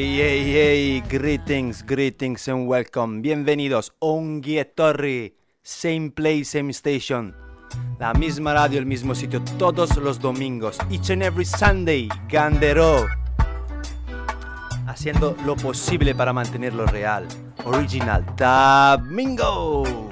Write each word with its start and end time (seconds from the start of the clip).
Hey, 0.00 0.16
hey, 0.16 0.52
hey, 0.54 1.02
greetings, 1.10 1.82
greetings 1.82 2.48
and 2.48 2.66
welcome. 2.66 3.20
Bienvenidos, 3.20 3.92
Torri, 4.00 5.34
same 5.60 6.10
place, 6.10 6.46
same 6.46 6.70
station. 6.70 7.34
La 7.98 8.14
misma 8.14 8.54
radio, 8.54 8.78
el 8.78 8.86
mismo 8.86 9.14
sitio, 9.14 9.42
todos 9.58 9.98
los 9.98 10.18
domingos. 10.18 10.78
Each 10.88 11.10
and 11.10 11.22
every 11.22 11.44
Sunday, 11.44 12.08
Gandero. 12.30 13.08
Haciendo 14.86 15.36
lo 15.44 15.54
posible 15.54 16.14
para 16.14 16.32
mantenerlo 16.32 16.86
real. 16.86 17.28
Original, 17.66 18.24
Domingo. 18.38 20.09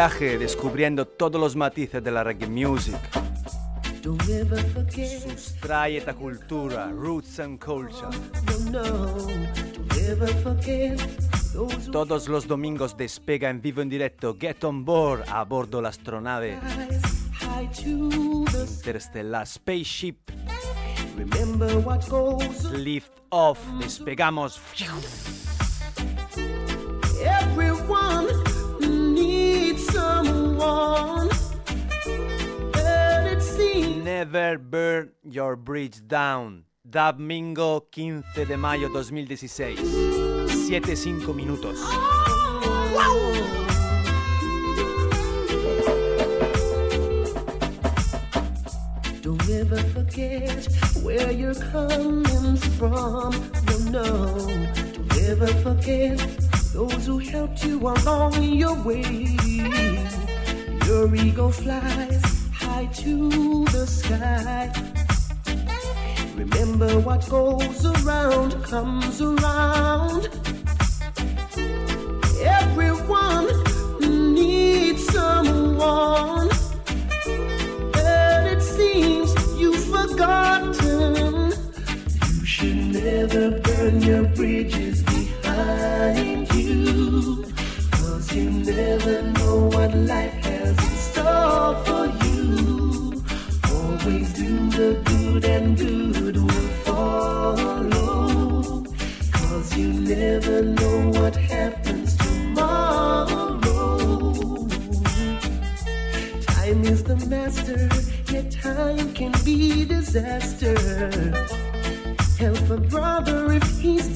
Viaje 0.00 0.38
descubriendo 0.38 1.06
todos 1.06 1.38
los 1.38 1.54
matices 1.54 2.02
de 2.02 2.10
la 2.10 2.24
reggae 2.24 2.46
music. 2.46 2.96
Sustrae 5.36 5.98
esta 5.98 6.14
cultura, 6.14 6.90
roots 6.90 7.38
and 7.38 7.62
culture. 7.62 8.08
Todos 11.92 12.28
los 12.28 12.46
domingos 12.46 12.96
despega 12.96 13.50
en 13.50 13.60
vivo 13.60 13.82
en 13.82 13.90
directo 13.90 14.38
Get 14.40 14.64
on 14.64 14.86
Board 14.86 15.24
a 15.28 15.44
bordo 15.44 15.82
la 15.82 15.90
astronave 15.90 16.58
Interstellar 17.84 19.46
Spaceship. 19.46 20.16
Lift 22.72 23.12
off, 23.28 23.58
despegamos. 23.78 24.58
Never 34.04 34.58
Burn 34.58 35.12
Your 35.24 35.56
Bridge 35.56 36.06
Down. 36.06 36.64
Domingo 36.88 37.86
15 37.90 38.44
de 38.44 38.56
mayo 38.56 38.88
2016. 38.88 39.76
7-5 40.68 41.34
minutos. 41.34 41.78
Don't 49.22 49.48
ever 49.50 49.82
forget 49.94 50.66
where 51.02 51.30
you're 51.30 51.54
coming 51.54 52.56
from. 52.76 53.32
No, 53.66 53.78
no. 53.90 54.46
Don't 54.92 55.18
ever 55.28 55.46
forget 55.62 56.18
those 56.72 57.06
who 57.06 57.18
helped 57.18 57.64
you 57.64 57.78
along 57.80 58.42
your 58.42 58.74
way. 58.82 59.36
Your 60.90 61.14
ego 61.14 61.50
flies 61.50 62.20
high 62.52 62.86
to 63.02 63.64
the 63.66 63.86
sky. 63.86 64.72
Remember 66.34 66.98
what 66.98 67.28
goes 67.28 67.86
around 67.86 68.60
comes 68.64 69.22
around. 69.22 70.28
Everyone 72.42 73.46
needs 74.00 75.06
someone. 75.06 76.48
But 77.92 78.42
it 78.54 78.60
seems 78.60 79.30
you've 79.60 79.84
forgotten. 79.94 81.52
You 82.34 82.44
should 82.44 82.82
never 83.00 83.60
burn 83.60 84.02
your 84.02 84.24
bridges 84.34 85.04
behind 85.04 86.52
you. 86.52 87.44
Cause 87.92 88.34
you 88.34 88.50
never 88.50 89.22
know 89.22 89.68
what 89.72 89.94
life 89.94 90.39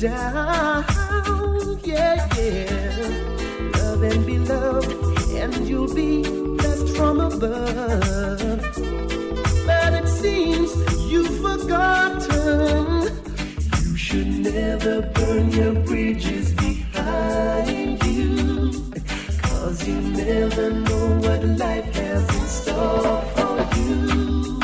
down. 0.05 0.85
Yeah, 1.83 2.29
yeah. 2.37 3.71
Love 3.79 4.03
and 4.03 4.27
be 4.27 4.39
loved, 4.39 4.93
and 5.31 5.69
you'll 5.69 5.95
be 5.95 6.54
from 6.95 7.21
above. 7.21 8.39
But 9.67 9.95
it 10.01 10.09
seems 10.09 10.71
you've 11.11 11.41
forgotten. 11.41 13.03
You 13.83 13.97
should 13.97 14.29
never 14.29 15.03
burn 15.03 15.51
your 15.51 15.75
bridges 15.75 16.53
behind 16.53 18.03
you. 18.05 18.71
Cause 19.43 19.87
you 19.89 20.01
never 20.01 20.71
know 20.71 21.07
what 21.25 21.45
life 21.45 21.95
has 21.97 22.23
in 22.39 22.47
store 22.47 23.23
for 23.35 23.57
you. 23.79 24.61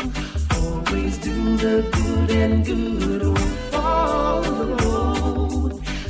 Always 0.60 1.18
do 1.18 1.56
the 1.56 1.76
good 1.92 2.30
and 2.30 2.64
good 2.64 3.22
will 3.22 3.36
follow. 3.72 4.76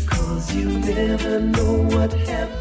Cause 0.07 0.55
you 0.55 0.69
never 0.95 1.41
know 1.41 1.73
what 1.95 2.13
happens 2.13 2.60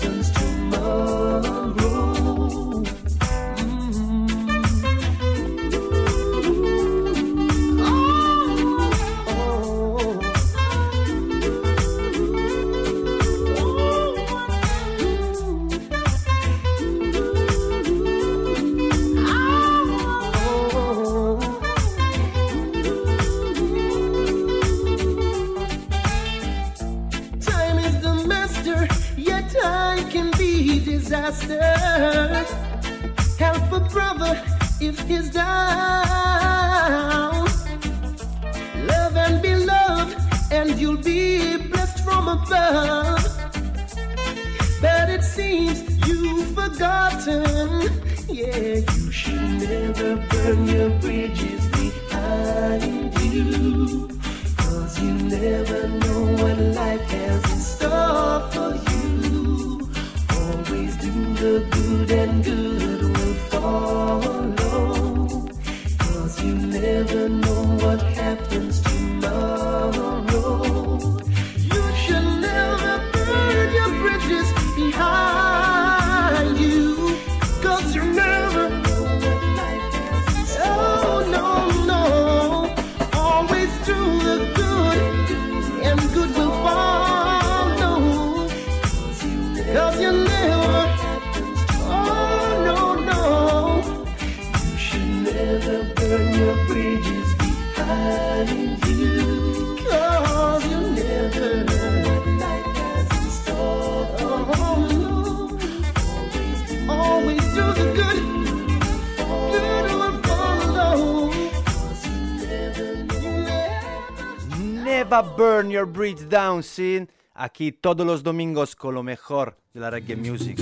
bridge 115.86 116.28
down, 116.30 116.64
sin. 116.64 117.10
Aquí 117.34 117.72
todos 117.72 118.06
los 118.06 118.22
domingos 118.24 118.76
con 118.76 118.96
lo 118.96 119.04
mejor 119.04 119.58
de 119.74 119.80
la 119.80 119.90
reggae 119.90 120.16
music. 120.16 120.58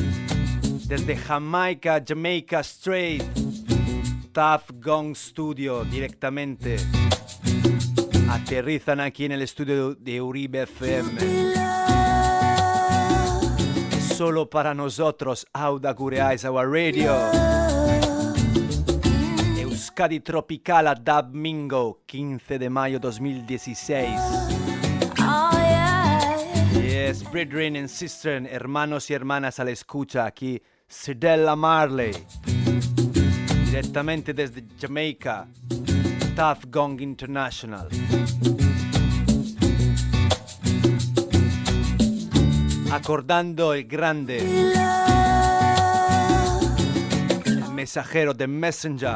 Desde 0.87 1.17
Jamaica, 1.17 2.03
Jamaica 2.05 2.59
Straight, 2.61 3.23
Tough 4.31 4.71
Gong 4.79 5.15
Studio 5.15 5.83
directamente. 5.85 6.77
Aterrizan 8.29 8.99
aquí 8.99 9.25
en 9.25 9.31
el 9.31 9.41
estudio 9.41 9.95
de 9.95 10.21
Uribe 10.21 10.63
FM. 10.63 11.19
Solo 14.15 14.49
para 14.49 14.73
nosotros, 14.73 15.45
Auda 15.53 15.93
Cureais, 15.95 16.45
our 16.45 16.69
radio. 16.69 17.15
Euskadi 19.57 20.19
Tropical 20.19 20.87
a 20.87 20.95
Dub 20.95 21.33
Mingo, 21.33 22.01
15 22.05 22.59
de 22.59 22.69
mayo 22.69 22.99
2016. 22.99 24.76
Yes, 27.07 27.23
brethren 27.23 27.77
and 27.77 27.87
sisters, 27.87 28.45
hermanos 28.51 29.09
y 29.09 29.13
hermanas 29.13 29.61
a 29.61 29.63
la 29.63 29.71
escucha 29.71 30.25
aquí, 30.25 30.61
Sidella 30.89 31.55
Marley. 31.55 32.11
Direttamente 33.65 34.33
desde 34.33 34.65
Jamaica, 34.77 35.47
Tough 36.35 36.65
Gong 36.69 36.99
International. 36.99 37.87
Acordando 42.91 43.73
el 43.73 43.85
grande. 43.85 44.39
El 47.45 47.71
mensajero 47.71 48.33
de 48.33 48.47
Messenger. 48.47 49.15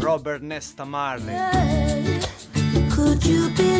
Robert 0.00 0.44
Nesta 0.44 0.84
Marley. 0.84 1.34
Could 2.94 3.24
you 3.24 3.50
be? 3.56 3.74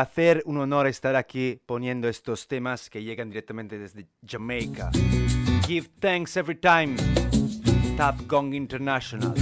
Placer, 0.00 0.42
un 0.46 0.56
honor 0.56 0.86
estar 0.86 1.14
aquí 1.14 1.60
poniendo 1.66 2.08
estos 2.08 2.48
temas 2.48 2.88
que 2.88 3.02
llegan 3.02 3.28
directamente 3.28 3.78
desde 3.78 4.06
Jamaica. 4.26 4.90
Give 5.66 5.86
thanks 6.00 6.38
every 6.38 6.58
time. 6.58 6.96
Top 7.98 8.14
Gong 8.26 8.54
International. 8.54 9.34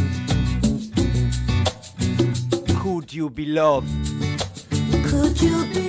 Could 2.83 3.13
you 3.13 3.31
be 3.31 3.47
loved? 3.47 3.89
Could 5.09 5.41
you 5.41 5.65
be 5.73 5.88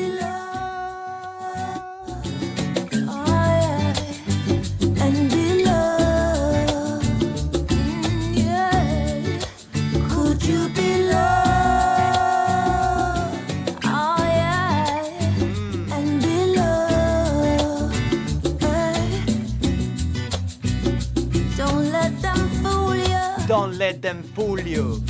Don't 23.62 23.78
let 23.78 24.02
them 24.02 24.24
fool 24.24 24.58
you. 24.58 25.04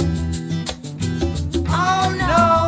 Oh 1.69 2.15
no. 2.17 2.58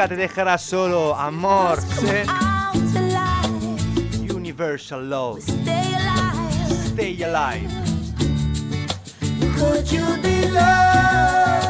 Nunca 0.00 0.16
te 0.16 0.16
dejará 0.16 0.56
solo, 0.56 1.14
amor. 1.14 1.78
Universal 4.34 5.06
love. 5.06 5.42
Stay 5.42 5.94
alive. 5.94 6.86
Stay 6.86 7.22
alive. 7.22 7.68
Could 9.58 9.92
you 9.92 10.16
be 10.22 10.48
loved? 10.48 11.69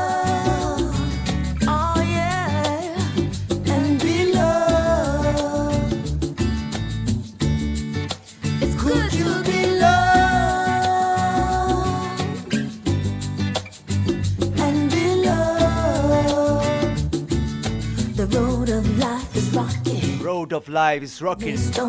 Road 20.41 20.55
of 20.55 20.71
life 20.71 21.03
is 21.03 21.21
rocking. 21.21 21.59
So 21.59 21.85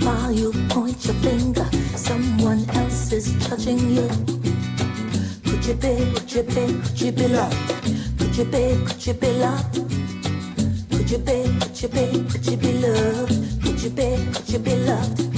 while 0.00 0.32
you 0.32 0.50
point 0.70 1.04
your 1.04 1.14
finger, 1.16 1.68
someone 1.94 2.64
else 2.70 3.12
is 3.12 3.34
judging 3.46 3.90
you. 3.90 4.08
Could 5.44 5.66
you 5.66 5.74
be, 5.74 6.10
could 6.14 6.32
you 6.32 6.42
be, 6.42 6.80
could 6.80 7.00
you 7.02 7.12
be 7.12 7.28
loved? 7.28 8.18
Could 8.18 8.34
you 8.38 8.44
be, 8.46 8.78
could 8.86 9.06
you 9.06 9.12
be 9.12 9.32
loved? 9.32 9.74
Could 10.90 11.10
you 11.10 11.18
be, 11.18 11.42
could 11.60 11.82
you 11.82 11.88
be, 11.88 12.24
could 12.30 12.46
you 12.46 12.56
be 12.56 12.72
loved? 12.78 13.62
Could 13.62 13.82
you 13.82 13.90
be, 13.90 14.32
could 14.32 14.48
you 14.48 14.58
be 14.58 14.76
loved? 14.76 15.33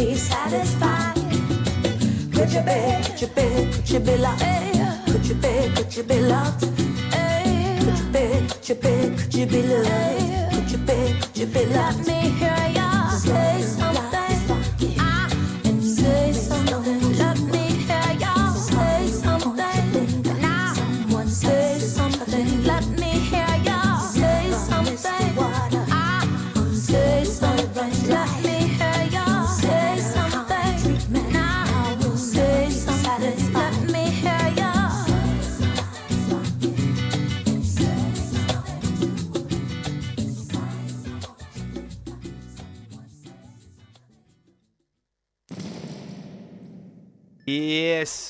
Be 0.00 0.14
satisfied. 0.14 1.14
Could 2.32 2.50
you 2.54 2.62
be, 2.68 2.78
could 3.04 3.20
you 3.20 3.28
be, 3.36 3.70
could 3.72 3.90
you 3.90 4.00
be 4.00 4.16
loved? 4.16 4.42
Could 5.12 5.26
you 5.26 5.34
be, 5.34 5.54
could 5.76 5.94
you 5.96 6.02
be 6.02 6.20
loved? 6.20 6.60
Could 6.60 7.98
you 7.98 8.06
be, 8.14 8.24
could 8.48 8.68
you 8.68 8.74
be, 8.76 8.94
could 9.18 9.34
you 9.34 9.46
be 9.46 9.62
loved? 9.62 10.54
Could 10.54 10.70
you 10.72 10.78
be, 10.78 11.20
could 11.20 11.36
you 11.36 11.46
be 11.46 11.66
loved? 11.66 12.06
Let 12.06 12.06
me 12.06 12.30
hear 12.40 12.72
ya 12.76 13.08
say 13.10 13.79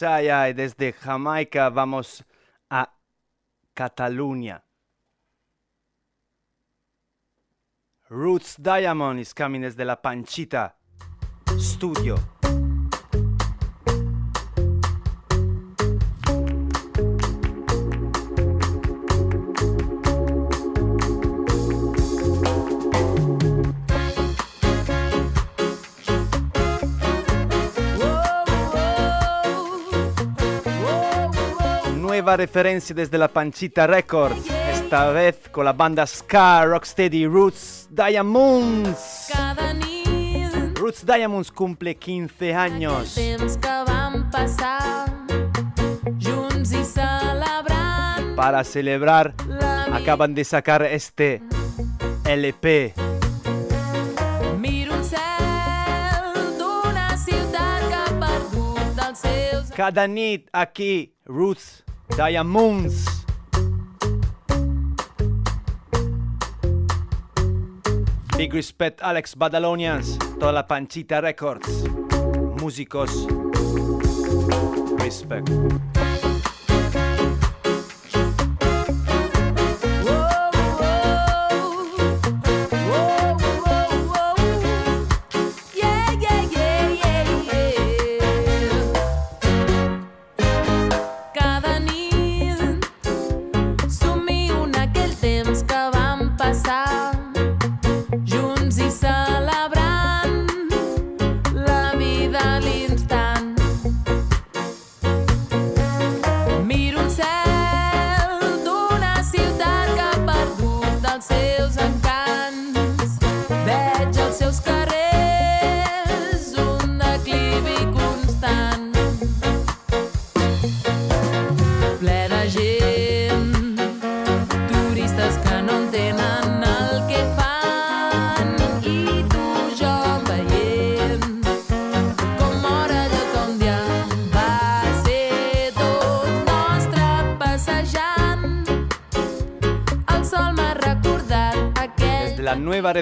Ay, 0.02 0.54
desde 0.54 0.92
Jamaica 0.92 1.68
vamos 1.68 2.24
a 2.70 2.92
Cataluña. 3.74 4.62
Roots 8.08 8.56
Diamond 8.58 9.20
is 9.20 9.34
coming 9.34 9.60
desde 9.60 9.84
la 9.84 10.00
Panchita 10.00 10.76
Studio. 11.58 12.16
nueva 32.30 32.36
referencia 32.36 32.94
desde 32.94 33.18
la 33.18 33.26
Panchita 33.26 33.88
Records, 33.88 34.48
esta 34.72 35.10
vez 35.10 35.48
con 35.50 35.64
la 35.64 35.72
banda 35.72 36.06
Scar 36.06 36.68
Rocksteady 36.68 37.26
Roots 37.26 37.88
Diamonds. 37.90 39.32
Roots 40.76 41.04
Diamonds 41.04 41.50
cumple 41.50 41.96
15 41.96 42.54
años. 42.54 43.18
Para 48.36 48.62
celebrar, 48.62 49.34
acaban 49.92 50.32
de 50.32 50.44
sacar 50.44 50.84
este 50.84 51.42
LP. 52.26 52.94
Cada 59.74 60.06
nit 60.06 60.48
aquí, 60.52 61.16
Roots 61.24 61.84
Diamonds. 62.16 63.06
Big 68.36 68.52
respect 68.54 69.00
Alex 69.02 69.36
Badalonians, 69.36 70.18
toda 70.38 70.52
la 70.52 70.66
Panchita 70.66 71.20
Records. 71.20 71.84
Músicos. 72.60 73.10
Respect. 74.98 75.48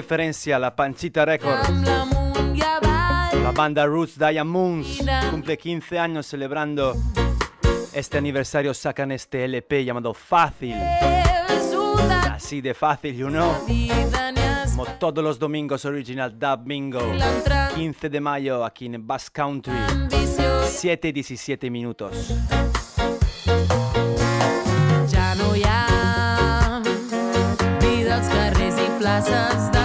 Referencia, 0.09 0.57
la 0.57 0.75
Panchita 0.75 1.23
Records. 1.23 1.69
La 3.43 3.51
banda 3.53 3.85
Roots 3.85 4.17
Diamonds 4.17 5.03
cumple 5.29 5.55
15 5.55 5.99
años 5.99 6.25
celebrando 6.25 6.95
este 7.93 8.17
aniversario. 8.17 8.73
Sacan 8.73 9.11
este 9.11 9.45
LP 9.45 9.85
llamado 9.85 10.15
Fácil. 10.15 10.73
Así 12.31 12.59
de 12.59 12.73
fácil, 12.73 13.15
you 13.15 13.27
know. 13.27 13.53
Como 14.71 14.85
todos 14.97 15.23
los 15.23 15.37
domingos, 15.37 15.85
Original 15.85 16.39
Dub 16.39 16.61
Bingo. 16.63 17.13
l'altra 17.13 17.69
15 17.75 18.09
de 18.09 18.19
mayo 18.19 18.65
aquí 18.65 18.87
en 18.87 19.05
Bass 19.05 19.29
Country. 19.29 19.73
ambició 19.91 20.63
7 20.65 21.09
y 21.09 21.11
17 21.11 21.69
minutos. 21.69 22.33
ja 25.11 25.35
no 25.35 25.55
hi 25.55 25.61
ha 25.65 26.81
vida 27.79 28.15
als 28.15 28.27
carrers 28.29 29.78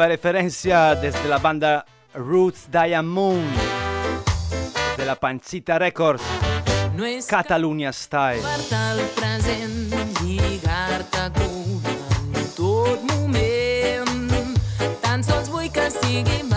nueva 0.00 0.14
referencia 0.14 0.94
desde 0.94 1.28
la 1.28 1.36
banda 1.36 1.84
Roots 2.14 2.70
Diamond 2.70 3.44
de 4.96 5.04
la 5.04 5.14
Pancita 5.14 5.78
Records, 5.78 6.22
no 6.96 7.04
és 7.04 7.26
Catalunya 7.26 7.92
Style. 7.92 8.40
Al 8.40 9.02
present, 9.14 9.92
lligar-te 10.24 11.26
tot 12.56 13.04
moment, 13.12 14.48
tan 15.02 15.20
sols 15.22 15.52
vull 15.52 15.68
que 15.68 15.90
sigui 15.92 16.48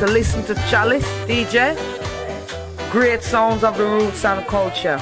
to 0.00 0.06
listen 0.06 0.42
to 0.44 0.54
Chalice 0.70 1.04
DJ. 1.28 1.76
Great 2.90 3.22
sounds 3.22 3.62
of 3.62 3.76
the 3.76 3.84
roots 3.84 4.24
and 4.24 4.46
culture. 4.46 4.98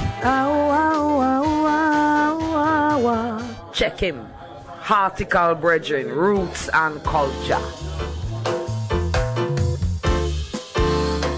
Check 3.72 4.00
him. 4.00 4.26
Article 4.90 5.54
Brethren, 5.54 6.08
Roots 6.08 6.68
and 6.74 7.00
Culture. 7.04 7.60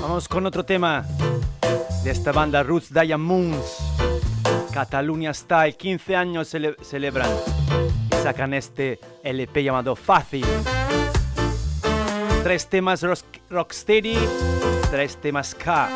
Vamos 0.00 0.26
con 0.26 0.46
otro 0.46 0.64
tema 0.64 1.04
de 2.02 2.10
esta 2.12 2.32
banda 2.32 2.62
Roots 2.62 2.90
Diamond 2.94 3.52
Moons. 3.52 3.76
Catalunya 4.72 5.34
Style, 5.34 5.76
15 5.76 6.16
años 6.16 6.48
cele 6.48 6.76
celebran 6.80 7.30
y 8.10 8.22
sacan 8.22 8.54
este 8.54 8.98
LP 9.22 9.64
llamado 9.64 9.94
Fácil. 9.96 10.46
Tres 12.42 12.68
temas 12.68 13.02
de 13.02 13.08
los 13.08 13.22
Rocksteady, 13.50 14.16
tres 14.92 15.10
este 15.10 15.22
temas 15.22 15.56
K. 15.56 15.88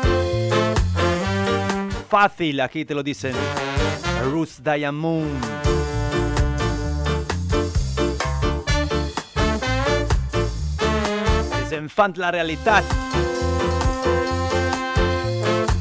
Fácil, 2.09 2.59
aquí 2.59 2.83
te 2.83 2.93
lo 2.93 3.01
dicen. 3.01 3.33
Ruth 4.25 4.59
Diamond. 4.61 5.41
Desenfant 11.61 12.17
la 12.17 12.31
realidad, 12.31 12.83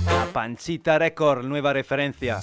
La 0.06 0.26
Panchita 0.32 0.96
Record, 0.96 1.44
nueva 1.44 1.72
referencia. 1.72 2.40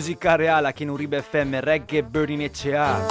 Música 0.00 0.34
real 0.34 0.64
aquí 0.64 0.84
en 0.84 0.90
Uribe 0.90 1.18
FM, 1.18 1.60
Reggae 1.60 2.00
Burning 2.00 2.48
HA. 2.48 3.06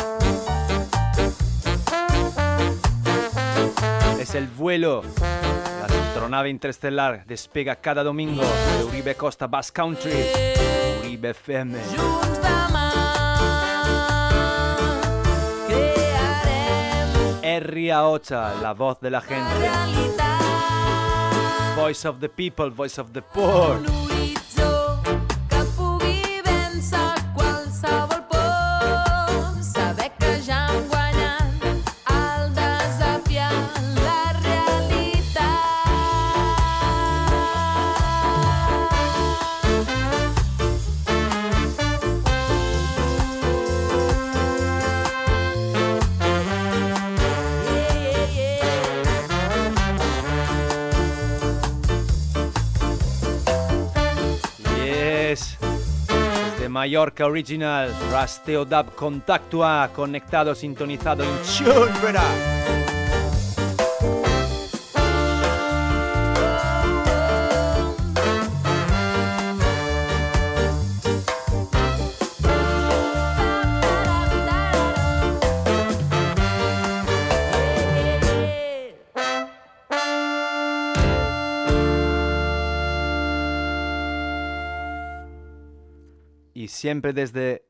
Es 4.19 4.33
el 4.33 4.47
vuelo. 4.47 5.03
La 5.21 5.85
astronave 5.85 6.49
interestelar 6.49 7.25
despega 7.27 7.75
cada 7.75 8.03
domingo 8.03 8.41
de 8.41 8.85
Uribe 8.85 9.13
Costa 9.13 9.45
Bass 9.45 9.71
Country. 9.71 10.11
Uribe 11.01 11.29
FM. 11.29 11.77
Ria 17.59 18.07
Ocha, 18.07 18.55
la 18.63 18.73
voz 18.73 18.99
de 18.99 19.11
la 19.11 19.21
gente. 19.21 19.69
Voice 21.75 22.07
of 22.07 22.19
the 22.19 22.29
people, 22.29 22.71
voice 22.71 22.99
of 22.99 23.11
the 23.11 23.21
poor. 23.21 23.79
Mallorca 56.89 57.27
Original, 57.27 57.93
Rasteo 58.11 58.65
Dub 58.65 58.95
Contactua, 58.95 59.91
conectado, 59.93 60.55
sintonizado 60.55 61.23
en 61.23 61.29
tune, 61.29 62.88
siempre 86.79 87.11
desde 87.11 87.65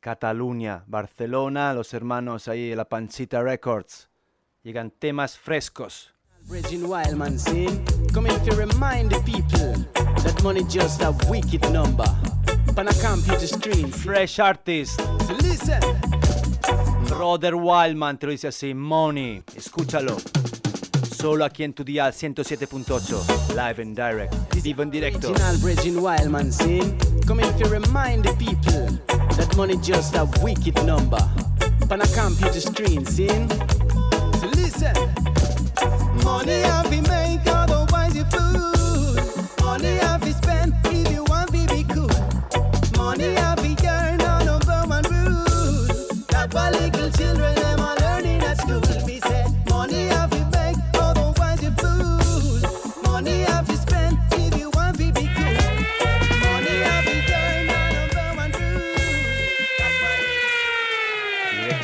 Cataluña, 0.00 0.84
Barcelona, 0.86 1.72
los 1.72 1.94
hermanos 1.94 2.46
ahí, 2.46 2.74
la 2.74 2.84
Panchita 2.84 3.42
Records. 3.42 4.10
Llegan 4.62 4.90
temas 4.90 5.38
frescos. 5.38 6.12
Bridging 6.42 6.84
Wildman 6.84 7.38
scene, 7.38 7.82
coming 8.12 8.38
to 8.44 8.54
remind 8.54 9.10
the 9.10 9.20
people 9.24 9.72
that 10.22 10.42
money 10.42 10.62
just 10.64 11.00
a 11.00 11.10
wicked 11.30 11.62
number. 11.70 12.04
On 12.76 12.86
a 12.86 12.92
computer 12.94 13.46
screen, 13.46 13.90
Fresh 13.90 14.38
Artist, 14.38 15.00
so 15.00 15.34
listen. 15.40 15.80
Brother 17.08 17.56
Wildman, 17.56 18.18
te 18.18 18.26
lo 18.26 18.32
dice 18.32 18.48
así, 18.48 18.74
Money, 18.74 19.42
escúchalo. 19.56 20.16
Solo 21.20 21.44
aquí 21.44 21.64
en 21.64 21.74
tu 21.74 21.84
dial 21.84 22.14
107.8, 22.14 23.54
live 23.54 23.82
and 23.82 23.94
direct, 23.94 24.34
vivo 24.62 24.82
en 24.82 24.90
directo. 24.90 25.28
Original 25.28 25.58
Bridging 25.58 26.00
Wildman 26.00 26.50
scene, 26.50 26.96
coming 27.26 27.44
to 27.58 27.68
remind 27.68 28.24
the 28.24 28.32
people 28.38 28.88
that 29.36 29.54
money 29.54 29.76
just 29.82 30.16
a 30.16 30.24
wicked 30.42 30.82
number. 30.86 31.20
On 31.90 32.00
a 32.00 32.06
computer 32.14 32.58
screen 32.58 33.04
scene, 33.04 33.46
so 34.40 34.46
listen. 34.54 34.94
Money 36.24 36.62
have 36.62 36.88
to 36.88 37.02
make, 37.02 37.46
otherwise 37.46 38.16
you 38.16 38.24
fool. 38.24 39.14
Money 39.62 39.98
have 39.98 40.19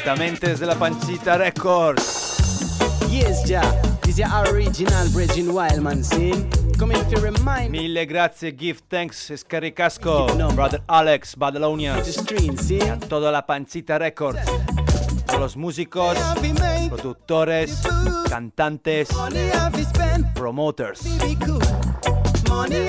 directamente 0.07 0.49
desde 0.51 0.67
la 0.67 0.77
Panchita 0.77 1.37
Records. 1.37 2.39
Yes, 3.11 3.43
this. 3.43 3.61
Mille 7.69 8.07
grazie, 8.07 8.55
gift, 8.55 8.85
thanks, 8.89 9.33
Scaricasco, 9.37 10.27
Brother 10.55 10.83
Alex, 10.87 11.35
Badalonians, 11.37 12.07
a 12.89 12.99
toda 12.99 13.33
la 13.33 13.45
Panchita 13.45 13.99
Records, 13.99 14.39
a 15.27 15.39
los 15.39 15.57
músicos, 15.57 16.17
productores, 16.89 17.83
cantantes, 18.29 19.09
promoters. 20.35 21.03
Money 22.49 22.87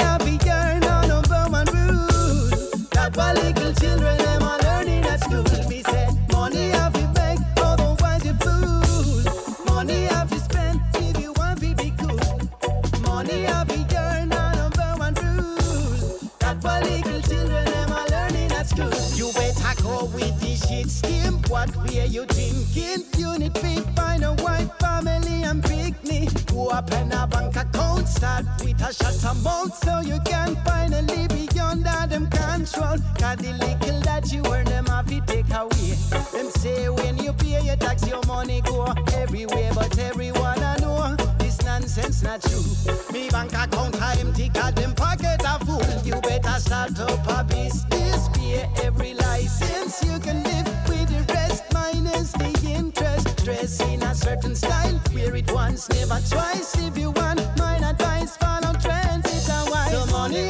shit 20.68 20.90
scheme. 20.90 21.40
What 21.48 21.76
way 21.84 22.06
you 22.08 22.26
thinking? 22.26 23.04
Unit 23.18 23.54
big, 23.54 23.84
find 23.96 24.24
a 24.24 24.34
white 24.44 24.70
family 24.80 25.44
and 25.44 25.64
picnic. 25.64 26.30
Go 26.48 26.70
up 26.70 26.92
in 26.92 27.12
a 27.12 27.28
bank 27.28 27.56
account, 27.56 28.08
start 28.08 28.46
with 28.64 28.82
a 28.82 28.94
short 28.94 29.24
amount 29.24 29.74
so 29.76 30.00
you 30.02 30.20
can 30.26 30.56
finally 30.66 31.28
be 31.28 31.60
under 31.60 32.08
them 32.08 32.30
control. 32.30 32.98
Cause 33.20 33.38
the 33.38 33.54
little 33.60 34.02
that 34.02 34.32
you 34.32 34.44
earn 34.52 34.66
them 34.66 34.86
have 34.88 35.08
to 35.08 35.22
take 35.22 35.52
away. 35.52 35.96
Them 36.34 36.50
say 36.62 36.90
when 36.90 37.18
you 37.18 37.34
pay 37.34 37.62
your 37.62 37.78
tax, 37.78 38.08
your 38.08 38.24
money 38.26 38.62
go 38.62 38.86
everywhere, 39.14 39.72
but 39.74 39.98
everyone 40.00 40.60
I 40.64 40.78
know 40.78 41.37
nonsense 41.68 42.24
not 42.24 42.42
true. 42.42 42.64
Me 43.12 43.30
bank 43.30 43.52
account 43.54 44.02
are 44.02 44.18
empty, 44.20 44.50
cause 44.50 44.74
them 44.76 44.94
pocket 44.96 45.46
are 45.46 45.60
full. 45.60 45.84
You 46.06 46.16
better 46.22 46.60
start 46.60 46.98
up 47.00 47.28
a 47.28 47.44
business, 47.44 48.30
pay 48.30 48.70
every 48.84 49.14
license. 49.14 50.02
You 50.08 50.18
can 50.20 50.44
live 50.44 50.68
with 50.88 51.10
the 51.14 51.22
rest, 51.34 51.64
minus 51.74 52.32
the 52.32 52.52
interest. 52.80 53.44
Dress 53.44 53.82
in 53.82 54.02
a 54.02 54.16
certain 54.16 54.56
style, 54.56 55.00
wear 55.14 55.36
it 55.36 55.52
once, 55.52 55.90
never 55.90 56.20
twice. 56.30 56.70
If 56.88 56.98
you 56.98 57.12
want 57.12 57.42
mine 57.58 57.84
advice, 57.84 58.38
follow 58.38 58.74
trends, 58.86 59.26
it's 59.36 59.50
a 59.50 59.60
wise. 59.70 59.92
The 59.92 60.12
money 60.12 60.50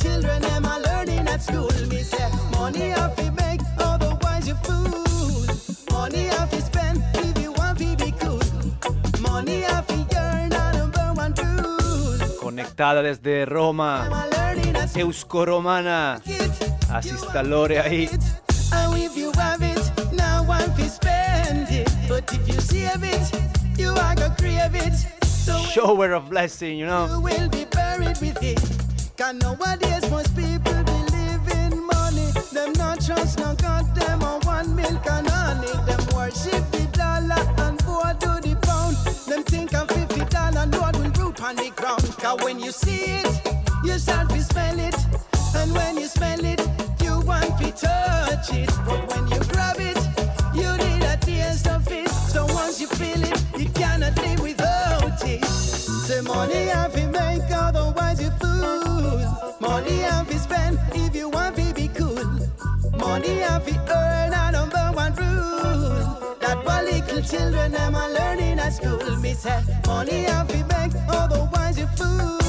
children 0.00 0.42
them 0.42 0.64
are 0.66 0.80
learning 0.80 1.26
at 1.28 1.42
school. 1.42 1.70
Me 1.88 1.98
eh, 2.00 2.02
say 2.02 2.28
money 2.52 2.88
have 2.90 3.14
to 3.16 3.30
make, 3.32 3.60
otherwise 3.78 4.46
you 4.48 4.54
fool. 4.62 5.46
Money 5.90 6.24
have 6.24 6.50
to 6.50 6.60
spend 6.60 7.02
if 7.14 7.38
you 7.42 7.52
want 7.52 7.78
to 7.78 7.96
be 7.96 8.12
cool. 8.12 8.40
Money 9.20 9.62
have 9.62 9.86
to 9.86 10.06
earn 10.16 10.48
number 10.50 11.12
one 11.14 11.34
rule. 11.34 12.18
Conectada 12.40 13.02
desde 13.02 13.44
Roma, 13.46 14.02
Them 14.04 14.12
are 14.12 14.28
learning 14.30 14.76
at 14.76 14.90
school. 14.90 15.02
Euskoromana, 15.08 16.20
It, 16.26 16.52
asistalore 16.90 17.78
ahí. 17.78 18.08
And 18.72 18.98
if 18.98 19.16
you 19.16 19.30
have 19.36 19.62
it, 19.62 20.12
now 20.12 20.42
one 20.42 20.70
fi 20.74 20.88
spend 20.88 21.68
it. 21.70 21.88
But 22.08 22.32
if 22.32 22.48
you 22.48 22.60
save 22.60 23.04
it, 23.04 23.78
you 23.78 23.90
are 23.90 24.14
gonna 24.14 24.34
crave 24.36 24.74
it. 24.74 24.94
So 25.26 25.56
Shower 25.58 26.12
of 26.12 26.28
blessing, 26.30 26.78
you 26.78 26.86
know. 26.86 27.06
you 27.06 27.20
will 27.20 27.48
be 27.48 27.64
buried 27.66 28.18
with 28.20 28.42
it. 28.42 28.60
Cause 29.16 29.34
nowadays 29.34 30.10
most 30.10 30.34
people 30.34 30.82
believe 30.82 31.48
in 31.62 31.86
money. 31.86 32.30
Them 32.52 32.72
not 32.72 33.00
trust 33.00 33.38
no 33.38 33.54
God, 33.54 33.94
them 33.94 34.22
on 34.24 34.40
one 34.40 34.74
milk 34.74 35.06
and 35.08 35.28
honey. 35.28 35.70
Them 35.86 36.00
worship 36.16 36.64
the 36.72 36.88
dollar 36.92 37.42
and 37.64 37.80
four 37.82 38.02
to 38.02 38.40
the 38.42 38.58
pound. 38.62 38.96
Them 39.28 39.44
think 39.44 39.72
I'm 39.72 39.86
fifty 39.86 40.24
dollar 40.24 40.66
Lord 40.66 40.96
will 40.96 41.12
root 41.26 41.40
on 41.42 41.54
the 41.54 41.70
ground. 41.76 42.02
Cause 42.18 42.42
when 42.42 42.58
you 42.58 42.72
see 42.72 43.04
it, 43.20 43.56
you 43.84 43.98
shall 44.00 44.26
be 44.26 44.40
smell 44.40 44.80
it. 44.80 44.96
And 45.54 45.72
when 45.72 45.96
you 45.96 46.08
smell 46.08 46.44
it, 46.44 46.60
you 47.00 47.20
want 47.20 47.56
to 47.58 47.70
touch 47.70 48.52
it. 48.52 48.70
But 48.84 49.14
when 49.14 49.28
you 49.28 49.38
grab 49.52 49.76
it, 49.78 49.98
you 50.54 50.70
need 50.84 51.04
a 51.04 51.16
taste 51.18 51.68
of 51.68 51.86
it. 51.92 52.08
So 52.08 52.46
once 52.46 52.80
you 52.80 52.88
feel 52.88 53.22
it, 53.22 53.40
you 53.56 53.68
cannot 53.70 54.16
live 54.16 54.40
without 54.40 55.22
it. 55.24 55.40
The 56.08 56.20
money 56.26 56.70
I've 56.72 56.92
been 56.92 57.13
Money 59.74 60.02
have 60.02 60.30
to 60.30 60.38
spend 60.38 60.78
if 60.92 61.16
you 61.16 61.28
want 61.28 61.56
to 61.56 61.74
be 61.74 61.88
cool. 61.88 62.14
Money 62.96 63.38
have 63.38 63.66
to 63.66 63.74
earn 63.90 64.32
a 64.32 64.52
number 64.52 64.84
one 64.94 65.12
rule. 65.16 66.36
That 66.38 66.64
what 66.64 66.84
little 66.84 67.20
children 67.20 67.72
them 67.72 67.96
are 67.96 68.08
learning 68.12 68.60
at 68.60 68.74
school. 68.74 69.16
Me 69.16 69.34
say, 69.34 69.60
money 69.84 70.22
have 70.30 70.46
to 70.46 70.58
make, 70.58 70.92
otherwise 71.08 71.76
you 71.76 71.88
fool. 71.88 72.43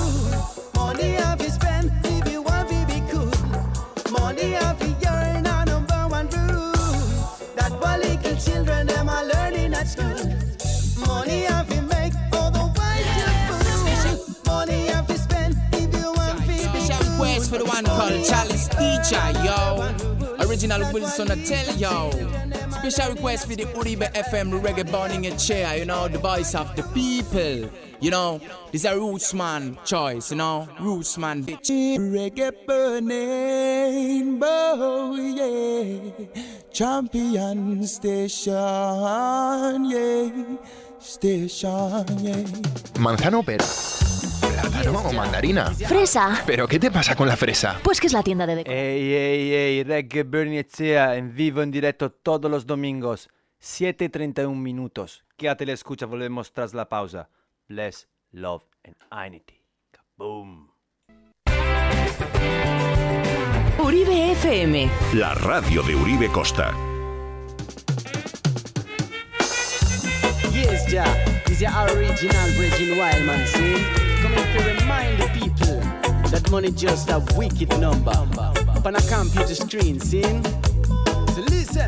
Special 17.56 17.64
request 17.64 17.64
for 17.64 17.64
the 17.64 17.66
one 17.66 17.86
called 17.86 18.26
Chalice 18.26 18.68
Teacher, 18.68 19.32
yo. 19.46 20.46
Original 20.46 20.94
Wilson, 20.94 21.32
I 21.32 21.36
tell 21.44 21.76
yo. 21.76 22.12
Special 22.70 23.14
request 23.14 23.48
for 23.48 23.56
the 23.56 23.64
Uribe 23.64 24.12
FM 24.14 24.62
reggae 24.62 24.92
burning 24.92 25.26
a 25.28 25.38
chair, 25.38 25.78
you 25.78 25.86
know, 25.86 26.08
the 26.08 26.18
voice 26.18 26.54
of 26.54 26.76
the 26.76 26.84
people. 26.94 27.70
You 28.02 28.12
know, 28.12 28.40
this 28.72 28.82
is 28.82 28.86
a 28.86 28.96
roots 28.98 29.34
man 29.34 29.78
choice, 29.86 30.32
you 30.32 30.38
know, 30.38 30.68
roots 30.82 31.18
man. 31.18 31.44
Reggae 31.46 32.52
burning, 32.68 34.38
bow, 34.38 35.16
yeah. 35.16 36.26
Champion 36.74 37.88
station, 37.88 38.54
yeah. 39.90 40.30
Station, 41.00 42.06
yeah. 42.20 42.44
¿Manzana 43.00 43.38
o 43.38 43.44
pera? 43.44 44.05
¿Plátano 44.62 45.00
o 45.00 45.12
mandarina? 45.12 45.72
Fresa. 45.72 46.42
¿Pero 46.46 46.66
qué 46.68 46.80
te 46.80 46.90
pasa 46.90 47.16
con 47.16 47.28
la 47.28 47.36
fresa? 47.36 47.80
Pues 47.84 48.00
que 48.00 48.08
es 48.08 48.14
la 48.14 48.24
tienda 48.24 48.46
de... 48.46 48.62
Ey, 48.62 49.14
ey, 49.14 49.54
ey, 49.54 49.84
Reggae 49.84 50.24
Bernie 50.24 50.60
Echea 50.60 51.18
en 51.18 51.36
vivo, 51.36 51.62
en 51.62 51.72
directo 51.72 52.10
todos 52.12 52.50
los 52.50 52.66
domingos, 52.66 53.30
7.31 53.62 54.56
minutos. 54.56 55.26
Quédate 55.36 55.66
la 55.66 55.74
escucha, 55.74 56.06
volvemos 56.06 56.54
tras 56.54 56.74
la 56.74 56.88
pausa. 56.88 57.30
Bless, 57.68 58.08
love 58.32 58.64
and 58.86 58.96
unity. 59.12 59.62
Boom. 60.16 60.72
Uribe 63.78 64.32
FM. 64.32 64.90
La 65.16 65.34
radio 65.36 65.84
de 65.84 65.96
Uribe 65.96 66.30
Costa. 66.30 66.74
Yes, 70.54 70.90
Ja, 70.90 71.04
this 71.46 71.62
is 71.62 71.68
original 71.68 72.50
Virgin 72.58 72.98
Wildman, 72.98 73.46
see? 73.48 74.05
Coming 74.36 74.58
to 74.58 74.82
remind 74.82 75.22
the 75.22 75.28
people 75.40 75.80
that 76.30 76.50
money 76.52 76.70
just 76.72 77.10
a 77.10 77.24
wicked 77.38 77.70
number. 77.80 78.12
Up 78.12 78.86
on 78.86 78.96
a 78.96 79.02
computer 79.02 79.56
screen, 79.56 80.00
see? 80.00 80.24
So 80.24 81.42
listen. 81.48 81.88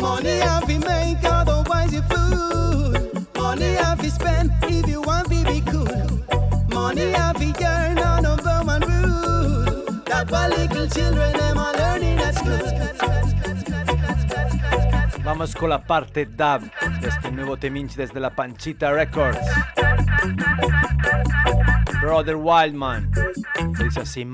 Money 0.00 0.38
have 0.38 0.66
to 0.68 0.78
make, 0.78 1.18
otherwise 1.24 1.92
you 1.92 2.02
fool. 2.02 3.24
Money 3.34 3.74
have 3.74 4.00
to 4.00 4.10
spend 4.10 4.52
if 4.64 4.86
you 4.88 5.00
want 5.02 5.28
to 5.28 5.44
be 5.44 5.60
cool. 5.62 5.88
Money 6.68 7.10
have 7.10 7.36
to 7.38 7.64
earn 7.66 7.98
on 7.98 8.24
a 8.24 8.36
one 8.64 8.80
rule. 8.82 10.02
That 10.06 10.30
what 10.30 10.50
little 10.50 10.86
children 10.88 11.36
them 11.36 11.58
are 11.58 11.74
learning 11.74 12.18
at 12.18 12.36
school. 12.36 13.37
Vamos 15.28 15.54
con 15.54 15.68
la 15.68 15.84
parte 15.84 16.24
dub 16.24 16.62
este 17.02 17.30
nuevo 17.30 17.58
teminchi 17.58 17.96
desde 17.96 18.18
la 18.18 18.30
Panchita 18.30 18.90
Records. 18.90 19.38
Brother 22.00 22.36
Wildman. 22.36 23.10
Dice 23.78 24.00
así. 24.00 24.26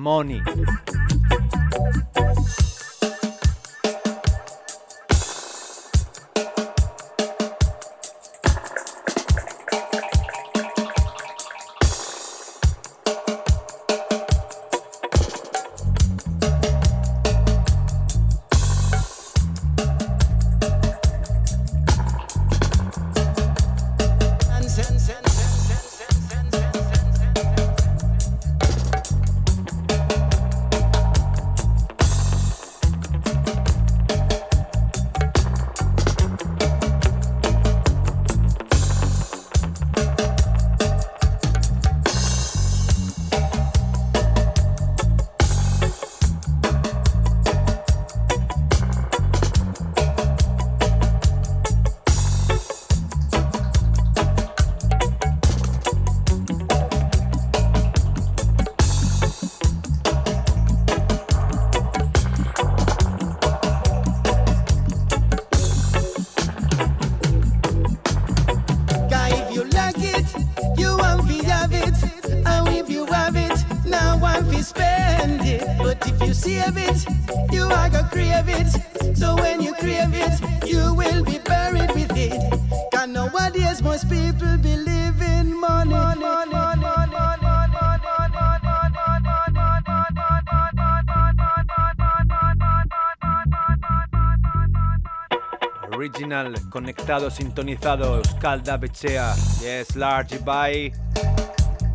Original, 97.05 97.21
conectado, 97.21 97.31
sintonizado, 97.31 98.17
Euskal 98.17 98.63
Bechea, 98.81 99.35
Yes, 99.61 99.95
Large 99.95 100.39
By, 100.39 100.91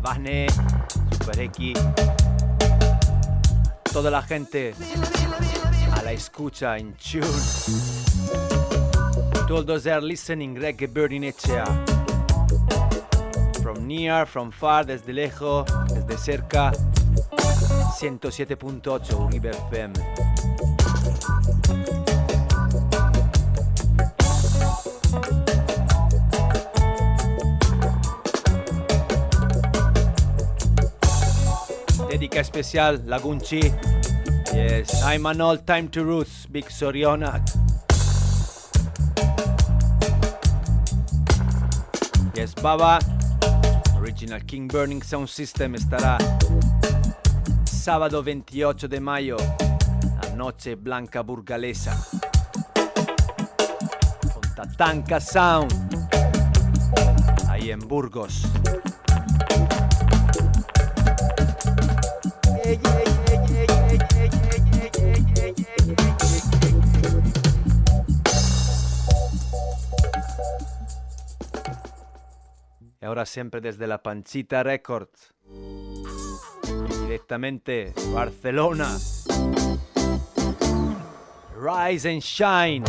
Vane, 0.00 0.46
Super 1.10 1.40
X, 1.40 1.72
toda 3.92 4.08
la 4.08 4.22
gente 4.22 4.72
a 5.96 6.02
la 6.02 6.12
escucha, 6.12 6.78
in 6.78 6.94
tune. 6.94 7.26
To 9.48 9.90
are 9.90 10.00
listening, 10.00 10.54
Reggae 10.54 10.86
Burning 10.86 11.24
Echea. 11.24 11.64
From 13.62 13.88
near, 13.88 14.26
from 14.26 14.52
far, 14.52 14.86
desde 14.86 15.12
lejos, 15.12 15.66
desde 15.92 16.18
cerca, 16.18 16.70
107.8 17.98 19.12
Uribe 19.18 19.50
FM. 19.50 20.19
Especial 32.60 32.98
Lagunchi. 33.06 33.62
Yes, 34.52 35.02
I'm 35.02 35.24
an 35.26 35.40
all 35.40 35.56
time 35.56 35.88
to 35.88 36.04
roots, 36.04 36.46
Big 36.46 36.66
Sorionak. 36.66 37.40
Yes, 42.34 42.54
Baba. 42.54 42.98
Original 43.96 44.40
King 44.40 44.68
Burning 44.68 45.02
Sound 45.02 45.28
System 45.28 45.74
estará 45.74 46.18
sábado 47.64 48.22
28 48.22 48.88
de 48.88 49.00
mayo, 49.00 49.36
a 50.22 50.36
Noche 50.36 50.74
Blanca 50.74 51.22
Burgalesa. 51.22 51.96
Con 54.34 54.54
Tatanka 54.54 55.20
Sound. 55.20 55.72
Ahí 57.48 57.70
en 57.70 57.80
Burgos. 57.80 58.42
Ahora 73.10 73.26
siempre 73.26 73.60
desde 73.60 73.88
la 73.88 74.00
Panchita 74.00 74.62
Records. 74.62 75.34
Directamente 77.02 77.92
Barcelona. 78.14 78.96
Rise 81.56 82.08
and 82.08 82.22
Shine. 82.22 82.84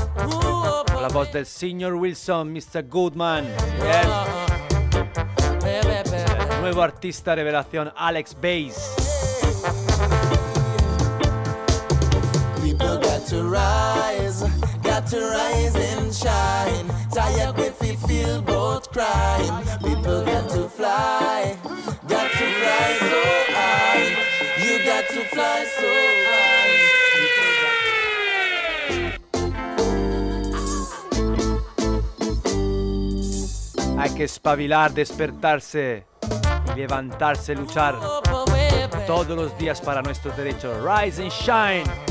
Con 0.94 1.02
la 1.02 1.08
voz 1.12 1.34
del 1.34 1.48
señor 1.48 1.96
Wilson, 1.96 2.54
Mr. 2.54 2.88
Goodman. 2.88 3.48
Yes. 3.80 4.08
El 5.65 6.62
nuevo 6.62 6.84
artista 6.84 7.34
revelación, 7.34 7.91
Alex 7.96 8.38
Bass. 8.39 9.11
To 13.32 13.44
rise, 13.46 14.44
got 14.84 15.08
to 15.08 15.22
rise 15.22 15.74
and 15.74 16.13
shine. 16.13 16.86
Tired 17.13 17.56
with 17.56 17.80
we 17.80 17.96
feel 18.06 18.41
both 18.41 18.91
crime. 18.91 19.63
People 19.80 20.26
got 20.26 20.50
to 20.50 20.67
fly, 20.67 21.56
got 22.10 22.30
to 22.30 22.46
fly 22.60 22.98
so 23.00 23.24
high. 23.56 24.04
You 24.62 24.84
got 24.84 25.08
to 25.08 25.24
fly 25.34 25.65
so 25.80 25.88
high. 26.28 26.82
Hay 33.98 34.10
que 34.13 34.26
espabilar, 34.26 34.91
despertarse 34.94 36.04
y 36.76 36.80
levantarse, 36.80 37.56
luchar 37.56 37.96
todos 39.08 39.38
los 39.38 39.58
días 39.58 39.80
para 39.80 40.02
nuestros 40.02 40.36
derechos. 40.36 40.76
Rise 40.84 41.22
and 41.22 41.32
shine. 41.32 42.11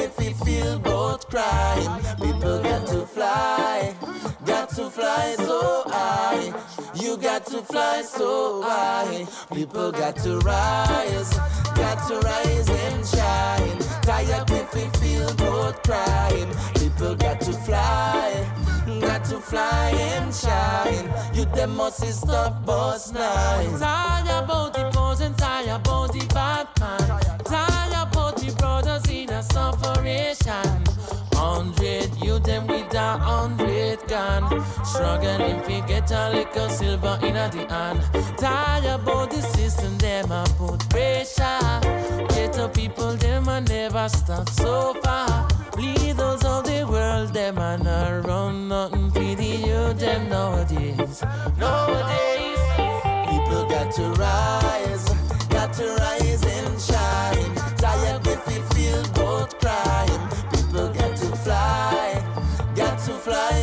Feel 0.45 0.79
both 0.79 1.29
crime. 1.29 2.01
People 2.19 2.61
got 2.63 2.87
to 2.87 3.05
fly, 3.05 3.95
got 4.45 4.69
to 4.69 4.89
fly 4.89 5.35
so 5.37 5.83
high. 5.87 6.53
You 6.95 7.17
got 7.17 7.45
to 7.47 7.61
fly 7.61 8.01
so 8.01 8.61
high. 8.63 9.27
People 9.53 9.91
got 9.91 10.15
to 10.17 10.39
rise, 10.39 11.33
got 11.75 12.07
to 12.07 12.19
rise 12.19 12.69
and 12.69 13.05
shine. 13.05 13.77
Tired 14.01 14.49
with 14.49 14.73
we 14.73 14.99
feel 14.99 15.33
both 15.35 15.81
crime. 15.83 16.49
People 16.75 17.15
got 17.15 17.39
to 17.41 17.53
fly, 17.53 18.45
got 18.99 19.23
to 19.25 19.39
fly 19.39 19.91
and 19.91 20.33
shine. 20.33 21.11
You 21.35 21.45
them 21.45 21.75
must 21.75 22.01
stop 22.13 22.65
boss 22.65 23.11
nine. 23.11 23.77
Tired 23.79 24.43
about 24.43 24.73
the 24.73 24.89
boys 24.93 25.21
and 25.21 25.37
tired 25.37 25.69
about 25.69 26.13
the 26.13 26.25
bad 26.33 26.67
man. 26.79 27.20
Separation. 29.53 30.83
Hundred 31.33 32.09
you 32.23 32.39
them 32.39 32.67
with 32.67 32.93
a 32.93 33.17
hundred 33.17 33.99
gun. 34.07 34.43
Struggling 34.85 35.61
to 35.63 35.87
get 35.87 36.11
a 36.11 36.29
little 36.29 36.69
silver 36.69 37.19
in 37.23 37.35
a 37.35 37.49
the 37.49 37.65
hand. 37.73 37.99
Tired 38.37 38.85
about 38.85 39.31
the 39.31 39.41
system, 39.41 39.97
them 39.97 40.31
a 40.31 40.43
put 40.57 40.87
pressure. 40.89 41.59
Get 42.29 42.53
the 42.53 42.69
people, 42.73 43.13
them 43.15 43.47
a 43.47 43.61
never 43.61 44.07
stop 44.09 44.47
so 44.49 44.93
far. 45.03 45.47
Leaders 45.77 46.43
of 46.43 46.63
the 46.65 46.85
world, 46.89 47.33
them 47.33 47.57
a 47.57 47.77
not 47.77 48.27
run 48.27 48.67
nothing 48.67 49.09
for 49.11 49.35
the 49.35 49.51
youth, 49.67 49.99
them 49.99 50.29
nowadays. 50.29 51.23
Nowadays. 51.57 52.61
People 53.31 53.65
got 53.67 53.91
to 53.95 54.03
rise, 54.21 55.05
got 55.49 55.73
to 55.73 55.85
rise 55.95 56.43
and 56.43 56.79
shine. 56.79 57.60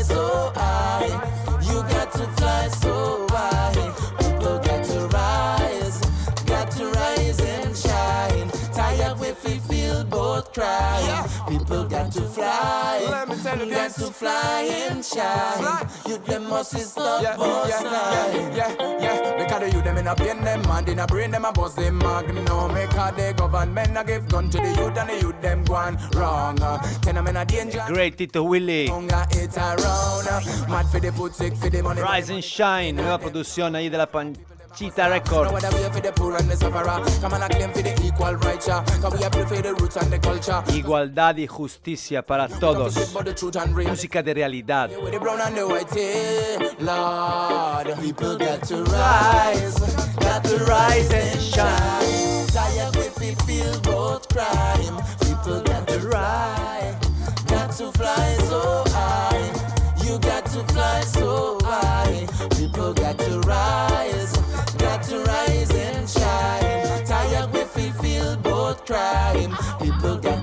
So 0.09 0.53
high. 0.55 1.07
You 1.63 1.83
got 1.83 2.13
to 2.13 2.27
fly 2.37 2.69
so 2.69 3.17
high. 3.21 3.28
Let 13.11 13.29
me 13.29 13.37
tell 13.43 13.59
you 13.59 13.71
got 13.71 13.89
this. 13.89 13.97
to 13.97 14.13
fly 14.13 14.63
and 14.91 15.05
shine. 15.05 15.89
You 16.07 16.19
them 16.19 16.49
must 16.49 16.77
stop 16.79 17.23
yeah, 17.23 17.37
boss 17.37 17.69
yeah, 17.69 17.83
nine. 17.83 18.57
yeah, 18.57 18.75
yeah, 18.79 19.01
yeah. 19.01 19.37
Because 19.45 19.61
the 19.61 19.71
youth 19.77 19.85
them 19.85 19.99
in 19.99 20.07
a 20.07 20.15
pain 20.15 20.41
them 20.43 20.65
and 20.67 20.89
in 20.89 20.99
a 20.99 21.07
brain 21.07 21.31
them 21.31 21.45
a 21.45 21.53
bust 21.53 21.77
them 21.77 21.99
magnum. 21.99 22.45
Because 22.75 23.15
the 23.17 23.35
government 23.37 23.97
a 23.97 24.05
give 24.05 24.29
gun 24.29 24.51
to 24.51 24.59
the 24.59 24.69
youth 24.69 24.97
and 24.99 25.09
the 25.11 25.21
youth 25.21 25.41
them 25.41 25.65
gone 25.65 25.99
wrong. 26.15 26.57
Ten 27.03 27.15
them 27.15 27.27
in 27.29 27.37
a 27.37 27.45
danger. 27.45 27.85
Great 27.89 28.17
Tito 28.19 28.43
Willy. 28.43 28.87
Hunger 28.89 29.25
it 29.31 29.57
around. 29.57 30.25
Mad 30.69 30.87
for 30.91 31.01
the 31.01 31.13
food, 31.13 31.35
sick 31.35 31.55
for 31.57 31.71
the 31.71 31.83
money. 31.83 32.01
Rise 32.01 32.31
and 32.31 32.43
Shine, 32.45 32.93
nueva 32.97 33.19
produzione 33.19 33.79
ahí 33.79 33.89
de 33.89 33.99
la 33.99 34.07
Cheetah 34.79 35.09
Igualdad 40.73 41.37
y 41.37 41.49
justicia 41.49 42.23
para 42.23 42.47
todos. 42.47 42.95
Música 43.89 44.23
de 44.23 44.35
realidad. 44.35 44.89
Got 57.49 57.71
to 57.79 57.91
fly 57.93 58.37
so 58.49 58.88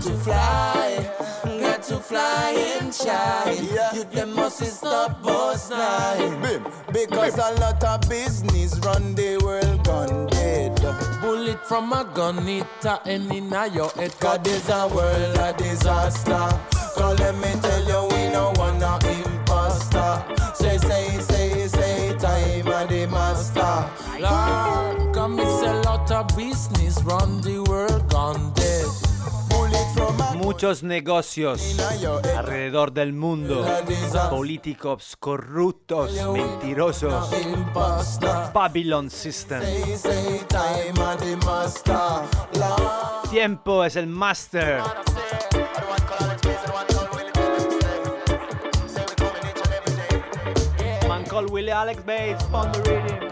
to 0.05 0.13
fly, 0.17 1.11
got 1.59 1.81
to 1.83 1.97
fly 1.97 2.77
and 2.79 2.93
shine. 2.93 3.65
You 3.95 4.03
them 4.03 4.35
must 4.35 4.63
stop 4.63 5.21
boss 5.23 5.71
nine. 5.71 6.41
Bim. 6.41 6.63
Because 6.93 7.37
a 7.37 7.59
lot 7.59 7.83
of 7.83 8.07
business 8.07 8.77
run 8.79 9.15
the 9.15 9.37
world 9.43 9.83
gone 9.83 10.27
dead. 10.27 10.75
Bullet 11.21 11.59
from 11.67 11.91
a 11.91 12.03
gun, 12.13 12.47
it 12.47 12.67
a 12.85 13.01
end 13.07 13.31
in 13.33 13.49
your 13.73 13.89
head. 13.89 14.13
Cause 14.19 14.39
this 14.43 14.69
a 14.69 14.87
world 14.87 15.37
a 15.37 15.53
disaster. 15.57 16.59
So 16.93 17.13
let 17.13 17.35
me 17.35 17.51
tell 17.61 17.83
you, 17.83 18.15
we 18.15 18.29
no 18.29 18.53
want 18.57 18.79
no 18.79 18.99
imposter. 19.01 20.23
Say, 20.53 20.77
say, 20.77 21.19
say, 21.19 21.67
say, 21.67 22.15
time 22.19 22.67
a 22.67 22.85
the 22.87 23.07
master. 23.07 23.89
Lord, 24.19 25.15
come 25.15 25.39
it's 25.39 25.61
a 25.63 25.81
lot 25.81 26.11
of 26.11 26.27
business, 26.37 27.01
run 27.03 27.41
the 27.41 27.63
world 27.63 28.07
gone 28.09 28.53
dead. 28.53 28.64
muchos 30.45 30.83
negocios 30.83 31.75
alrededor 32.37 32.93
del 32.93 33.13
mundo, 33.13 33.65
políticos 34.29 35.15
corruptos, 35.19 36.11
mentirosos, 36.31 37.31
Babylon 38.53 39.09
System. 39.09 39.63
Tiempo 43.31 43.83
es 43.83 43.95
el 43.95 44.05
master. 44.05 44.83
Mancol 51.07 51.47
Willie 51.49 51.71
Alex 51.71 52.05
Bates, 52.05 53.24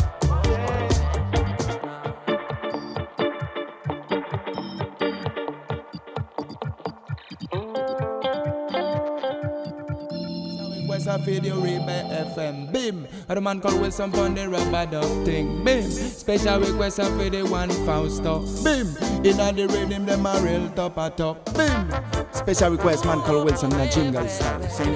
Video 11.23 11.55
Rebel 11.61 12.09
FM. 12.35 12.71
Bim. 12.71 13.07
A 13.29 13.39
man 13.39 13.61
called 13.61 13.79
Wilson 13.79 14.13
on 14.15 14.35
the 14.35 14.49
rubber 14.49 14.85
duck 14.91 15.25
thing. 15.25 15.63
Bim. 15.63 15.89
Special 15.89 16.59
request 16.59 16.97
for 16.97 17.29
the 17.29 17.43
one 17.43 17.69
Fausto. 17.85 18.39
Bim. 18.63 18.87
In 19.23 19.37
the 19.37 19.67
rhythm, 19.71 20.05
them 20.05 20.25
a 20.25 20.41
real 20.41 20.69
top 20.69 20.97
a 20.97 21.09
top. 21.09 21.45
Bim. 21.55 21.93
Special 22.33 22.71
request, 22.71 23.05
man 23.05 23.21
called 23.21 23.45
Wilson 23.45 23.71
a 23.73 23.89
jingle 23.89 24.27
style. 24.27 24.69
Sing. 24.69 24.93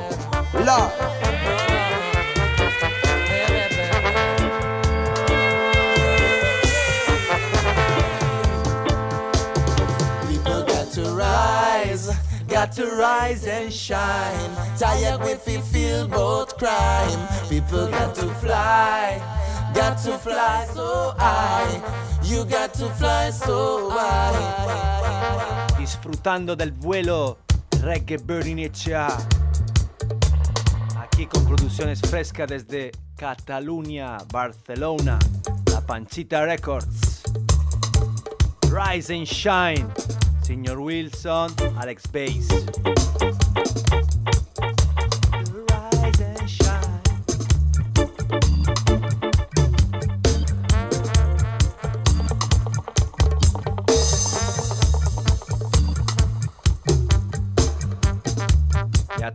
Lord. 0.65 1.26
Got 12.57 12.71
to 12.71 12.87
rise 12.87 13.45
and 13.45 13.71
shine. 13.71 14.49
Tired 14.79 15.21
with 15.21 15.45
we 15.45 15.57
feel 15.59 16.07
both 16.07 16.57
crime. 16.57 17.19
People 17.49 17.87
got 17.87 18.15
to 18.15 18.27
fly, 18.41 19.21
got 19.75 19.95
to 19.99 20.17
fly 20.17 20.65
so 20.73 21.13
high. 21.19 21.79
You 22.23 22.45
got 22.45 22.73
to 22.73 22.89
fly 22.95 23.29
so 23.29 23.91
high. 23.91 25.67
Disfrutando 25.77 26.55
del 26.55 26.71
vuelo 26.71 27.37
Reggae 27.83 28.17
Burning 28.17 28.71
HA. 28.73 29.07
Aquí 30.97 31.27
con 31.27 31.45
producciones 31.45 32.01
frescas 32.01 32.47
desde 32.47 32.91
Cataluña, 33.15 34.17
Barcelona, 34.31 35.19
La 35.71 35.81
Panchita 35.81 36.43
Records. 36.43 37.21
Rise 38.71 39.11
and 39.11 39.27
Shine, 39.27 39.87
Sr. 40.47 40.79
Wilson, 40.79 41.53
Alex 41.77 42.03
Bass. 42.09 42.47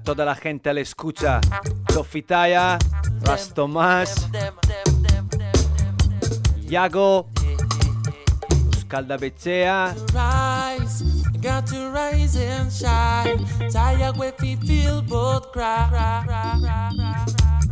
toda 0.02 0.24
la 0.24 0.34
gente 0.34 0.72
le 0.72 0.80
escucha. 0.80 1.42
Sofitaya, 1.92 2.78
Ras 3.20 3.52
Tomás, 3.52 4.28
Yago 6.66 7.28
Cry. 10.08 10.76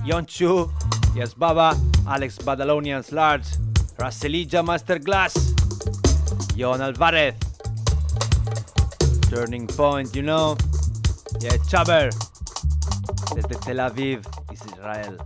Yonchu, 0.03 0.71
Yes 1.15 1.35
Baba, 1.35 1.77
Alex 2.09 2.39
Badalonians 2.39 3.13
Large, 3.13 3.45
Raselija 3.99 4.65
Masterclass, 4.65 5.37
Jon 6.57 6.81
Alvarez, 6.81 7.35
Turning 9.29 9.67
Point, 9.67 10.17
you 10.17 10.23
know, 10.23 10.57
Yeah 11.43 11.59
Chaber, 11.69 12.09
desde 13.35 13.61
Tel 13.61 13.81
Aviv, 13.81 14.25
Israel. 14.51 15.19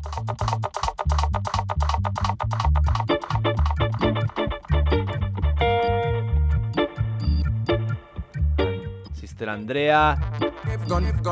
Sister 9.45 9.51
Andrea, 9.51 10.19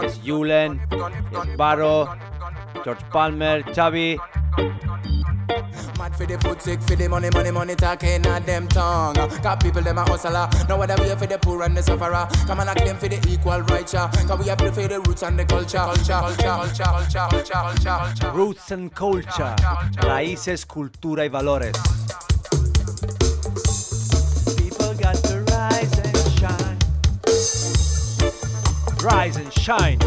es 0.05 0.21
Julen, 0.23 0.83
es 0.91 1.57
Barro, 1.57 2.07
George 2.85 3.05
Palmer, 3.11 3.65
Xavi, 3.75 4.19
Mad 5.99 6.15
for 6.17 6.27
the 6.27 6.39
food 6.39 6.61
sick 6.61 6.83
for 6.83 6.97
the 6.97 7.09
money, 7.09 7.31
money, 7.33 7.51
money 7.51 7.75
talking 7.75 8.27
at 8.27 8.45
them 8.45 8.69
tongue. 8.69 9.15
Cause 9.15 9.57
people 9.63 9.83
them 9.83 9.99
a 9.99 10.03
hustler. 10.03 10.49
Now 10.69 10.77
what 10.77 11.01
we 11.01 11.09
for 11.15 11.27
the 11.27 11.39
poor 11.39 11.63
and 11.63 11.77
the 11.77 11.83
sufferer. 11.83 12.29
Come 12.47 12.61
on, 12.61 12.69
I 12.69 12.75
claim 12.75 12.97
for 12.97 13.09
the 13.09 13.17
equal 13.31 13.61
rights. 13.61 13.95
yeah. 13.95 14.11
Cause 14.11 14.39
we 14.39 14.49
have 14.49 14.59
for 14.59 14.71
the 14.73 15.01
roots 15.07 15.23
and 15.23 15.39
the 15.39 15.45
culture. 15.45 15.79
Culture, 15.79 16.13
culture, 16.13 16.43
culture, 16.43 16.85
culture, 16.85 17.27
culture, 17.31 17.59
culture, 17.61 17.85
culture. 17.85 18.31
Roots 18.33 18.71
and 18.73 18.93
Culture, 18.93 19.55
Raíces, 20.03 20.67
Cultura 20.67 21.25
y 21.25 21.29
Valores. 21.29 21.77
Rise 29.03 29.37
and 29.37 29.53
shine. 29.53 29.99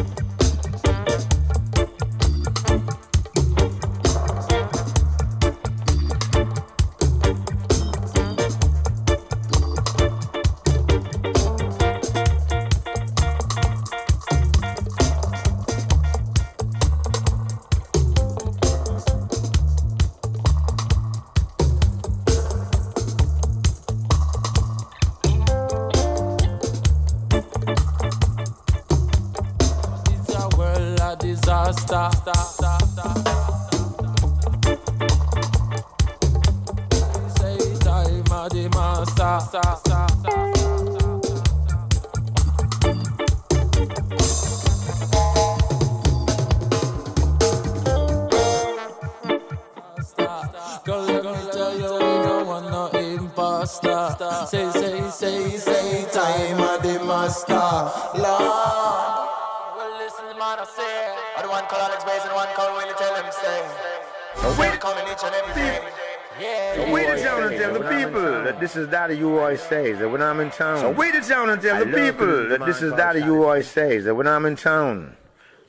This 68.76 68.84
is 68.84 68.92
Daddy 68.92 69.18
U 69.20 69.38
always 69.38 69.62
says 69.62 70.00
that 70.00 70.10
when 70.10 70.22
I'm 70.22 70.42
in 70.42 70.52
town. 70.52 70.80
So 70.80 70.92
wait 70.92 71.16
a 71.16 71.22
town 71.22 71.50
and 71.50 71.62
tell 71.62 71.78
I 71.78 71.86
the 71.86 71.86
people 71.86 72.50
that 72.50 72.66
this 72.66 72.82
is 72.82 72.90
called 72.90 72.98
Daddy 72.98 73.20
Chalice. 73.22 73.34
Always 73.34 73.68
says 73.70 74.04
that 74.04 74.16
when 74.16 74.28
I'm 74.28 74.46
in 74.46 74.58
town, 74.58 75.16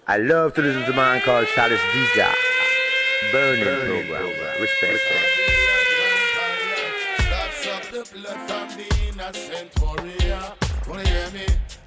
I 0.09 0.19
love 0.19 0.55
to 0.55 0.63
listen 0.63 0.83
to 0.83 0.93
a 0.93 0.97
man 0.97 1.21
called 1.21 1.47
Chalice 1.55 1.81
DJ. 1.81 2.35
Burning 3.31 3.65
program. 4.09 4.61
Respect. 4.61 4.99
That's 7.19 7.67
up 7.69 7.83
the 7.85 8.19
blood 8.19 8.51
from 8.51 8.77
the 8.77 8.87
innocent 9.09 9.81
warrior. 9.81 10.16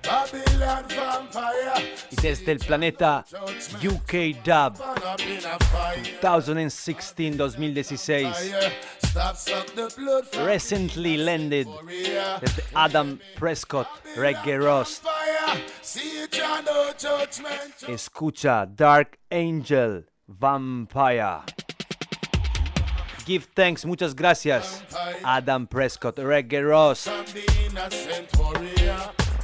Wanna 0.09 0.27
hear 0.27 0.39
me? 0.39 0.49
Babylon 0.59 0.83
vampire. 0.89 1.73
Y 2.11 2.15
desde 2.21 2.51
el 2.51 2.59
planeta 2.59 3.25
UK 3.83 4.13
Dub 4.43 4.77
Burn 4.77 5.03
up 5.03 5.19
in 5.21 5.43
a 5.45 5.57
fire. 5.65 6.03
2016-2016, 6.21 8.33
Fire. 8.33 8.71
Stop 9.03 9.35
suck 9.35 9.65
the 9.75 9.89
blood 9.97 10.27
from 10.27 10.45
recently 10.45 11.17
landed 11.17 11.67
desde 12.41 12.61
Adam 12.75 13.19
Prescott 13.35 13.87
Reggae 14.15 14.59
Roast. 14.59 15.01
Fire. 15.03 15.57
See 15.81 16.21
it, 16.23 16.31
John, 16.31 16.63
no 16.65 16.91
judgment. 16.97 17.75
Escucha 17.87 18.65
Dark 18.75 19.17
Angel 19.31 20.03
Vampire. 20.27 21.41
Give 23.25 23.45
thanks, 23.55 23.85
muchas 23.85 24.13
gracias. 24.15 24.83
Adam 25.23 25.67
Prescott 25.67 26.17
Reggae 26.17 26.63
Roast. 26.63 27.07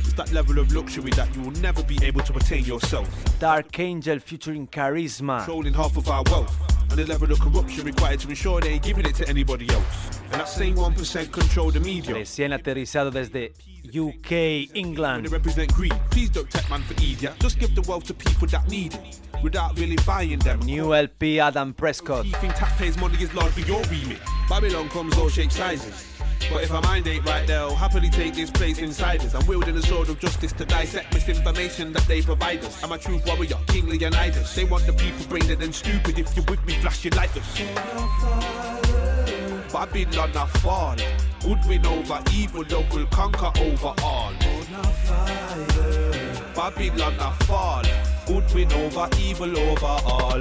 I 0.00 0.12
hear 0.12 0.12
some 0.12 0.24
of 0.24 0.32
you 0.32 0.32
ask 0.32 0.32
yourself, 0.32 0.32
is 0.32 0.32
that 0.32 0.32
level 0.32 0.58
of 0.58 0.72
luxury 0.72 1.10
that 1.12 1.36
you 1.36 1.42
will 1.42 1.60
never 1.60 1.82
be 1.82 1.98
able 2.04 2.20
to 2.22 2.36
attain 2.36 2.64
yourself? 2.64 3.38
Dark 3.38 3.78
Angel 3.78 4.18
featuring 4.18 4.66
Charisma. 4.68 5.38
Controlling 5.38 5.74
half 5.74 5.96
of 5.96 6.08
our 6.08 6.22
wealth, 6.30 6.56
and 6.90 6.98
the 6.98 7.06
level 7.06 7.30
of 7.30 7.40
corruption 7.40 7.84
required 7.84 8.20
to 8.20 8.28
ensure 8.28 8.60
they 8.60 8.70
ain't 8.70 8.82
giving 8.82 9.06
it 9.06 9.14
to 9.16 9.28
anybody 9.28 9.68
else. 9.70 10.20
And 10.24 10.40
that 10.40 10.48
same 10.48 10.76
1% 10.76 11.32
control 11.32 11.70
the 11.70 11.80
media. 11.80 12.14
Recién 12.14 12.52
aterrizado 12.52 13.10
desde 13.10 13.52
UK, 13.86 14.68
England. 14.74 15.26
they 15.26 15.30
represent 15.30 15.72
greed, 15.74 15.94
please 16.10 16.30
don't 16.30 16.48
take 16.50 16.68
man 16.70 16.82
for 16.82 16.94
idiot. 16.94 17.34
Just 17.40 17.58
give 17.58 17.74
the 17.74 17.82
wealth 17.82 18.04
to 18.04 18.14
people 18.14 18.46
that 18.48 18.68
need 18.68 18.94
it, 18.94 19.20
without 19.42 19.78
really 19.78 19.96
buying 20.06 20.38
them. 20.40 20.60
New 20.60 20.94
LP 20.94 21.40
Adam 21.40 21.72
Prescott. 21.72 22.24
You 22.24 22.32
think 22.34 22.54
taxpayers' 22.54 22.98
money 22.98 23.16
is 23.22 23.32
largely 23.34 23.64
your 23.64 23.82
remit? 23.84 24.20
Babylon 24.48 24.88
comes 24.90 25.16
all 25.18 25.28
shapes, 25.28 25.56
sizes. 25.56 26.09
But 26.48 26.64
if 26.64 26.72
our 26.72 26.82
mind 26.82 27.06
ain't 27.06 27.26
right, 27.26 27.46
they'll 27.46 27.74
happily 27.74 28.08
take 28.08 28.34
this 28.34 28.50
place 28.50 28.78
inside 28.78 29.20
us. 29.24 29.34
I'm 29.34 29.46
wielding 29.46 29.74
the 29.74 29.82
sword 29.82 30.08
of 30.08 30.18
justice 30.18 30.52
to 30.54 30.64
dissect 30.64 31.12
misinformation 31.12 31.92
that 31.92 32.06
they 32.08 32.22
provide 32.22 32.64
us. 32.64 32.82
I'm 32.82 32.92
a 32.92 32.98
truth 32.98 33.26
warrior, 33.26 33.58
King 33.66 33.88
Leonidas. 33.88 34.54
They 34.54 34.64
want 34.64 34.86
the 34.86 34.92
people 34.92 35.24
brainer 35.26 35.58
than 35.58 35.72
stupid. 35.72 36.18
If 36.18 36.34
you're 36.36 36.44
with 36.46 36.64
me, 36.66 36.74
flash 36.74 37.04
light 37.06 37.36
us. 37.36 37.60
Babylon 39.72 40.30
a 40.36 40.46
fall. 40.58 40.96
Good 41.40 41.58
win 41.66 41.86
over 41.86 42.22
evil, 42.34 42.64
love 42.70 42.92
will 42.92 43.06
conquer 43.06 43.52
over 43.60 43.94
all. 44.02 44.32
Babylon 46.54 47.14
a 47.18 47.32
fall. 47.44 47.84
Good 48.26 48.54
win 48.54 48.72
over 48.72 49.08
evil 49.18 49.58
over 49.58 49.86
all. 49.86 50.40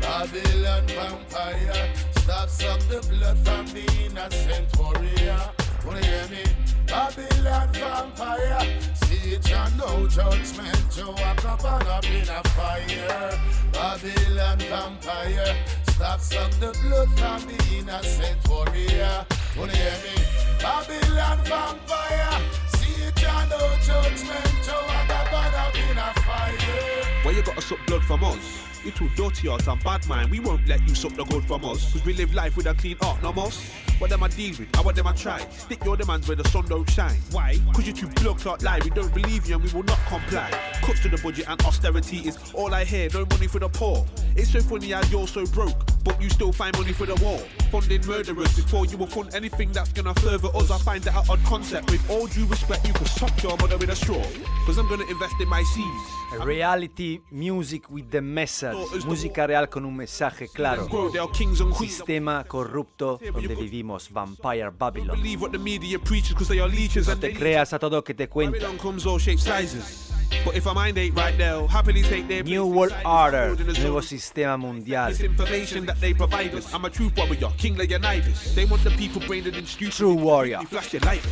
Babylon 0.00 0.86
vampire, 0.86 1.92
stop 2.22 2.48
suck 2.48 2.80
the 2.88 3.00
blood 3.08 3.38
from 3.38 3.66
the 3.66 3.84
innocent 4.04 4.68
warrior. 4.78 5.40
Wanna 5.84 6.04
hear 6.04 6.28
me? 6.28 6.44
Babylon 6.86 7.68
vampire, 7.72 8.60
see 8.94 9.34
it 9.34 9.52
and 9.52 9.78
no 9.78 10.06
judgment. 10.08 10.96
You 10.96 11.08
walk 11.08 11.44
up 11.44 11.64
and 11.64 11.88
up 11.88 12.04
in 12.04 12.28
a 12.28 12.42
fire. 12.50 13.38
Babylon 13.72 14.58
vampire, 14.58 15.56
stop 15.88 16.20
suck 16.20 16.50
the 16.62 16.76
blood 16.82 17.08
from 17.18 17.40
the 17.48 17.58
innocent 17.76 18.38
warrior. 18.48 19.26
Wanna 19.56 19.76
hear 19.76 19.98
me? 20.04 20.16
Babylon 20.60 21.38
vampire, 21.44 22.40
see 22.76 23.02
it 23.04 23.24
and 23.24 23.50
no 23.50 23.62
judgment. 23.88 24.50
You 24.66 24.78
walk 24.88 25.10
up 25.18 25.32
and 25.32 25.54
up 25.54 25.74
in 25.74 25.98
a 25.98 26.12
fire. 26.26 27.22
Why 27.22 27.30
you 27.32 27.42
gotta 27.42 27.62
suck 27.62 27.78
blood 27.86 28.04
from 28.04 28.24
us? 28.24 28.69
You 28.84 28.90
too 28.92 29.10
dirty 29.14 29.48
hearts 29.48 29.66
and 29.66 29.82
bad 29.84 30.06
mind. 30.08 30.30
We 30.30 30.40
won't 30.40 30.66
let 30.66 30.88
you 30.88 30.94
suck 30.94 31.12
the 31.14 31.24
gold 31.24 31.44
from 31.44 31.64
us. 31.66 31.92
Cause 31.92 32.04
we 32.04 32.14
live 32.14 32.32
life 32.32 32.56
with 32.56 32.66
a 32.66 32.74
clean 32.74 32.96
heart, 33.00 33.22
no 33.22 33.32
most. 33.32 33.60
What 33.98 34.08
them 34.08 34.22
I 34.22 34.28
deal 34.28 34.56
with, 34.58 34.74
I 34.74 34.80
what 34.80 34.96
them 34.96 35.06
I 35.06 35.12
try. 35.12 35.40
Stick 35.50 35.84
your 35.84 35.96
demands 35.96 36.26
where 36.26 36.36
the 36.36 36.48
sun 36.48 36.64
don't 36.66 36.88
shine. 36.88 37.18
Why? 37.32 37.58
Cause 37.74 37.86
you 37.86 37.92
too 37.92 38.08
blood 38.08 38.38
clot 38.38 38.62
lie. 38.62 38.80
We 38.82 38.88
don't 38.90 39.12
believe 39.12 39.46
you 39.46 39.56
and 39.56 39.62
we 39.64 39.70
will 39.72 39.82
not 39.82 39.98
comply. 40.08 40.50
Cuts 40.82 41.00
to 41.00 41.10
the 41.10 41.18
budget 41.18 41.44
and 41.46 41.60
austerity 41.66 42.18
is 42.26 42.38
all 42.54 42.72
I 42.72 42.84
hear. 42.84 43.10
No 43.12 43.26
money 43.26 43.46
for 43.46 43.58
the 43.58 43.68
poor. 43.68 44.06
It's 44.34 44.50
so 44.50 44.60
funny 44.60 44.92
how 44.92 45.02
you're 45.10 45.28
so 45.28 45.44
broke, 45.44 45.78
but 46.02 46.20
you 46.22 46.30
still 46.30 46.52
find 46.52 46.74
money 46.78 46.94
for 46.94 47.04
the 47.04 47.16
war. 47.22 47.38
Funding 47.70 48.06
murderers 48.06 48.56
before 48.56 48.86
you 48.86 48.96
will 48.96 49.06
fund 49.06 49.34
anything 49.34 49.70
that's 49.72 49.92
gonna 49.92 50.14
further 50.14 50.48
us. 50.54 50.70
I 50.70 50.78
find 50.78 51.02
that 51.04 51.14
an 51.14 51.24
odd 51.28 51.44
concept. 51.44 51.90
With 51.90 52.08
all 52.10 52.26
due 52.28 52.46
respect, 52.46 52.86
you 52.86 52.94
can 52.94 53.04
suck 53.04 53.42
your 53.42 53.58
mother 53.58 53.76
with 53.76 53.90
a 53.90 53.96
straw. 53.96 54.24
Cause 54.64 54.78
I'm 54.78 54.88
gonna 54.88 55.08
invest 55.10 55.34
in 55.38 55.48
my 55.48 55.62
seeds. 55.62 56.44
Reality 56.46 57.20
music 57.30 57.90
with 57.90 58.10
the 58.10 58.22
message. 58.22 58.69
Música 59.06 59.46
real 59.46 59.68
con 59.68 59.84
un 59.84 59.96
mensaje 59.96 60.48
claro. 60.48 60.88
Sistema 61.78 62.44
corrupto 62.44 63.18
donde 63.32 63.54
vivimos. 63.54 64.10
Vampire 64.10 64.70
Babylon. 64.70 65.20
Believe 65.20 65.42
what 65.42 65.52
the 65.52 65.58
media 65.58 65.98
preaches 65.98 66.34
cause 66.34 66.48
they 66.48 66.60
are 66.60 66.68
leeches 66.68 67.06
No 67.06 67.16
te 67.16 67.32
creas 67.32 67.72
a 67.72 67.78
todo 67.78 68.02
que 68.02 68.14
te 68.14 68.28
cuenta. 68.28 68.58
Babylon 68.58 68.78
comes 68.78 69.06
all 69.06 69.18
shapes, 69.18 69.42
sizes. 69.42 70.10
But 70.44 70.56
if 70.56 70.66
our 70.66 70.74
mind 70.74 70.96
ain't 70.96 71.16
right, 71.16 71.36
they'll 71.36 71.66
happily 71.66 72.02
take 72.02 72.26
their 72.28 72.42
New 72.42 72.64
World 72.64 72.94
Order, 73.04 73.48
this 73.48 73.58
building 73.58 73.76
as 73.76 73.78
nuevo 73.82 74.00
sistema 74.00 74.56
mundial. 74.56 75.10
This 75.10 75.20
information 75.20 75.86
that 75.86 76.00
they 76.00 76.14
provide 76.14 76.54
us. 76.54 76.72
I'm 76.72 76.84
a 76.84 76.90
truth 76.90 77.16
warrior, 77.16 77.50
King 77.58 77.76
Leonidas. 77.76 78.54
They 78.54 78.64
want 78.64 78.82
the 78.84 78.90
people 78.90 79.20
brained 79.26 79.48
and 79.48 79.66
stupid. 79.66 79.92
True 79.92 80.14
warrior. 80.14 80.60
Flash 80.68 80.94
your 80.94 81.02
light. 81.02 81.22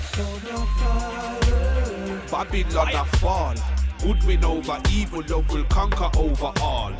Babylon 2.31 2.89
a 2.95 3.05
fall. 3.19 3.55
Good 4.03 4.23
win 4.25 4.45
over 4.45 4.79
evil, 4.93 5.23
love 5.29 5.51
will 5.51 5.65
conquer 5.65 6.11
over 6.19 6.53
all. 6.61 6.93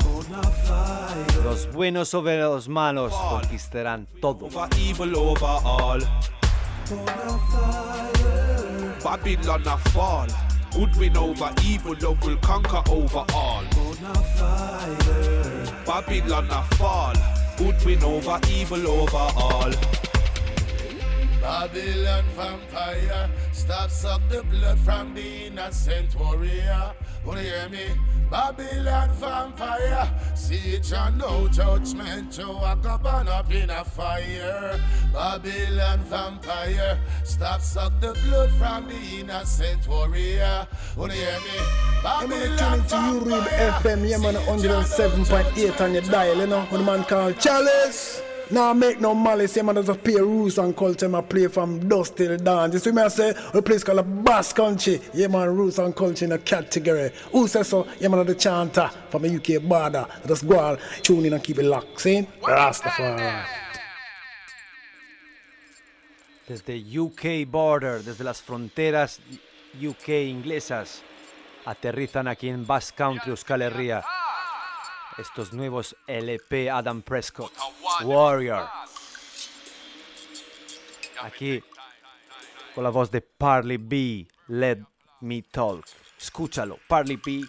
Los 1.43 1.71
buenos 1.71 2.09
sobre 2.09 2.39
los 2.39 2.67
malos 2.67 3.13
conquistarán 3.13 4.07
todo. 4.21 4.49
Babylon 9.03 9.67
a 9.67 9.77
fall. 9.89 10.27
Good 10.71 10.95
win 10.97 11.17
over 11.17 11.51
evil, 11.63 11.95
love 12.01 12.23
will 12.23 12.37
conquer 12.37 12.83
over 12.91 13.25
all. 13.33 13.63
Babylon 15.85 16.47
a 16.51 16.63
fall. 16.75 17.15
Good 17.57 17.83
win 17.85 18.03
over 18.03 18.39
evil 18.49 18.87
over 18.87 19.27
all. 19.35 19.98
Babylon 21.41 22.25
vampire, 22.35 23.29
stop 23.53 23.89
suck 23.89 24.21
the 24.29 24.43
blood 24.43 24.77
from 24.79 25.13
the 25.13 25.47
innocent 25.47 26.13
warrior. 26.19 26.93
Wanna 27.25 27.41
hear 27.41 27.69
me? 27.69 27.85
Babylon 28.29 29.09
vampire, 29.13 30.11
see 30.35 30.75
it 30.75 30.91
and 30.91 31.17
no 31.17 31.47
judgment. 31.47 32.37
You 32.37 32.49
walk 32.49 32.85
up 32.85 33.05
up 33.05 33.51
in 33.51 33.69
a 33.69 33.83
fire. 33.83 34.79
Babylon 35.13 35.99
vampire, 36.03 36.99
stop 37.23 37.61
suck 37.61 37.93
the 38.01 38.13
blood 38.25 38.51
from 38.51 38.87
the 38.87 39.19
innocent 39.19 39.87
warrior. 39.87 40.67
Wanna 40.97 41.13
hear 41.13 41.39
me? 41.39 41.89
I'm 42.05 42.29
gonna 42.29 42.57
tune 42.57 42.73
into 42.73 42.95
you, 42.95 43.19
Read 43.19 43.47
FM, 43.81 44.09
yeah, 44.09 44.17
man, 44.17 44.35
107.8 44.35 45.81
on 45.81 45.93
your 45.93 46.01
dial, 46.03 46.37
you 46.37 46.47
know, 46.47 46.67
with 46.71 46.81
a 46.81 46.83
man 46.83 47.03
called 47.05 47.39
Chalice. 47.39 48.21
Now 48.51 48.73
make 48.73 48.99
no 48.99 49.13
malice, 49.13 49.55
yeah, 49.55 49.61
man, 49.61 49.75
there's 49.75 49.89
a 49.89 49.93
pair 49.95 50.25
roots 50.25 50.57
and 50.57 50.75
culture, 50.75 51.15
I 51.15 51.21
play 51.21 51.47
from 51.47 51.87
dusk 51.87 52.15
till 52.15 52.35
dawn. 52.37 52.71
You 52.71 52.79
see 52.79 52.91
me, 52.91 53.03
I 53.03 53.07
say, 53.09 53.35
a 53.53 53.61
place 53.61 53.83
called 53.83 53.99
a 53.99 54.03
Bass 54.03 54.53
Country, 54.53 54.99
yeah, 55.13 55.27
man, 55.27 55.55
roots 55.55 55.77
and 55.77 55.95
culture 55.95 56.25
in 56.25 56.31
a 56.31 56.39
category. 56.39 57.11
Who 57.31 57.47
says 57.47 57.67
so? 57.67 57.85
Yeah, 57.99 58.07
man, 58.07 58.25
the 58.25 58.33
chanter 58.33 58.89
from 59.09 59.21
the 59.21 59.35
UK 59.35 59.61
border. 59.61 60.07
Just 60.27 60.47
go 60.47 60.57
on, 60.57 60.79
tune 61.03 61.25
in 61.25 61.33
and 61.33 61.43
keep 61.43 61.59
it 61.59 61.65
locked, 61.65 62.01
see? 62.01 62.27
Rastafari. 62.41 63.45
Desde 66.47 66.99
UK 66.99 67.47
border, 67.47 68.01
desde 68.03 68.23
las 68.23 68.41
fronteras 68.41 69.19
UK 69.79 70.09
inglesas, 70.27 71.03
aterrizan 71.65 72.27
aquí 72.27 72.49
en 72.49 72.65
Basque 72.65 72.95
Country, 72.97 73.31
Euskal 73.31 73.61
Herria. 73.61 74.03
Estos 75.19 75.51
nuevos 75.51 75.97
LP 76.07 76.69
Adam 76.69 77.01
Prescott, 77.01 77.51
Warrior. 78.03 78.69
Aquí, 81.21 81.61
con 82.73 82.85
la 82.85 82.89
voz 82.89 83.11
de 83.11 83.19
Parley 83.19 83.75
B, 83.75 84.25
Let 84.47 84.77
Me 85.19 85.41
Talk. 85.41 85.85
Escúchalo, 86.17 86.79
Parley 86.87 87.17
B, 87.17 87.43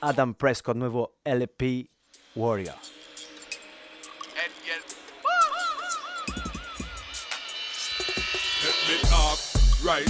Adam 0.00 0.32
Prescott, 0.32 0.74
nuevo 0.74 1.16
LP 1.22 1.86
Warrior. 2.34 2.76
Right 9.84 10.06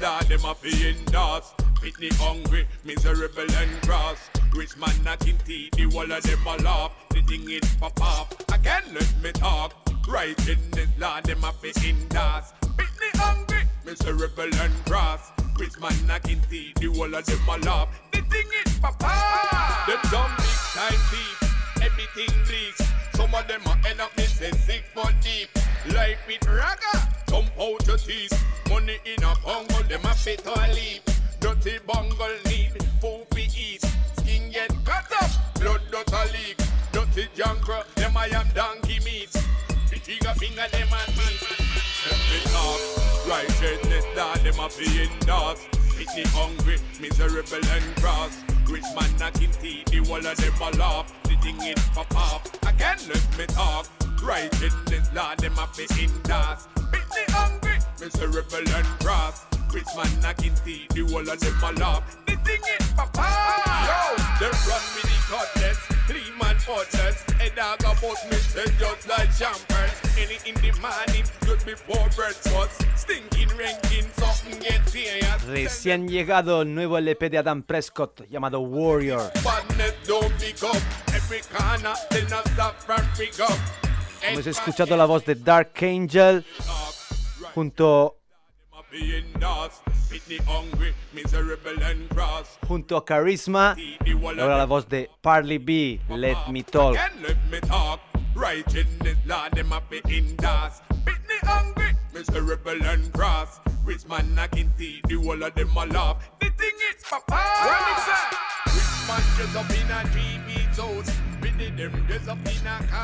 down, 0.00 0.24
them 0.26 0.40
be 0.62 0.88
in 0.88 1.04
dust. 1.12 1.54
Pitney 1.82 2.10
hungry, 2.14 2.66
miserable 2.82 3.42
and 3.42 3.82
cross. 3.82 4.30
Rich 4.54 4.76
man 4.76 5.02
knocking 5.02 5.38
teeth, 5.46 5.72
the 5.72 5.86
wall 5.86 6.10
of 6.12 6.22
them 6.22 6.46
a 6.46 6.56
laugh. 6.62 6.92
The 7.10 7.22
thing 7.22 7.50
it 7.50 7.66
pop. 7.80 8.34
Again, 8.52 8.82
let 8.92 9.22
me 9.22 9.32
talk. 9.32 9.74
Right 10.06 10.38
in 10.48 10.58
net 10.76 10.88
down, 11.00 11.22
them 11.22 11.42
a 11.42 11.54
be 11.62 11.72
in 11.88 11.96
dust. 12.08 12.54
Pitney 12.76 13.16
hungry, 13.16 13.62
miserable 13.84 14.54
and 14.54 14.84
cross. 14.84 15.30
Rich 15.58 15.80
man 15.80 15.94
knocking 16.06 16.40
teeth, 16.50 16.74
the 16.74 16.88
wall 16.88 17.14
of 17.14 17.24
them 17.24 17.40
a 17.48 17.56
laugh. 17.64 17.88
The 18.12 18.20
thing 18.20 18.46
is 18.66 18.78
pop 18.78 19.02
off. 19.02 19.86
Them 19.86 19.98
dumb 20.10 20.30
big 20.36 20.58
time 20.74 21.00
thief, 21.10 21.82
everything 21.82 22.34
bleaks. 22.44 22.92
Some 23.14 23.34
of 23.34 23.48
them 23.48 23.62
are 23.66 23.80
end 23.88 24.00
up 24.00 24.14
missing 24.18 24.54
sick 24.54 24.84
for 24.92 25.08
deep. 25.22 25.48
Life 25.94 26.18
with 26.26 26.46
raga, 26.46 27.08
some 27.28 27.46
out 27.58 27.86
your 27.86 27.96
teeth. 27.96 28.44
Money 28.68 28.98
in 29.06 29.24
a 29.24 29.34
bungle, 29.42 29.82
them 29.84 30.04
a 30.04 30.14
fit 30.14 30.46
or 30.46 30.74
leap. 30.74 31.02
Dirty 31.40 31.78
bungle 31.86 32.36
need 32.46 32.72
food 33.00 33.26
not 36.10 36.32
leak. 36.32 36.58
Dirty 36.92 37.28
junker, 37.34 37.84
them 37.94 38.16
I 38.16 38.26
am 38.28 38.46
donkey 38.54 38.98
meat. 39.04 39.30
The 39.90 39.98
trigger 39.98 40.34
finger, 40.34 40.66
them 40.72 40.88
and 40.88 41.22
me 42.32 42.40
talk, 42.50 43.28
right 43.28 43.50
head 43.62 43.84
net 43.88 44.04
down, 44.16 44.42
them 44.42 44.58
a 44.58 44.68
be 44.76 45.02
in 45.02 45.18
dust. 45.20 45.62
Pitney 45.94 46.26
hungry, 46.34 46.78
miserable 47.00 47.64
and 47.70 47.96
cross. 47.96 48.42
Rich 48.68 48.84
man 48.96 49.10
knocking 49.18 49.50
teeth, 49.60 49.86
the 49.86 50.00
wall 50.00 50.26
of 50.26 50.36
them 50.36 50.54
a 50.60 50.76
laugh. 50.78 51.12
The 51.24 51.36
thing 51.36 51.56
it 51.60 51.78
pop 51.94 52.14
off. 52.16 52.42
Again, 52.66 52.98
let 53.08 53.38
me 53.38 53.46
talk. 53.46 53.86
Right 54.22 54.52
in 54.62 54.72
this 54.86 55.12
law, 55.14 55.34
them 55.36 55.58
a 55.58 55.68
be 55.76 55.84
in 56.02 56.10
dust. 56.22 56.68
Pitney 56.90 57.30
hungry, 57.30 57.78
miserable 58.00 58.74
and 58.74 58.86
cross. 59.00 59.44
Rich 59.72 59.86
man 59.96 60.20
knocking 60.20 60.54
teeth, 60.64 60.88
the 60.88 61.02
wall 61.02 61.28
of 61.28 61.38
them 61.38 61.54
a 61.62 61.72
laugh. 61.78 62.16
The 62.26 62.36
thing 62.36 62.60
it 62.64 62.96
pop 62.96 63.16
off. 63.18 63.66
Yo, 63.86 64.16
them 64.40 64.52
run 64.66 64.82
with 64.96 65.02
the 65.04 65.60
man 65.60 65.91
fortress. 66.64 67.24
A 67.40 67.50
dog 67.54 67.80
about 67.80 68.18
me, 68.30 68.36
say 68.36 68.64
just 68.78 69.08
like 69.08 69.30
champers. 69.36 69.92
Any 70.18 70.38
in 70.46 70.54
the 70.62 70.72
morning, 70.80 71.24
just 71.44 71.66
before 71.66 72.08
breakfast. 72.14 72.84
Stinking, 72.96 73.48
ranking, 73.58 74.06
something 74.16 74.58
get 74.60 74.88
serious. 74.88 75.44
Recién 75.46 76.08
llegado 76.08 76.62
el 76.62 76.74
nuevo 76.74 76.98
LP 76.98 77.30
de 77.30 77.38
Adam 77.38 77.62
Prescott 77.62 78.22
llamado 78.28 78.60
Warrior. 78.60 79.30
Badness 79.44 79.94
don't 80.06 80.32
pick 80.38 80.62
up. 80.62 80.76
Every 81.14 81.40
corner, 81.52 81.94
they 82.10 82.22
not 82.30 82.46
stop 82.48 82.80
from 82.80 83.02
pick 83.16 83.38
up. 83.40 83.58
Hemos 84.22 84.46
escuchado 84.46 84.96
la 84.96 85.04
voz 85.04 85.24
de 85.24 85.34
Dark 85.34 85.82
Angel 85.82 86.44
junto, 87.54 88.21
junto 92.68 92.96
a 92.96 93.04
Charisma 93.04 93.76
ahora 94.38 94.56
la 94.56 94.66
voz 94.66 94.88
de 94.88 95.10
Parley 95.20 95.58
B, 95.58 96.00
Let 96.08 96.36
Me 96.50 96.62
Talk. 96.62 96.96
Again, 96.96 97.22
let 97.22 97.36
me 97.50 97.60
talk. 97.60 98.00
Right 98.34 98.66
in 98.74 98.86
this 99.00 99.16
law, 99.26 99.48
them 99.50 99.72
a 99.72 99.80
be 99.90 100.00
in 100.08 100.36
dust. 100.36 100.82
Pitney 101.04 101.38
hungry, 101.42 101.94
miserable 102.12 102.82
and 102.84 103.12
cross. 103.12 103.60
Rich 103.84 104.06
man 104.08 104.34
knocking 104.34 104.70
teeth, 104.78 105.02
the 105.06 105.16
whole 105.16 105.42
of 105.42 105.54
them 105.54 105.76
a 105.76 105.86
laugh. 105.86 106.16
The 106.40 106.46
thing 106.46 106.76
is, 106.90 107.04
papa. 107.04 107.34
What 107.34 107.98
is 107.98 108.06
that? 108.06 108.32
Rich 108.66 109.06
man 109.06 109.56
up 109.56 109.70
in 109.70 109.90
a. 109.90 110.22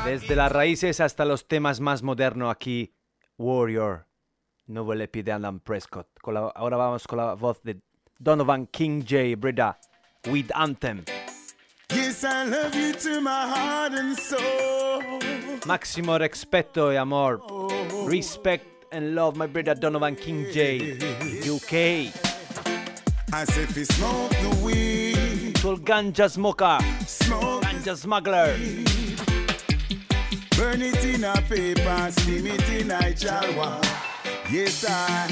Desde 0.05 0.35
las 0.35 0.51
raíces 0.51 0.99
hasta 0.99 1.25
los 1.25 1.47
temas 1.47 1.79
más 1.79 2.01
modernos 2.01 2.51
aquí, 2.51 2.93
Warrior, 3.37 4.07
nuevo 4.69 4.93
LP 4.93 5.23
de 5.23 5.31
Adam 5.31 5.59
Prescott. 5.59 6.07
Con 6.21 6.33
la- 6.33 6.51
ahora 6.55 6.77
vamos 6.77 7.05
con 7.07 7.17
la 7.17 7.33
voz 7.33 7.61
de 7.63 7.77
Donovan 8.17 8.67
Kingjay. 8.67 9.35
Breda, 9.35 9.77
With 10.27 10.51
Anthem. 10.53 11.03
Yes, 11.91 12.23
I 12.23 12.45
love 12.45 12.75
you 12.75 12.93
to 12.93 13.21
my 13.21 13.47
heart 13.47 13.93
and 13.93 14.17
soul. 14.17 15.01
Máximo 15.65 16.17
respeto 16.19 16.91
y 16.93 16.97
amor. 16.97 17.41
Respect 18.07 18.65
and 18.93 19.15
love, 19.15 19.35
my 19.37 19.47
brother 19.47 19.75
Donovan 19.75 20.15
Kingjay. 20.15 20.99
UK. 21.49 22.11
As 23.33 23.49
if 23.57 23.75
he 23.75 23.85
smoke 23.85 24.29
the 24.41 24.55
weed. 24.63 25.57
Sul 25.57 25.77
ganja 25.79 26.29
smoker. 26.29 26.77
Smoke. 27.07 27.61
Ganja 27.63 27.95
smuggler. 27.95 28.55
Burn 30.57 30.81
it 30.81 31.03
in 31.05 31.23
a 31.23 31.33
paper, 31.47 32.11
steam 32.11 32.47
it 32.47 32.69
in 32.69 32.91
a 32.91 32.99
jalwa. 33.13 33.79
Yes, 34.51 34.83
I. 34.87 35.29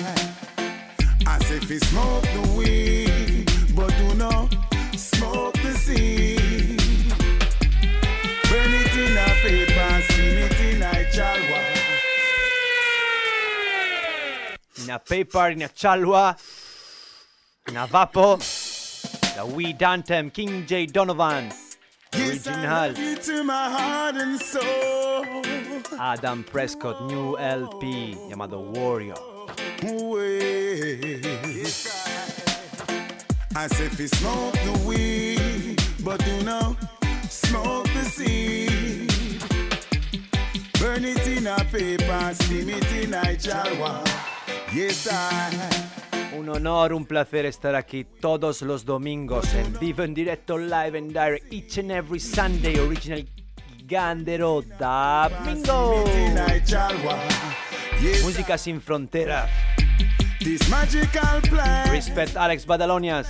As 1.26 1.52
if 1.52 1.68
he 1.70 1.80
smoke 1.80 2.24
the 2.24 2.54
weed, 2.56 3.50
but 3.76 3.90
do 3.98 4.14
not 4.16 4.56
smoke 4.96 5.54
the 5.56 5.74
seed. 5.74 6.80
Burn 8.50 8.74
it 8.74 8.96
in 8.96 9.18
a 9.18 9.28
paper, 9.42 10.02
steam 10.08 10.38
it 10.46 10.60
in 10.62 10.84
a 10.84 10.94
jalwa. 11.16 11.62
In 14.84 14.90
a 14.92 15.00
paper, 15.00 15.50
in 15.50 15.62
a 15.64 15.70
chalwa. 15.70 16.38
In 17.68 17.76
a 17.78 17.88
vapo. 17.88 18.38
The 19.36 19.46
Weed 19.48 19.82
Anthem, 19.82 20.32
Kingjay. 20.32 20.92
Donovan. 20.92 21.52
Yes, 22.14 22.48
I 22.48 22.52
Original. 22.52 22.88
love 22.88 22.98
you 23.00 23.16
to 23.16 23.44
my 23.44 23.70
heart 23.70 24.16
and 24.16 24.40
soul. 24.40 25.57
Adam 26.00 26.44
Prescott, 26.44 27.02
new 27.08 27.38
LP, 27.38 28.16
llamado 28.30 28.60
Warrior. 28.60 29.16
Way. 29.84 31.22
As 33.56 33.80
if 33.80 33.98
he 33.98 34.08
smoke 34.08 34.54
the 34.54 34.84
weed, 34.86 35.82
but 36.04 36.24
do 36.24 36.44
not 36.44 36.76
smoke 37.30 37.88
the 37.94 38.04
seed. 38.06 39.12
Burn 40.80 41.06
it 41.06 41.28
in 41.28 41.48
a 41.48 41.58
paper, 41.72 42.34
steam 42.34 42.70
it 42.70 42.92
in 42.94 43.14
a 43.14 43.36
jalwa. 43.36 44.04
Yes, 44.74 45.08
I. 45.12 46.38
Un 46.38 46.50
honor, 46.50 46.94
un 46.94 47.06
placer 47.06 47.46
estar 47.46 47.76
aquí 47.76 48.04
todos 48.04 48.62
los 48.62 48.86
domingos 48.86 49.52
en 49.56 49.74
vivo, 49.80 50.04
en 50.04 50.14
directo, 50.14 50.58
live 50.58 50.98
and 50.98 51.12
direct, 51.12 51.52
each 51.52 51.80
and 51.80 51.92
every 51.92 52.20
Sunday, 52.20 52.78
original 52.80 53.24
Gandero 53.88 54.62
Domingo. 54.78 56.06
in 56.08 56.38
a 56.38 56.60
jalwa. 56.66 57.18
Yes, 58.02 58.22
Música 58.24 58.58
sin 58.58 58.82
fronteras. 58.82 59.50
this 60.42 60.70
magical 60.70 61.42
plan 61.50 61.90
Respect 61.92 62.36
Alex 62.36 62.66
Badalonias. 62.66 63.28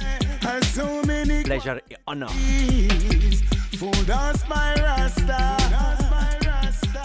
so 0.64 1.01
many 1.05 1.43
Pleasure 1.43 1.82
y 1.89 1.95
honor. 2.08 2.28
keys. 2.28 3.43
Fooled 3.78 4.10
by 4.49 4.74
Rasta 4.82 5.55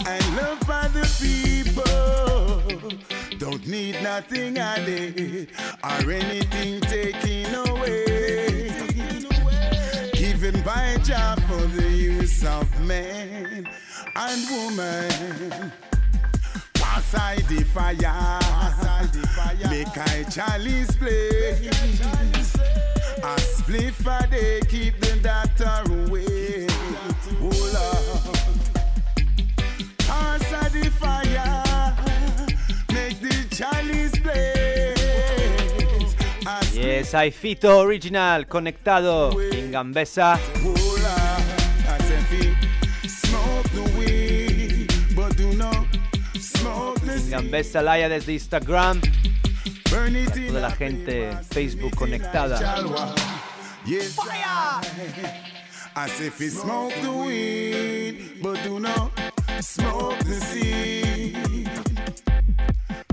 and 0.07 0.35
loved 0.35 0.65
by 0.67 0.87
the 0.89 1.05
people. 1.21 2.97
Don't 3.37 3.65
need 3.67 4.01
nothing 4.01 4.57
added 4.57 5.49
or 5.83 6.11
anything 6.11 6.81
taken 6.81 7.53
away. 7.67 8.71
Given 10.43 10.61
by 10.63 10.97
Jah 11.05 11.37
for 11.47 11.65
the 11.67 11.89
use 11.89 12.43
of 12.43 12.67
man 12.81 13.65
and 14.13 14.49
woman. 14.51 15.71
Pass 16.73 17.15
I 17.15 17.35
the 17.47 17.63
fire, 17.63 18.41
make 19.69 19.97
I 19.97 20.23
chalice 20.29 20.97
play. 20.97 21.69
A 23.23 23.39
spliff 23.39 24.05
a 24.05 24.27
day 24.27 24.59
keep 24.67 24.99
the 24.99 25.15
doctor 25.23 25.81
away. 26.09 26.67
Oh 27.39 27.55
Lord, 27.73 28.35
pass 29.99 30.53
I 30.53 30.67
the 30.67 30.89
fire, 30.91 31.72
es 37.03 37.13
Aifito 37.13 37.79
Original 37.79 38.47
conectado 38.47 39.39
en 39.51 39.71
Gambesa. 39.71 40.39
Gambesa 47.29 47.81
Laya 47.81 48.07
desde 48.09 48.33
Instagram. 48.33 49.01
Para 49.91 50.09
toda 50.47 50.61
la 50.61 50.71
gente 50.71 51.31
Facebook 51.51 51.95
conectada. 51.95 52.57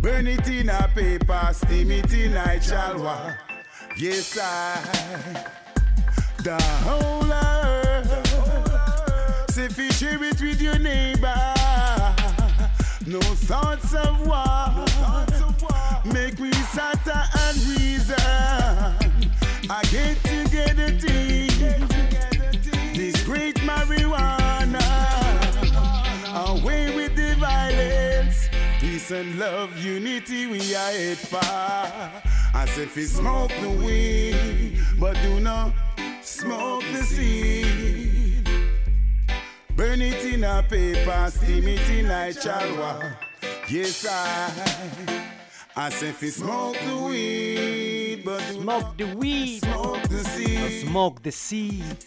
Burn 0.00 0.26
it 0.28 0.48
in 0.48 0.70
a 0.70 0.88
paper, 0.94 1.52
steam 1.52 1.90
it 1.90 2.12
in 2.14 2.34
a 2.34 2.58
chalwa. 2.58 3.49
Yes, 3.96 4.38
I. 4.40 4.80
The 6.42 6.62
whole 6.84 7.30
earth. 7.30 8.28
If 9.58 9.76
you 9.76 9.90
share 9.92 10.22
it 10.24 10.40
with 10.40 10.60
your 10.62 10.78
neighbor. 10.78 11.34
No 13.06 13.20
thoughts 13.20 13.94
of 13.94 14.26
war. 14.26 14.86
Make 16.12 16.38
we 16.38 16.50
sata 16.72 17.28
and 17.44 17.56
reason. 17.78 18.16
I 19.68 19.82
get 19.90 20.22
together 20.24 20.90
thing. 20.98 21.89
Peace 29.10 29.18
and 29.18 29.40
love, 29.40 29.76
unity 29.76 30.46
we 30.46 30.60
are 30.72 30.92
it 30.92 31.18
far. 31.18 32.22
As 32.54 32.78
if 32.78 32.94
we 32.94 33.02
smoke 33.06 33.50
the 33.60 33.68
weed, 33.68 34.78
but 35.00 35.16
do 35.22 35.40
not 35.40 35.72
smoke 36.22 36.84
the 36.92 37.02
seed. 37.02 38.48
Burn 39.74 40.00
it 40.00 40.24
in 40.32 40.44
a 40.44 40.62
paper, 40.62 41.26
steam 41.28 41.66
it 41.66 41.90
in 41.90 42.06
a 42.06 42.30
chalwa. 42.30 43.16
Yes, 43.68 44.06
I. 44.08 45.26
As 45.74 46.00
if 46.04 46.20
we 46.20 46.30
smoke 46.30 46.76
the 46.86 46.96
weed, 46.96 48.22
but 48.24 48.38
do 48.46 48.60
Smoke 48.62 48.96
the 48.96 49.16
weed. 49.16 49.58
smoke 49.64 50.02
the 50.08 50.22
seed. 50.22 50.86
Smoke 50.86 51.22
the 51.24 51.32
seeds. 51.32 52.06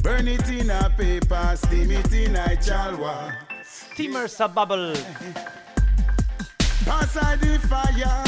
Burn 0.00 0.28
it 0.28 0.48
in 0.48 0.70
a 0.70 0.90
paper, 0.96 1.54
steam 1.56 1.90
it 1.90 2.12
in 2.12 2.36
a 2.36 2.54
chalwa. 2.62 3.34
Steamers 3.64 4.38
a 4.38 4.46
bubble. 4.46 4.94
Pass 6.84 7.16
out 7.16 7.40
the 7.40 7.58
fire, 7.68 8.22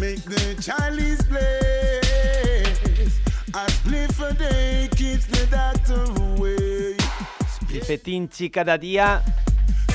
make 0.00 0.22
the 0.24 0.54
chalice 0.60 1.22
blaze. 1.22 3.20
A 3.54 3.66
spliff 3.70 4.20
a 4.20 4.34
day 4.34 4.88
keeps 4.96 5.26
the 5.26 5.46
doctor 5.46 6.02
away. 6.22 6.96
Pifetinchi 7.68 8.50
cada 8.50 8.76
día 8.78 9.22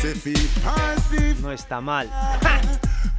Say 0.02 0.14
fi 0.14 0.34
pass 0.62 1.08
the 1.10 1.36
no 1.42 1.52
está 1.52 1.82
mal. 1.82 2.08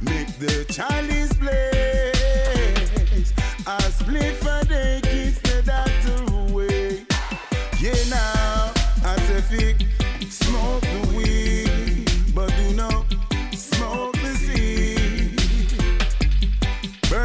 Make 0.01 0.37
the 0.39 0.65
chalice 0.71 1.33
blaze. 1.33 3.33
A 3.65 3.77
spliff 3.91 4.45
a 4.45 4.63
day 4.65 5.01
keeps 5.03 5.39
the 5.41 5.61
doctor 5.63 6.23
away. 6.33 7.05
Yeah, 7.79 8.03
now, 8.09 8.71
as 9.05 9.29
if 9.29 9.51
smoke 10.31 10.81
the 10.81 11.07
weed, 11.15 12.09
but 12.33 12.51
do 12.57 12.73
not 12.75 13.05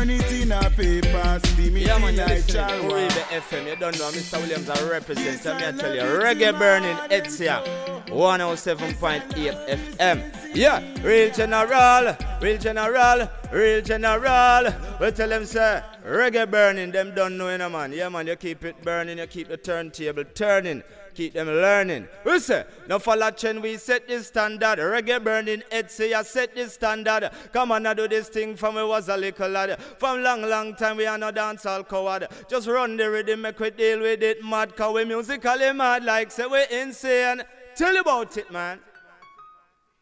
Burn 0.03 0.11
it 0.11 0.33
in 0.33 0.51
a 0.51 0.69
paper, 0.71 1.41
steam 1.45 1.77
it 1.77 1.87
Yeah, 1.87 1.97
man, 1.99 2.15
in 2.15 2.19
a 2.19 2.25
chalwa. 2.25 2.91
Uribe 2.91 3.23
FM. 3.39 3.69
You 3.69 3.77
don't 3.77 3.97
know, 4.01 4.11
Mr. 4.11 4.41
Williams, 4.41 4.69
I 4.69 4.91
represent. 4.91 5.47
I'm 5.47 5.61
here 5.61 5.71
to 5.71 5.79
tell 5.79 5.95
you, 5.95 6.03
reggae 6.03 6.59
burning, 6.59 6.97
it's 7.09 7.39
here. 7.39 7.63
107.8 8.09 9.69
FM. 9.69 10.57
Yeah, 10.57 10.83
real 11.05 11.33
general, 11.33 12.17
real 12.41 12.59
general, 12.59 13.31
real 13.53 13.81
general. 13.81 14.75
We 15.01 15.13
tell 15.13 15.29
them, 15.29 15.45
say, 15.45 15.85
reggae 16.05 16.51
burning, 16.51 16.91
them 16.91 17.15
don't 17.15 17.39
know, 17.39 17.49
you 17.51 17.59
know, 17.59 17.71
man. 17.71 17.93
Yeah, 17.93 18.09
man, 18.09 18.27
you 18.27 18.35
keep 18.35 18.65
it 18.65 18.83
burning, 18.83 19.19
you 19.19 19.27
keep 19.29 19.47
the 19.47 19.57
turntable 19.57 20.25
turning. 20.35 20.83
Keep 21.15 21.35
them 21.35 21.47
learning. 21.47 22.09
We 22.25 22.39
say, 22.39 22.65
no 22.89 22.99
follow 22.99 23.31
trend, 23.31 23.63
we 23.63 23.77
set 23.77 24.09
the 24.09 24.23
standard. 24.23 24.79
Reggae 24.79 25.23
burning, 25.23 25.63
head 25.71 25.91
say 25.91 26.15
I 26.15 26.23
set 26.23 26.55
the 26.55 26.69
standard. 26.69 27.31
Come 27.53 27.73
on, 27.73 27.87
I 27.87 27.95
do 27.95 28.09
this 28.09 28.29
thing 28.29 28.57
from 28.57 28.77
we 28.77 28.85
was 28.85 29.09
a 29.09 29.17
little 29.17 29.49
lad. 29.49 29.79
From 29.99 30.23
long, 30.23 30.43
long 30.43 30.75
time 30.75 30.97
we 30.97 31.07
are 31.07 31.19
no 31.19 31.31
dance 31.31 31.67
all 31.67 31.85
coward. 31.85 32.29
Just 32.49 32.67
run 32.67 32.97
the 32.97 33.11
rhythm, 33.11 33.43
make 33.43 33.59
we 33.61 33.71
deal 33.71 34.01
with 34.01 34.23
it 34.23 34.43
mad. 34.43 34.75
Cause 34.75 34.95
we 34.95 35.05
musically 35.05 35.73
mad 35.73 36.05
like 36.05 36.31
say 36.31 36.47
we 36.47 36.65
insane. 36.71 37.43
Tell 37.77 37.97
about 37.97 38.37
it, 38.37 38.51
man. 38.51 38.81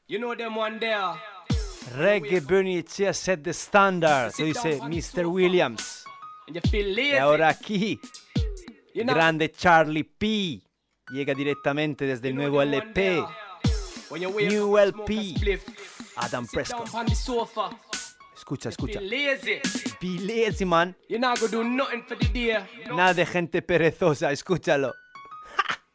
You 0.07 0.19
know 0.19 0.35
them 0.35 0.55
one 0.55 0.79
there. 0.79 1.15
Reggae 1.97 2.47
Burning 2.47 2.83
Echea 2.83 3.13
set 3.15 3.43
the 3.43 3.53
standard, 3.53 4.33
lo 4.39 4.47
dice 4.47 4.81
Mr. 4.81 5.31
Williams. 5.31 6.05
And 6.47 6.57
you 6.57 6.63
feel 6.63 6.87
lazy. 6.95 7.13
Y 7.13 7.19
ahora 7.19 7.49
aquí, 7.49 7.99
grande 8.95 9.53
Charlie 9.53 10.05
P. 10.05 10.63
Llega 11.11 11.35
direttamente 11.35 12.07
desde 12.07 12.29
il 12.29 12.35
nuevo 12.35 12.61
LP, 12.61 13.25
New 14.11 14.77
LP, 14.77 15.61
Adam 16.15 16.47
Prescott. 16.47 16.89
Escucha, 18.37 18.69
escucha. 18.71 19.01
lazy. 19.01 19.61
Be 20.01 20.19
lazy, 20.19 20.65
man. 20.65 20.95
You're 21.09 21.21
not 21.21 21.39
gonna 21.39 21.51
do 21.51 21.63
nothing 21.63 22.03
for 22.03 22.17
the 22.17 22.27
day. 22.27 22.65
Nada 22.87 23.13
de 23.13 23.27
gente 23.27 23.61
perezosa, 23.61 24.33
escúchalo. 24.33 24.93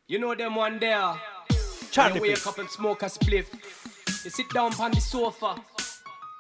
You 0.07 0.19
know 0.19 0.35
them 0.35 0.55
one 0.55 0.79
there. 0.79 1.19
Charlie 1.91 2.15
you 2.15 2.21
wake 2.21 2.45
up 2.45 2.59
and 2.59 2.69
smoke 2.69 3.03
a 3.03 3.09
spliff. 3.09 3.47
You 4.23 4.29
sit 4.29 4.49
down 4.53 4.73
on 4.79 4.91
the 4.91 5.01
sofa 5.01 5.55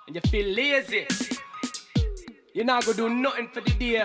and 0.07 0.15
you 0.15 0.21
feel 0.29 0.53
lazy. 0.53 1.07
You're 2.53 2.65
not 2.65 2.85
gonna 2.85 2.97
do 2.97 3.09
nothing 3.09 3.47
for 3.53 3.61
the 3.61 3.71
day. 3.71 4.03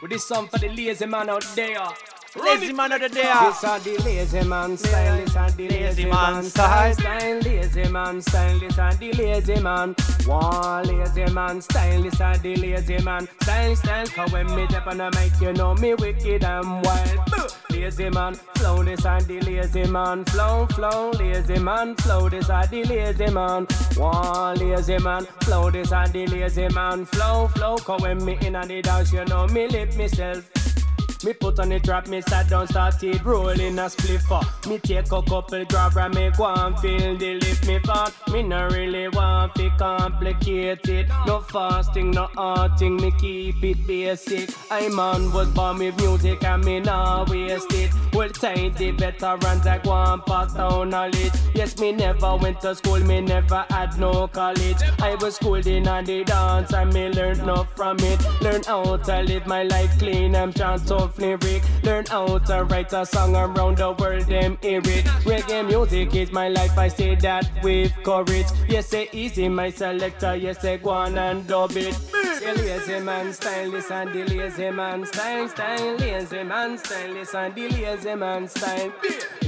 With 0.00 0.10
this 0.10 0.26
song 0.26 0.48
for 0.48 0.58
the 0.58 0.68
lazy 0.68 1.06
man 1.06 1.30
out 1.30 1.44
there. 1.54 1.78
Lazy 2.34 2.72
man 2.72 2.92
out 2.92 3.00
there. 3.00 3.10
This 3.10 3.64
are 3.64 3.78
the 3.80 3.98
lazy 3.98 4.42
man 4.44 4.76
style. 4.78 5.16
This 5.18 5.36
are 5.36 5.50
the 5.50 5.68
lazy, 5.68 6.04
man 6.06 6.32
man 6.34 6.42
style. 6.44 6.94
style. 6.94 7.20
Style 7.20 7.40
lazy 7.40 7.88
man 7.88 8.22
style. 8.22 8.58
This 8.58 8.78
are 8.78 8.94
the 8.94 9.12
lazy 9.12 9.60
man. 9.60 9.94
One 10.24 10.84
lazy 10.84 11.30
man 11.34 11.60
style. 11.60 12.02
This 12.02 12.20
are 12.22 12.38
the 12.38 12.56
lazy 12.56 12.98
man 13.02 13.28
style. 13.42 13.76
Style. 13.76 14.06
Cause 14.06 14.32
when 14.32 14.46
me 14.56 14.66
step 14.68 14.86
on 14.86 14.96
the 14.96 15.10
mic, 15.10 15.38
you 15.42 15.52
know 15.52 15.74
me 15.74 15.92
wicked 15.92 16.42
and 16.42 16.84
wild. 16.86 17.50
Lazy 17.70 18.08
man 18.08 18.34
flow. 18.54 18.82
This 18.82 19.04
are 19.04 19.20
the 19.20 19.40
lazy 19.42 19.86
man 19.86 20.24
flow. 20.24 20.66
Flow. 20.68 21.10
Lazy 21.10 21.58
man 21.58 21.94
flow. 21.96 22.30
This 22.30 22.48
are 22.48 22.66
the 22.66 22.82
lazy 22.84 23.30
man. 23.30 23.66
One 23.96 24.56
lazy 24.56 24.98
man 24.98 25.26
flow. 25.42 25.70
This 25.70 25.92
are 25.92 26.08
the 26.08 26.26
lazy 26.28 26.68
man 26.68 27.04
flow. 27.04 27.48
Flow. 27.48 27.76
Cause 27.76 28.00
when 28.00 28.24
me 28.24 28.38
in 28.40 28.54
the 28.54 28.80
dance, 28.82 29.12
you 29.12 29.24
know 29.26 29.46
me 29.48 29.68
lift 29.68 29.98
myself. 29.98 30.61
Me 31.24 31.32
put 31.32 31.60
on 31.60 31.68
the 31.68 31.78
trap, 31.78 32.08
me 32.08 32.20
sat 32.20 32.48
down, 32.48 32.66
started 32.66 33.24
rolling 33.24 33.78
a 33.78 33.88
spliffer. 33.88 34.40
Me 34.68 34.78
take 34.78 35.06
a 35.06 35.22
couple 35.22 35.64
grab 35.66 35.96
and 35.96 36.14
me 36.14 36.30
go 36.36 36.46
and 36.46 36.76
feel 36.80 37.16
the 37.16 37.34
lift 37.34 37.66
me 37.66 37.78
fat. 37.78 38.12
Me 38.32 38.42
no 38.42 38.66
really 38.68 39.08
want 39.08 39.54
to 39.54 39.70
complicate 39.78 40.88
it. 40.88 41.08
No 41.26 41.40
fasting, 41.40 42.10
no 42.10 42.26
arting, 42.36 43.00
me 43.00 43.12
keep 43.20 43.62
it 43.62 43.86
basic. 43.86 44.50
I 44.70 44.88
man 44.88 45.32
was 45.32 45.48
born 45.50 45.78
with 45.78 45.96
music 45.98 46.42
and 46.42 46.64
me 46.64 46.80
nah 46.80 47.24
waste 47.28 47.72
it. 47.72 47.92
Well, 48.12 48.30
tidy 48.30 48.90
veterans 48.90 49.62
that 49.62 49.84
go 49.84 49.92
and 49.92 50.24
pass 50.26 50.54
down 50.54 50.90
knowledge. 50.90 51.32
Yes, 51.54 51.78
me 51.78 51.92
never 51.92 52.36
went 52.36 52.60
to 52.62 52.74
school, 52.74 52.98
me 52.98 53.20
never 53.20 53.64
had 53.70 53.96
no 53.98 54.26
college. 54.26 54.82
I 55.00 55.14
was 55.20 55.36
schooled 55.36 55.68
in 55.68 55.84
the 55.84 56.24
dance 56.26 56.72
and 56.72 56.92
me 56.92 57.10
learned 57.10 57.40
enough 57.40 57.74
from 57.76 57.98
it. 58.00 58.20
Learn 58.40 58.62
how 58.64 58.96
to 58.96 59.22
live 59.22 59.46
my 59.46 59.62
life 59.62 59.96
clean 59.98 60.34
and 60.34 60.54
chant 60.56 60.88
tough 61.12 61.20
lyric. 61.20 61.62
Learn 61.82 62.04
how 62.06 62.38
to 62.38 62.64
write 62.64 62.92
a 62.92 63.04
song 63.06 63.34
around 63.34 63.78
the 63.78 63.92
world, 63.92 64.26
them 64.26 64.58
hear 64.62 64.80
it. 64.80 65.04
Reggae 65.24 65.66
music 65.66 66.14
is 66.14 66.32
my 66.32 66.48
life, 66.48 66.76
I 66.78 66.88
say 66.88 67.14
that 67.16 67.48
with 67.62 67.92
courage. 68.04 68.46
Yes, 68.68 68.88
say 68.88 69.08
easy, 69.12 69.48
my 69.48 69.70
selector, 69.70 70.36
yes, 70.36 70.60
say 70.60 70.78
go 70.78 70.90
on 70.90 71.18
and 71.18 71.46
dub 71.46 71.72
it. 71.76 72.21
Say 72.42 72.54
lazy 72.54 72.98
man 72.98 73.32
style, 73.32 73.72
and 73.72 74.12
the 74.12 74.24
lazy 74.24 74.70
man 74.70 75.06
style, 75.06 75.48
style, 75.48 75.96
lazy 75.96 76.42
man 76.42 76.76
style, 76.76 77.16
and 77.34 77.54
the 77.54 77.68
lazy 77.68 78.14
man 78.16 78.48
style. 78.48 78.92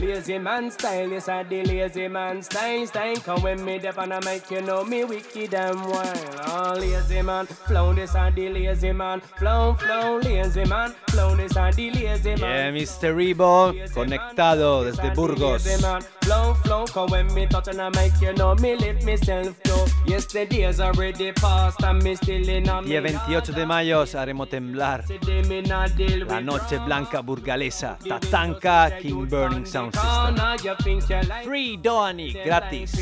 Lazy 0.01 0.39
man 0.39 0.71
style, 0.71 1.13
and 1.13 1.49
the 1.51 1.65
lazy 1.65 2.07
man 2.07 2.41
style, 2.41 2.87
style. 2.87 3.17
Come 3.17 3.43
when 3.43 3.65
me 3.65 3.81
dep 3.81 3.99
on 3.99 4.13
a 4.13 4.21
mic, 4.25 4.49
you 4.49 4.63
know 4.63 4.85
me 4.85 5.03
wicked 5.03 5.55
and 5.55 5.81
wild. 5.87 6.41
Oh, 6.47 6.77
lazy 6.79 7.21
man, 7.23 7.47
flow 7.47 7.93
this 7.93 8.15
and 8.15 8.37
the 8.37 8.49
lazy 8.49 8.93
man, 8.93 9.21
flow, 9.39 9.75
flow, 9.75 10.19
lazy 10.19 10.65
man, 10.65 10.95
flow 11.09 11.35
this 11.35 11.57
and 11.57 11.75
the 11.75 11.91
lazy 11.91 12.37
man. 12.37 12.75
Yeah, 12.75 12.81
Mr. 12.81 13.13
Rebo, 13.13 13.75
conectado 13.93 14.85
desde 14.85 15.13
Burgos. 15.17 15.67
Lazy 15.67 15.83
man, 15.83 16.01
flow, 16.23 16.55
flow, 16.63 16.85
cause 16.87 17.11
when 17.11 17.33
me 17.35 17.47
touch 17.47 17.67
on 17.67 17.81
a 17.81 17.91
mic, 17.91 18.13
you 18.21 18.33
know 18.35 18.55
me 18.55 18.77
lift 18.77 19.05
myself 19.05 19.61
go. 19.65 19.85
Yesterday's 20.07 20.79
already 20.79 21.33
past 21.33 21.83
and 21.83 22.01
me 22.03 22.15
still 22.15 22.49
in 22.49 22.69
a 22.69 22.84
Día 22.85 23.01
28 23.01 23.53
de 23.53 23.67
mayo 23.67 24.05
haremos 24.15 24.49
temblar 24.49 25.05
la 26.29 26.41
noche 26.41 26.79
blanca 26.79 27.21
burgalesa. 27.21 27.99
Tatanka 27.99 28.99
King 29.01 29.29
Burning 29.29 29.65
Sound 29.67 29.95
System. 29.95 30.37
Free 31.45 31.79
Doani, 31.79 32.35
gratis. 32.45 32.93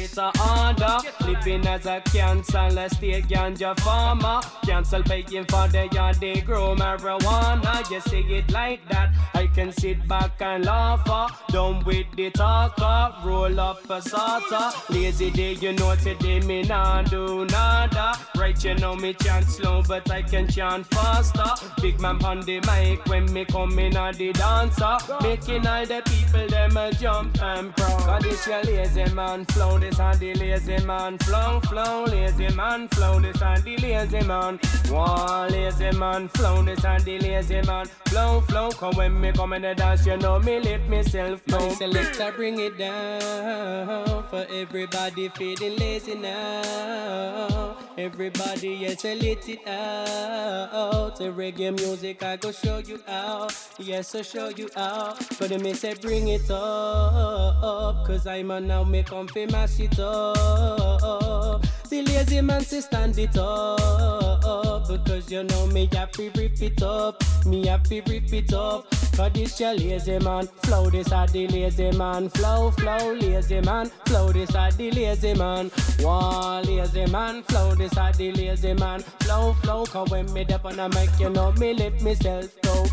Living 1.27 1.67
as 1.67 1.87
a 1.87 2.01
cancel, 2.13 2.79
a 2.79 2.89
state 2.89 3.27
ganja 3.27 3.75
farmer. 3.81 4.41
Cancel 4.65 5.03
paying 5.03 5.45
for 5.47 5.67
the 5.69 5.89
yard, 5.93 6.17
they 6.21 6.41
grow 6.41 6.75
marijuana. 6.77 7.89
You 7.91 8.01
see 8.01 8.21
it 8.21 8.51
like 8.53 8.81
that, 8.91 9.11
I 9.35 9.47
can 9.49 9.73
sit 9.73 10.07
back 10.07 10.41
and 10.41 10.65
laugh. 10.65 11.05
Done 11.49 11.83
with 11.85 12.07
the 12.17 12.31
talker, 12.31 13.15
roll 13.25 13.59
up 13.59 13.89
a 13.91 14.01
sorter. 14.01 14.71
Lazy 14.91 15.31
day, 15.31 15.55
you 15.55 15.73
know 15.73 15.95
today 15.97 16.41
me 16.41 16.63
nah 16.63 17.03
do 17.03 17.45
nada. 17.47 18.15
Right, 18.37 18.63
you 18.65 18.75
know 18.75 18.95
me 18.95 19.15
chant 19.15 19.47
slow, 19.47 19.72
but 19.81 20.11
I 20.11 20.23
can 20.23 20.47
chant 20.49 20.87
faster. 20.89 21.67
Big 21.81 22.01
man 22.01 22.23
on 22.25 22.41
the 22.41 22.61
mic 22.61 23.07
when 23.07 23.33
me 23.33 23.45
come 23.45 23.79
in 23.79 23.97
on 23.97 24.15
the 24.15 24.33
dancer, 24.33 24.99
making 25.23 25.67
all 25.67 25.87
the 25.87 26.03
people 26.05 26.49
them 26.49 26.77
a 26.77 26.93
jump 26.93 27.43
and 27.43 27.75
proud. 27.77 28.01
Cause 28.01 28.23
this 28.23 28.47
your 28.47 28.63
lazy 28.63 29.15
man 29.15 29.45
flow, 29.47 29.79
this 29.79 29.99
and 29.99 30.19
the 30.19 30.35
lazy 30.35 30.85
man 30.85 31.19
flow, 31.19 31.61
flow, 31.69 32.05
lazy 32.05 32.49
man 32.55 32.89
flow, 32.89 33.21
this 33.21 33.41
and 33.41 33.63
the 33.65 33.77
lazy 33.79 34.27
man. 34.27 34.59
One 34.91 35.51
lazy 35.51 35.91
man 35.97 36.29
flow, 36.29 36.63
this 36.63 36.85
and 36.85 37.03
the 37.05 37.19
lazy 37.21 37.63
man 37.63 37.87
flow, 38.07 38.41
flow. 38.43 38.71
Cause 38.71 38.97
when 38.97 39.21
me 39.21 39.33
come 39.33 39.53
in 39.55 39.63
the 39.63 39.75
dance, 39.75 40.05
you 40.07 40.17
know 40.17 40.39
me 40.39 40.61
lift 40.61 40.89
myself 40.89 41.41
low. 41.49 41.59
My 41.63 41.75
selector 41.75 42.33
bring 42.33 42.59
it 42.59 42.77
down 42.77 44.25
for 44.29 44.47
everybody 44.53 45.29
feeling 45.29 45.77
lazy 45.77 46.15
now. 46.15 47.77
Everybody, 47.97 48.69
yes, 48.81 49.05
I 49.05 49.15
let 49.15 49.49
out. 49.67 51.17
The 51.17 51.25
reggae 51.25 51.77
music, 51.77 52.23
I 52.23 52.37
go 52.37 52.53
show 52.53 52.79
you 52.79 53.01
out. 53.07 53.55
Yes, 53.79 54.15
I 54.15 54.23
show 54.23 54.49
you 54.49 54.69
out. 54.77 55.19
But 55.39 55.61
me 55.61 55.75
say 55.75 55.95
bring 55.95 56.29
it 56.29 56.51
up, 56.51 58.07
cause 58.07 58.27
I'm 58.27 58.51
a 58.51 58.61
now 58.61 58.85
me 58.85 59.03
come 59.03 59.29
fi 59.29 59.47
mash 59.47 59.81
it 59.81 59.99
up. 59.99 61.65
See 61.87 62.03
lazy 62.03 62.41
man 62.41 62.63
say 62.63 62.81
stand 62.81 63.19
it 63.19 63.37
up, 63.37 64.89
because 64.89 65.31
you 65.31 65.43
know 65.45 65.67
me 65.67 65.89
have 65.93 66.11
to 66.13 66.31
rip 66.37 66.61
it 66.61 66.83
up. 66.83 67.23
Me 67.45 67.67
have 67.67 67.83
to 67.85 68.01
rip 68.09 68.33
it 68.33 68.53
up. 68.53 68.87
Cause 69.17 69.33
this 69.35 69.61
your 69.61 69.75
lazy 69.75 70.19
man 70.21 70.47
flow, 70.63 70.89
this 70.89 71.13
are 71.13 71.27
the 71.27 71.47
lazy 71.49 71.91
man 71.93 72.31
flow, 72.31 72.71
flow, 72.71 73.13
lazy 73.13 73.61
man 73.61 73.91
flow, 74.07 74.33
this 74.33 74.55
are 74.55 74.73
the 74.73 74.91
lazy 74.91 75.35
man. 75.35 75.71
One 76.01 76.65
lazy 76.65 77.05
man 77.07 77.43
flow, 77.43 77.75
this 77.75 77.95
are 77.99 78.13
the 78.15 78.33
lazy 78.33 78.73
man 78.73 79.01
flow, 79.21 79.52
flow. 79.55 79.85
Cause 79.87 80.11
when 80.11 80.33
me 80.33 80.45
dep 80.45 80.65
on 80.65 80.79
a 80.79 80.89
mic, 80.89 81.11
you 81.19 81.31
know 81.31 81.53
me 81.53 81.75
let 81.75 82.01
myself 82.03 82.55
go. 82.63 82.87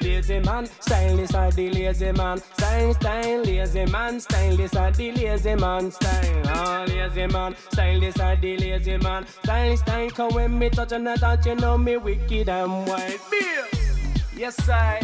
Lazy 0.00 0.38
man, 0.40 0.66
stylist 0.80 1.34
are 1.34 1.50
the 1.50 1.70
lazy 1.70 2.12
man. 2.12 2.38
Style, 2.38 2.94
style, 2.94 3.42
lazy 3.42 3.86
man, 3.86 4.20
stylist 4.20 4.76
are 4.76 4.90
the 4.90 5.12
lazy 5.12 5.54
man. 5.54 5.90
Style, 5.90 6.42
oh 6.46 6.84
lazy 6.86 7.26
man, 7.26 7.56
stylist 7.70 8.20
are 8.20 8.36
the 8.36 8.56
lazy 8.58 8.96
man. 8.98 9.26
Style, 9.26 9.76
style, 9.76 10.10
cause 10.10 10.34
when 10.34 10.58
me 10.58 10.68
touch 10.68 10.92
on 10.92 11.04
the 11.04 11.14
touch, 11.14 11.46
you 11.46 11.54
know 11.54 11.78
me 11.78 11.96
wicked 11.96 12.48
and 12.48 12.86
wild. 12.86 13.20
Yes, 14.36 14.68
I. 14.68 15.00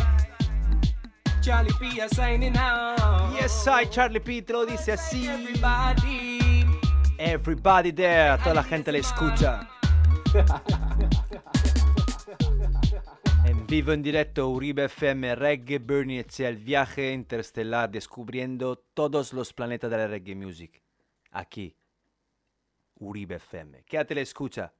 Charlie 1.42 1.72
P 1.80 1.98
is 1.98 2.14
signing 2.14 2.56
out. 2.56 3.32
Yes, 3.32 3.66
I, 3.66 3.84
Charlie 3.84 4.20
P 4.20 4.42
te 4.42 4.52
lo 4.52 4.66
dice 4.66 4.92
así. 4.92 5.26
Everybody. 5.26 6.66
Everybody 7.18 7.92
there, 7.92 8.36
toda 8.38 8.54
la 8.54 8.62
gente 8.62 8.92
le 8.92 8.98
escucha. 8.98 9.66
Vivo, 13.70 13.92
en 13.92 14.02
directo, 14.02 14.48
Uribe 14.48 14.86
FM, 14.86 15.36
Reggae 15.36 15.78
Bernie 15.78 16.18
Echea, 16.18 16.48
el 16.48 16.56
viaje 16.56 17.12
interestelar 17.12 17.88
descubriendo 17.88 18.76
todos 18.76 19.32
los 19.32 19.52
planetas 19.52 19.88
de 19.88 19.96
la 19.96 20.08
reggae 20.08 20.34
music. 20.34 20.82
Aquí, 21.30 21.76
Uribe 22.96 23.36
FM. 23.36 23.84
Quédate 23.84 24.16
la 24.16 24.22
escucha. 24.22 24.74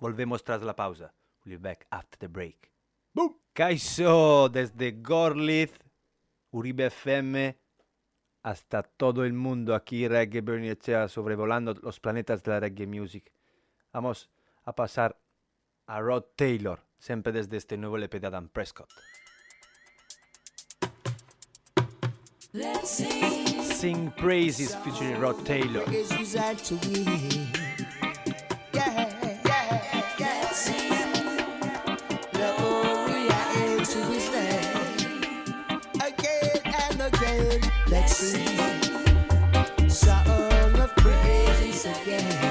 Volvemos 0.00 0.44
tras 0.44 0.60
la 0.60 0.76
pausa. 0.76 1.14
We'll 1.46 1.56
be 1.58 1.68
back 1.70 1.86
after 1.88 2.18
the 2.18 2.26
break. 2.28 2.70
Boom. 3.14 3.40
Kaiso 3.54 4.50
desde 4.50 4.92
Gorlitz, 5.00 5.78
Uribe 6.50 6.88
FM 6.88 7.58
hasta 8.42 8.82
todo 8.82 9.24
el 9.24 9.32
mundo 9.32 9.74
aquí, 9.74 10.06
Reggae 10.06 10.42
Bernie 10.42 10.72
Echea, 10.72 11.08
sobrevolando 11.08 11.72
los 11.72 11.98
planetas 12.00 12.42
de 12.42 12.50
la 12.50 12.60
reggae 12.60 12.86
music. 12.86 13.32
Vamos 13.94 14.28
a 14.64 14.74
pasar 14.74 15.18
a 15.86 16.00
Rod 16.00 16.24
Taylor, 16.36 16.89
siempre 17.00 17.32
desde 17.32 17.56
este 17.56 17.76
nuevo 17.76 17.96
LP 17.96 18.20
de 18.20 18.26
Adam 18.28 18.48
Prescott. 18.48 18.88
Sing. 22.84 24.10
Praises 24.16 24.76
featuring 24.84 25.18
Rod 25.20 25.42
Taylor. 25.44 25.84
Let's 37.88 38.16
sing. 38.16 38.58
Song 39.88 40.78
of 40.78 40.94
praises 40.96 41.86
again. 41.86 42.49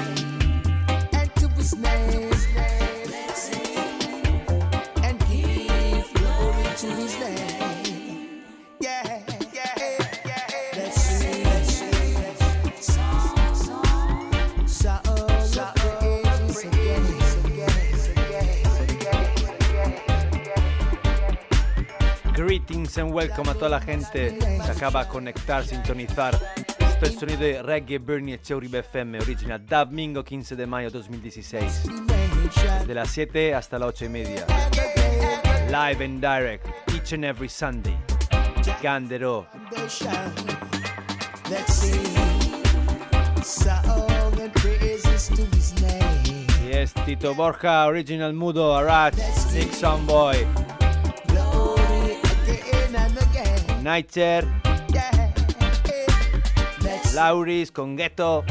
Greetings 22.70 22.98
and 22.98 23.12
welcome 23.12 23.48
a 23.48 23.54
toda 23.54 23.68
la 23.68 23.80
gente 23.80 24.38
que 24.38 24.70
acaba 24.70 25.02
de 25.02 25.10
conectar, 25.10 25.64
sintonizar. 25.64 26.38
Esto 26.78 27.04
es 27.04 27.14
el 27.14 27.18
sonido 27.18 27.40
de 27.40 27.62
Reggae 27.64 27.98
Bernie 27.98 28.34
Eche 28.34 28.54
Uribe 28.54 28.78
FM, 28.78 29.18
original 29.18 29.66
Domingo 29.66 30.22
15 30.22 30.54
de 30.54 30.66
mayo 30.68 30.88
2016. 30.88 31.82
Desde 32.78 32.94
las 32.94 33.10
7 33.10 33.56
hasta 33.56 33.76
las 33.76 33.88
8 33.88 34.04
y 34.04 34.08
media. 34.10 34.46
Live 35.66 36.04
and 36.04 36.20
direct, 36.20 36.68
each 36.94 37.12
and 37.12 37.24
every 37.24 37.48
Sunday. 37.48 37.96
Gandero. 38.80 39.48
Yes, 46.70 46.94
Tito 47.04 47.34
Borja, 47.34 47.86
Original 47.86 48.32
Mudo, 48.32 48.76
Arach, 48.76 49.16
Nick 49.52 49.72
Boy, 50.06 50.46
Nighter, 53.82 54.46
Lauris 57.14 57.72
con 57.72 57.96
Ghetto. 57.96 58.44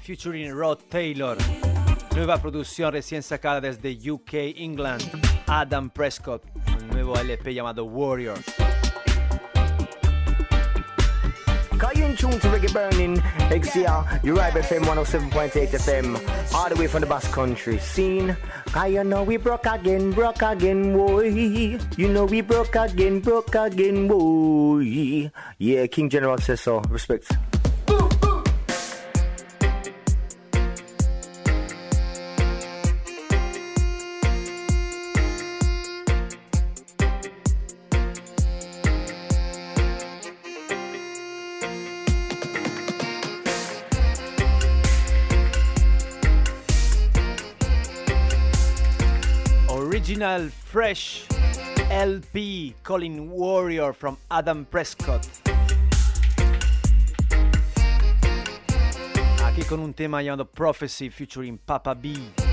Featuring 0.00 0.52
Rod 0.52 0.78
Taylor. 0.88 1.36
Nueva 2.14 2.38
producción 2.40 2.92
recién 2.92 3.22
sacada 3.22 3.60
desde 3.60 3.96
UK, 4.10 4.56
England. 4.56 5.02
Adam 5.46 5.90
Prescott, 5.90 6.42
un 6.80 6.88
nuevo 6.88 7.16
LP 7.16 7.54
llamado 7.54 7.84
Warriors. 7.84 8.44
Cause 11.78 11.94
you 11.94 12.06
in 12.06 12.16
tune 12.16 12.40
to 12.40 12.48
Reggae 12.48 12.72
Burning, 12.72 13.16
XCR, 13.50 14.24
you're 14.24 14.34
right 14.34 14.52
FM 14.54 14.84
107.8 14.84 15.68
FM, 15.68 16.54
all 16.54 16.70
the 16.70 16.76
way 16.76 16.86
from 16.86 17.02
the 17.02 17.06
Basque 17.06 17.30
Country. 17.32 17.76
Scene, 17.78 18.34
cause 18.72 18.90
you 18.90 19.04
know 19.04 19.22
we 19.22 19.36
broke 19.36 19.66
again, 19.66 20.10
broke 20.10 20.40
again, 20.40 20.96
boy. 20.96 21.28
You 21.28 22.08
know 22.08 22.24
we 22.24 22.40
broke 22.40 22.74
again, 22.76 23.20
broke 23.20 23.54
again, 23.54 24.08
boy. 24.08 25.30
Yeah, 25.58 25.86
King 25.88 26.08
General 26.08 26.38
says 26.38 26.62
so. 26.62 26.80
Respect. 26.88 27.30
Original 50.36 50.50
Fresh 50.50 51.26
LP 51.90 52.74
Calling 52.82 53.30
Warrior 53.30 53.94
from 53.94 54.18
Adam 54.30 54.66
Prescott. 54.66 55.26
Aquí 59.44 59.62
con 59.66 59.80
un 59.80 59.94
tema 59.94 60.22
llamado 60.22 60.44
Prophecy 60.44 61.08
featuring 61.08 61.58
Papa 61.58 61.94
B. 61.94 62.45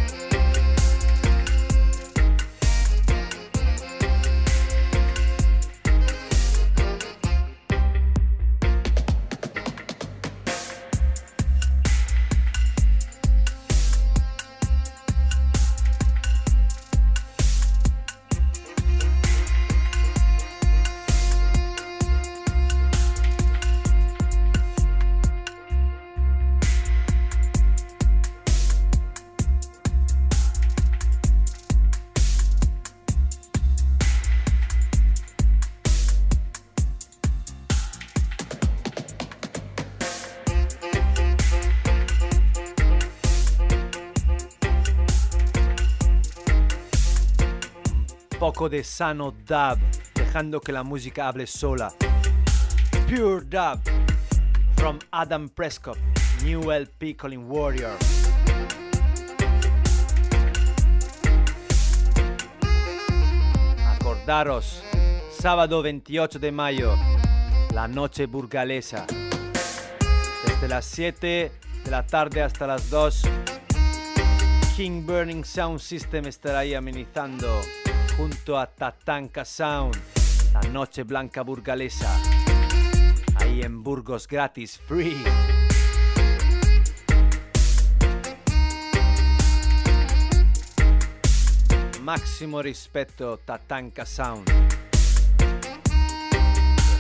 de 48.70 48.84
sano 48.84 49.32
dub, 49.32 49.80
dejando 50.14 50.62
que 50.62 50.72
la 50.72 50.84
música 50.84 51.28
hable 51.28 51.48
sola. 51.48 51.94
Pure 53.08 53.46
dub 53.46 53.82
from 54.76 55.00
Adam 55.12 55.50
Prescott, 55.50 55.98
new 56.44 56.72
LP 56.72 57.16
Warrior. 57.38 57.98
Acordaros, 63.86 64.84
sábado 65.32 65.82
28 65.82 66.40
de 66.40 66.52
mayo, 66.52 66.96
la 67.74 67.88
noche 67.88 68.26
burgalesa. 68.26 69.06
Desde 70.46 70.68
las 70.68 70.86
7 70.86 71.52
de 71.86 71.92
la 71.92 72.06
tarde 72.06 72.42
hasta 72.42 72.68
las 72.68 72.90
2, 72.90 73.24
King 74.76 75.06
Burning 75.06 75.44
Sound 75.44 75.80
System 75.80 76.26
estará 76.26 76.60
ahí 76.60 76.74
amenizando 76.74 77.62
junto 78.18 78.58
a 78.58 78.68
Tatanka 78.68 79.46
Sound, 79.46 79.96
la 80.54 80.62
noche 80.70 81.04
blanca 81.04 81.42
burgalesa, 81.42 82.10
ahí 83.36 83.62
en 83.62 83.84
Burgos 83.84 84.28
gratis, 84.28 84.80
free. 84.80 85.24
Máximo 92.02 92.62
respeto, 92.62 93.38
Tatanka 93.38 94.06
Sound. 94.06 94.50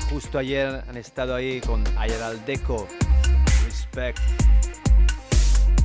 Justo 0.09 0.37
ayer 0.37 0.83
han 0.87 0.97
estado 0.97 1.35
ahí 1.35 1.59
con 1.59 1.83
Ayaraldeco. 1.97 2.87
Respect 3.65 4.19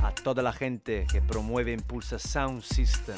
a 0.03 0.11
toda 0.11 0.41
la 0.41 0.53
gente 0.53 1.05
que 1.11 1.21
promueve 1.21 1.71
e 1.71 1.73
Impulsa 1.73 2.17
Sound 2.19 2.61
System. 2.61 3.15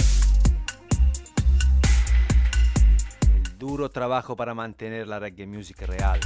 Duro 3.62 3.90
trabajo 3.90 4.36
para 4.36 4.56
mantener 4.56 5.08
la 5.08 5.20
reggae 5.20 5.46
music 5.46 5.84
real. 5.84 6.20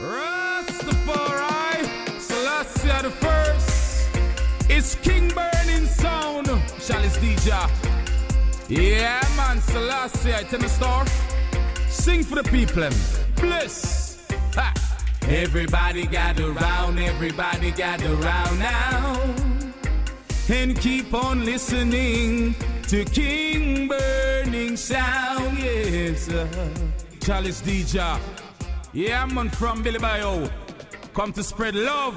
Rastafari, 0.00 1.84
for 1.84 2.10
I 2.10 2.18
Celestia 2.18 3.02
the 3.02 3.10
First. 3.12 4.10
It's 4.68 4.96
King 4.96 5.28
Burning 5.28 5.86
Sound. 5.86 6.48
Shall 6.80 7.00
I 7.00 7.06
SDJ 7.06 7.70
Yeah 8.68 9.22
man 9.36 9.60
Celestia 9.60 10.40
It's 10.42 10.52
in 10.52 10.64
a 10.64 10.68
store 10.68 11.29
Sing 12.00 12.22
for 12.22 12.36
the 12.36 12.44
people, 12.44 12.88
bliss. 13.36 14.22
Ha. 14.54 14.72
Everybody 15.28 16.06
gather 16.06 16.50
round, 16.50 16.98
everybody 16.98 17.72
gather 17.72 18.14
round 18.14 18.58
now. 18.58 19.34
And 20.48 20.80
keep 20.80 21.12
on 21.12 21.44
listening 21.44 22.54
to 22.84 23.04
King 23.04 23.86
Burning 23.86 24.78
Sound, 24.78 25.58
yes. 25.58 26.26
Chalice 27.20 27.60
DJ. 27.60 28.18
Yeah, 28.94 29.26
man, 29.26 29.50
from 29.50 29.82
Billy. 29.82 29.98
Come 31.12 31.34
to 31.34 31.42
spread 31.44 31.74
love 31.74 32.16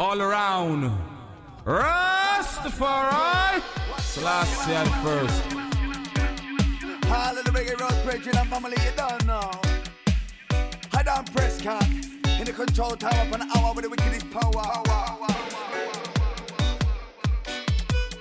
all 0.00 0.20
around. 0.20 0.90
Rastafari. 1.64 3.62
Selassie 4.00 4.72
at 4.72 4.88
first. 5.04 5.59
All 7.12 7.36
of 7.36 7.44
the 7.44 7.50
reggae 7.50 7.78
road 7.80 8.04
bridging 8.04 8.36
and 8.36 8.48
family, 8.48 8.76
you 8.84 8.92
don't 8.96 9.26
know. 9.26 9.50
Adam 10.94 11.24
Prescott 11.26 11.84
in 12.38 12.44
the 12.44 12.52
control 12.52 12.96
tower 12.96 13.26
for 13.26 13.34
an 13.34 13.50
hour 13.56 13.74
with 13.74 13.84
the 13.84 13.90
wickedest 13.90 14.30
power. 14.30 14.62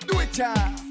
Do 0.07 0.19
it, 0.19 0.33
child. 0.33 0.88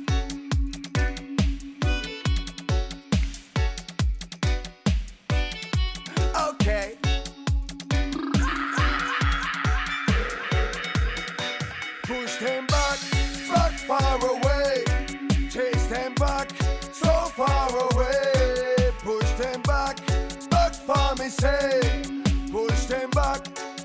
Say. 21.41 22.03
Push 22.51 22.87
them 22.87 23.11
back, 23.11 23.45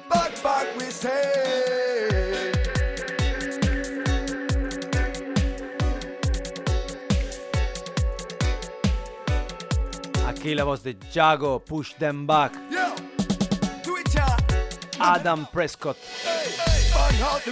back 0.09 0.31
back 0.43 0.67
we 0.77 0.85
say. 0.85 2.51
Aquí 10.27 10.55
la 10.55 10.63
voz 10.63 10.83
de 10.83 10.95
Jago, 11.11 11.59
Push 11.59 11.95
Them 11.95 12.25
Back. 12.27 12.53
Yo, 12.69 12.93
do 13.83 13.97
it, 13.97 14.09
child. 14.11 14.41
Adam 14.99 15.47
Prescott. 15.51 15.97
Burn 16.93 17.21
out 17.21 17.47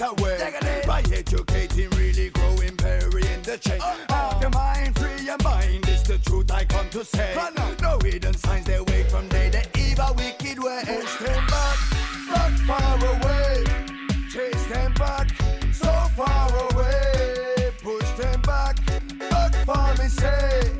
right 0.00 0.18
away. 0.18 0.82
By 0.86 1.00
educating, 1.12 1.90
really 1.90 2.30
growing, 2.30 2.74
burying 2.76 3.42
the 3.42 3.58
change. 3.58 3.82
Have 4.08 4.40
your 4.40 4.50
mind 4.50 4.98
free, 4.98 5.24
your 5.24 5.36
mind 5.42 5.88
is 5.88 6.02
the 6.02 6.18
truth 6.18 6.50
I 6.50 6.64
come 6.64 6.88
to 6.90 7.04
say. 7.04 7.34
No 7.80 7.98
hidden 8.02 8.34
signs, 8.34 8.66
they 8.66 8.80
wake 8.80 9.08
from 9.08 9.28
day, 9.28 9.50
the 9.50 9.66
evil, 9.78 10.14
wicked 10.16 10.62
way. 10.62 10.82
Push 10.86 11.16
them 11.18 11.46
back, 11.46 11.78
back 12.32 12.52
far 12.66 12.96
away. 12.96 13.64
Chase 14.30 14.66
them 14.66 14.94
back, 14.94 15.28
so 15.72 15.92
far 16.16 16.48
away. 16.70 17.72
Push 17.82 18.10
them 18.12 18.40
back, 18.42 18.78
back 19.30 19.54
far 19.66 19.94
me 19.96 20.08
say. 20.08 20.70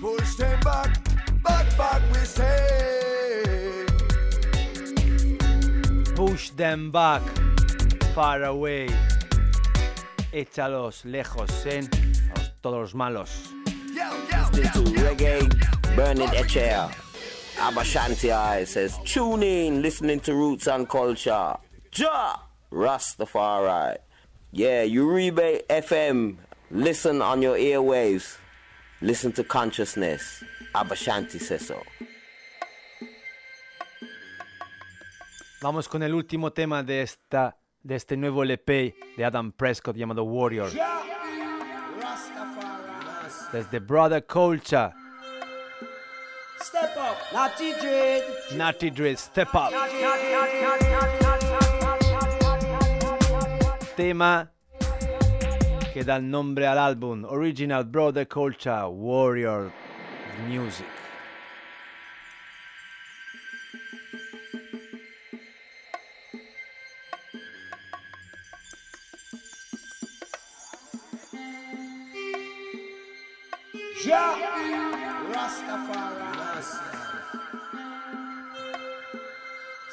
Push 0.00 0.36
them 0.36 0.60
back, 0.60 0.98
back 1.42 1.76
back 1.76 2.02
we 2.12 2.18
say. 2.18 3.86
Push 6.14 6.50
them 6.50 6.90
back, 6.90 7.22
far 8.14 8.42
away. 8.44 8.86
Échalos 10.32 11.04
lejos, 11.04 11.50
¿eh? 11.66 11.80
A 12.34 12.38
los- 12.38 12.52
todos 12.60 12.80
los 12.80 12.94
malos. 12.94 13.30
To 14.74 14.82
reggae, 15.02 15.40
burning 15.96 16.28
chair. 16.46 16.88
Abashanti 17.58 18.30
I 18.32 18.64
says, 18.64 18.98
tune 19.04 19.42
in, 19.42 19.82
listening 19.82 20.20
to 20.20 20.34
roots 20.34 20.66
and 20.66 20.88
culture. 20.88 21.54
Ja! 21.92 22.36
Rastafari. 22.72 23.98
Yeah, 24.52 24.84
Uribe 24.84 25.62
FM. 25.68 26.36
Listen 26.70 27.20
on 27.22 27.42
your 27.42 27.56
airwaves. 27.56 28.38
Listen 29.02 29.32
to 29.32 29.44
consciousness. 29.44 30.42
Abashanti 30.74 31.38
says 31.40 31.66
so. 31.66 31.76
Vamos 35.60 35.88
con 35.88 36.02
el 36.02 36.14
último 36.14 36.52
tema 36.52 36.82
de, 36.82 37.02
esta, 37.02 37.56
de 37.82 37.96
este 37.96 38.16
nuevo 38.16 38.42
LP 38.42 38.94
de 39.16 39.24
Adam 39.24 39.52
Prescott 39.52 39.96
llamado 39.96 40.24
Warrior. 40.24 40.70
Desde 43.52 43.80
Brother 43.80 44.24
Culture, 44.26 44.92
Step 46.62 46.96
up, 46.96 47.16
Natty 47.34 47.72
Dread. 47.74 48.22
Natty 48.56 48.90
Dread, 48.90 49.16
Step 49.16 49.48
Up. 49.54 49.72
Tema 53.96 54.50
que 55.92 56.02
da 56.04 56.16
el 56.16 56.30
nombre 56.30 56.66
al 56.66 56.78
álbum 56.78 57.24
Original 57.24 57.84
Brother 57.84 58.26
Culture 58.26 58.86
Warrior 58.86 59.70
Music. 60.48 61.01
Ja, 74.04 74.34
Rastafari. 75.32 76.16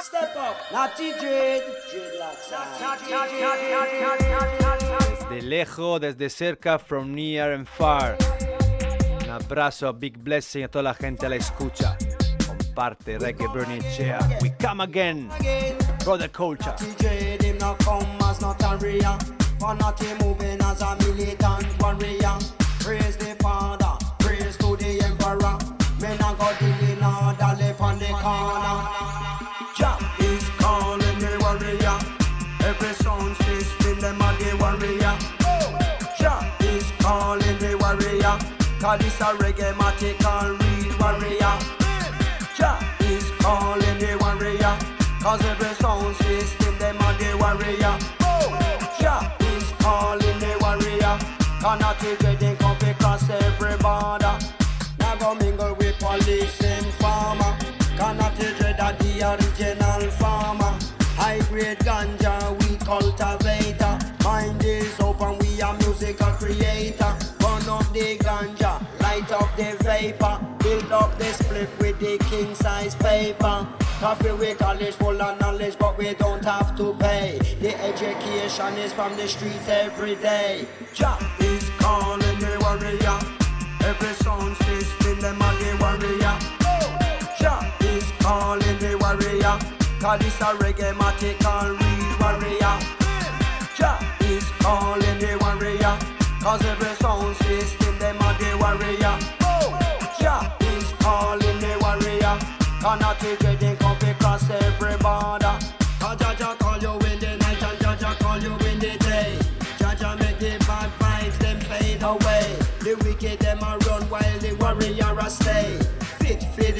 Step 0.01 0.35
up, 0.35 0.55
Natty 0.71 1.13
Dread. 1.19 1.61
Dreadlocks. 1.91 2.49
De 5.29 5.41
lejos, 5.41 6.01
desde 6.01 6.29
cerca, 6.29 6.79
from 6.79 7.13
near 7.13 7.53
and 7.53 7.67
far. 7.67 8.17
Un 9.23 9.29
abrazo 9.29 9.87
a 9.87 9.93
Big 9.93 10.17
Blessing 10.17 10.63
a 10.63 10.67
toda 10.67 10.83
la 10.83 10.93
gente 10.95 11.25
a 11.25 11.29
la 11.29 11.35
escucha. 11.35 11.95
Comparte 12.47 13.19
Reggae 13.19 13.47
Burning 13.47 13.83
Chair. 13.95 14.17
We 14.41 14.51
come 14.59 14.81
again. 14.81 15.29
Brother 16.03 16.29
Culture. 16.29 16.75
Moving 20.21 20.61
as 20.61 20.81
a 20.81 20.95
militant 20.95 21.81
warrior. 21.81 22.37
Praise 22.79 23.17
the 23.17 23.35
Father, 23.41 23.78
Men 26.09 26.17
a 26.21 26.33
go 26.33 26.49
dealing 26.57 27.03
order 27.03 27.53
lip 27.59 27.79
on 27.79 27.99
the 27.99 28.07
corner. 28.07 28.77
Jah 29.77 29.95
is 30.17 30.49
calling 30.57 31.17
me 31.21 31.37
warrior. 31.37 31.97
Every 32.65 32.93
sound 32.93 33.37
system 33.37 33.99
them 33.99 34.19
a 34.19 34.29
the 34.39 34.57
warrior. 34.59 35.13
Jah 36.17 36.41
is 36.61 36.91
calling 36.97 37.59
me 37.61 37.75
warrior. 37.75 38.39
Cause 38.81 38.99
this 39.01 39.21
a 39.21 39.37
reggae 39.37 39.71
matic 39.73 40.25
and 40.25 40.57
real 40.59 40.97
warrior. 40.97 41.55
Jah 42.57 42.79
is 43.01 43.29
calling 43.41 43.99
the 43.99 44.17
warrior. 44.19 44.75
Cause 45.21 45.45
every 45.45 45.75
sound 45.75 46.15
system 46.15 46.75
them 46.79 46.97
are 47.01 47.13
the 47.19 47.37
warrior. 47.37 47.95
Jah 48.99 49.31
is 49.41 49.69
calling 49.77 50.39
the 50.39 50.57
warrior. 50.59 51.19
Cannot 51.61 51.99
take 51.99 52.23
it 52.23 52.57
come 52.57 52.77
across 52.89 53.29
every 53.29 53.77
border. 53.77 54.39
Go 55.29 55.35
mingle 55.35 55.75
with 55.75 55.99
police 55.99 56.59
and 56.63 56.85
farmer. 56.95 57.55
Cannot 57.97 58.35
dread 58.35 58.77
that 58.79 58.97
the 58.97 59.21
original 59.29 60.09
farmer. 60.17 60.73
High 61.21 61.39
grade 61.49 61.77
ganja 61.85 62.35
we 62.59 62.77
cultivate. 62.77 63.79
Mind 64.23 64.63
is 64.65 64.99
open, 64.99 65.37
we 65.37 65.61
are 65.61 65.77
musical 65.77 66.31
creator. 66.31 67.13
Burn 67.37 67.69
up 67.69 67.85
the 67.93 68.17
ganja, 68.17 68.81
light 69.01 69.31
up 69.31 69.55
the 69.55 69.77
vapor. 69.83 70.39
Build 70.63 70.91
up 70.91 71.15
the 71.19 71.25
split 71.25 71.69
with 71.77 71.99
the 71.99 72.17
king 72.29 72.55
size 72.55 72.95
paper. 72.95 73.67
Coffee 73.99 74.31
with 74.31 74.57
college 74.57 74.95
full 74.95 75.21
of 75.21 75.39
knowledge, 75.39 75.77
but 75.77 75.95
we 75.95 76.11
don't 76.15 76.43
have 76.43 76.75
to 76.75 76.95
pay. 76.95 77.37
The 77.61 77.79
education 77.83 78.73
is 78.79 78.93
from 78.93 79.15
the 79.15 79.27
streets 79.27 79.69
every 79.69 80.15
day. 80.15 80.67
Jah 80.95 81.19
is 81.39 81.69
calling 81.77 82.39
the 82.39 82.57
warrior. 82.63 83.38
Every 83.89 84.13
sound 84.13 84.55
system, 84.57 85.19
them 85.19 85.41
are 85.41 85.55
the 85.55 85.75
warrior. 85.81 86.37
Jah 87.39 87.59
is 87.81 88.11
calling 88.19 88.77
the 88.77 88.95
warrior. 89.01 89.57
Cause 89.99 90.19
this 90.19 90.39
a 90.41 90.53
reggae 90.61 90.93
matic 90.93 91.41
and 91.41 91.73
real 91.81 92.11
warrior. 92.21 92.75
Jah 93.75 93.97
is 94.29 94.45
calling 94.61 95.17
the 95.17 95.35
warrior. 95.41 95.97
Cause 96.39 96.63
every 96.65 96.93
sound 97.01 97.35
system, 97.37 97.97
them 97.97 98.21
are 98.21 98.37
the 98.37 98.57
warrior. 98.61 98.98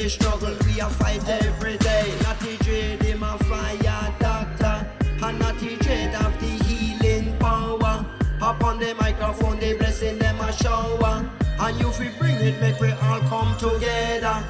The 0.10 0.24
struggle, 0.24 0.56
we 0.66 0.80
a 0.80 0.90
fight 0.90 1.28
every 1.28 1.78
day. 1.78 2.14
Not 2.24 2.40
the 2.40 2.58
dread, 2.64 3.02
him 3.04 3.22
a 3.22 3.38
fire 3.44 4.16
doctor. 4.20 4.88
And 5.22 5.40
not 5.40 5.58
the 5.60 5.76
dread 5.78 6.16
of 6.16 6.34
the 6.40 6.64
healing 6.66 7.38
power. 7.38 8.06
Up 8.42 8.64
on 8.64 8.80
the 8.80 8.96
microphone, 8.96 9.60
the 9.60 9.76
blessing 9.78 10.18
them 10.18 10.40
a 10.40 10.52
shower. 10.52 11.30
And 11.60 11.80
you 11.80 11.92
fi 11.92 12.10
bring 12.18 12.36
it, 12.38 12.60
make 12.60 12.80
we 12.80 12.92
all 12.92 13.20
come 13.22 13.56
together. 13.58 14.44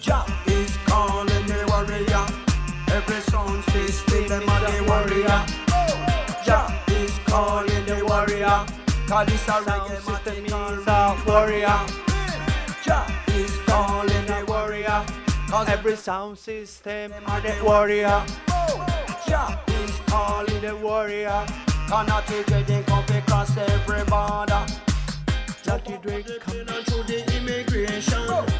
Jah 0.00 0.26
is 0.46 0.76
calling 0.86 1.46
the 1.46 1.64
warrior. 1.68 2.26
Every 2.88 3.20
sound 3.30 3.64
system, 3.64 4.28
them 4.28 4.48
are 4.48 4.60
the 4.60 4.84
warrior. 4.84 5.46
Jah 6.44 6.84
is 6.88 7.18
calling 7.26 7.86
the 7.86 8.04
warrior. 8.04 8.66
Cause 9.08 9.26
this 9.28 9.48
a 9.48 9.52
reggae 9.62 10.00
system 10.02 10.42
means 10.42 10.86
a 10.86 11.22
warrior. 11.26 12.15
Cause 15.48 15.68
Every 15.68 15.96
sound 15.96 16.38
system 16.38 17.12
are 17.26 17.40
the 17.40 17.54
warrior. 17.62 18.24
Jah 19.28 19.58
is 19.68 19.90
calling 20.06 20.60
the 20.60 20.74
warrior. 20.76 21.46
Cannot 21.88 22.26
take 22.26 22.50
it, 22.50 22.66
they 22.66 22.82
come 22.82 23.04
across 23.04 23.56
every 23.56 24.04
border. 24.04 24.66
Lucky 25.66 25.98
Drake 26.02 26.40
coming 26.40 26.66
through 26.66 27.04
the 27.04 27.36
immigration. 27.36 28.55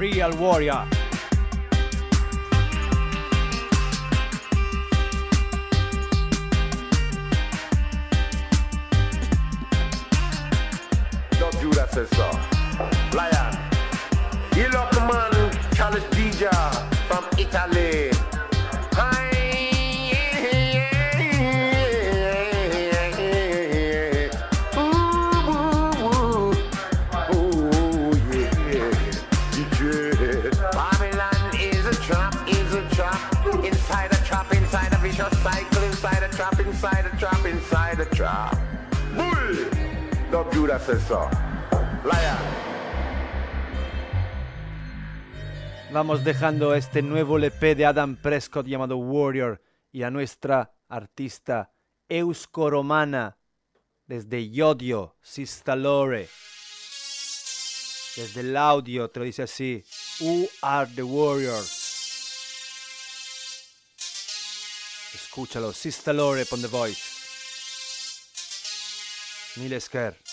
Real 0.00 0.32
warrior. 0.38 0.99
Vamos 45.92 46.22
dejando 46.22 46.74
este 46.76 47.02
nuevo 47.02 47.38
LP 47.38 47.74
de 47.74 47.86
Adam 47.86 48.14
Prescott 48.14 48.66
llamado 48.66 48.96
Warrior 48.96 49.60
y 49.90 50.04
a 50.04 50.10
nuestra 50.10 50.72
artista 50.88 51.72
Euskoromana 52.08 53.36
desde 54.06 54.48
Yodio, 54.48 55.16
Sistalore. 55.20 56.28
Desde 58.16 58.40
el 58.40 58.56
audio 58.56 59.10
te 59.10 59.18
lo 59.18 59.24
dice 59.24 59.42
así: 59.42 59.84
Who 60.20 60.48
are 60.62 60.88
the 60.94 61.02
Warriors? 61.02 61.80
Escúchalo, 65.14 65.72
Sistalore 65.72 66.44
pon 66.46 66.62
the 66.62 66.68
voice. 66.68 67.02
Milesker. 69.56 70.29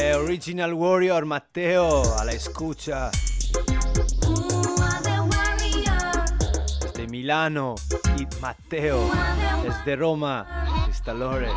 Original 0.00 0.72
Warrior 0.72 1.26
Matteo 1.26 2.02
a 2.18 2.24
la 2.24 2.32
escucha. 2.32 3.10
Desde 6.80 7.06
Milano 7.06 7.74
y 8.16 8.26
Matteo. 8.40 9.10
Desde 9.62 9.96
Roma, 9.96 10.46
Sistalore. 10.86 11.48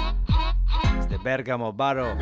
Desde 1.00 1.18
Bergamo, 1.24 1.72
Baro. 1.72 2.18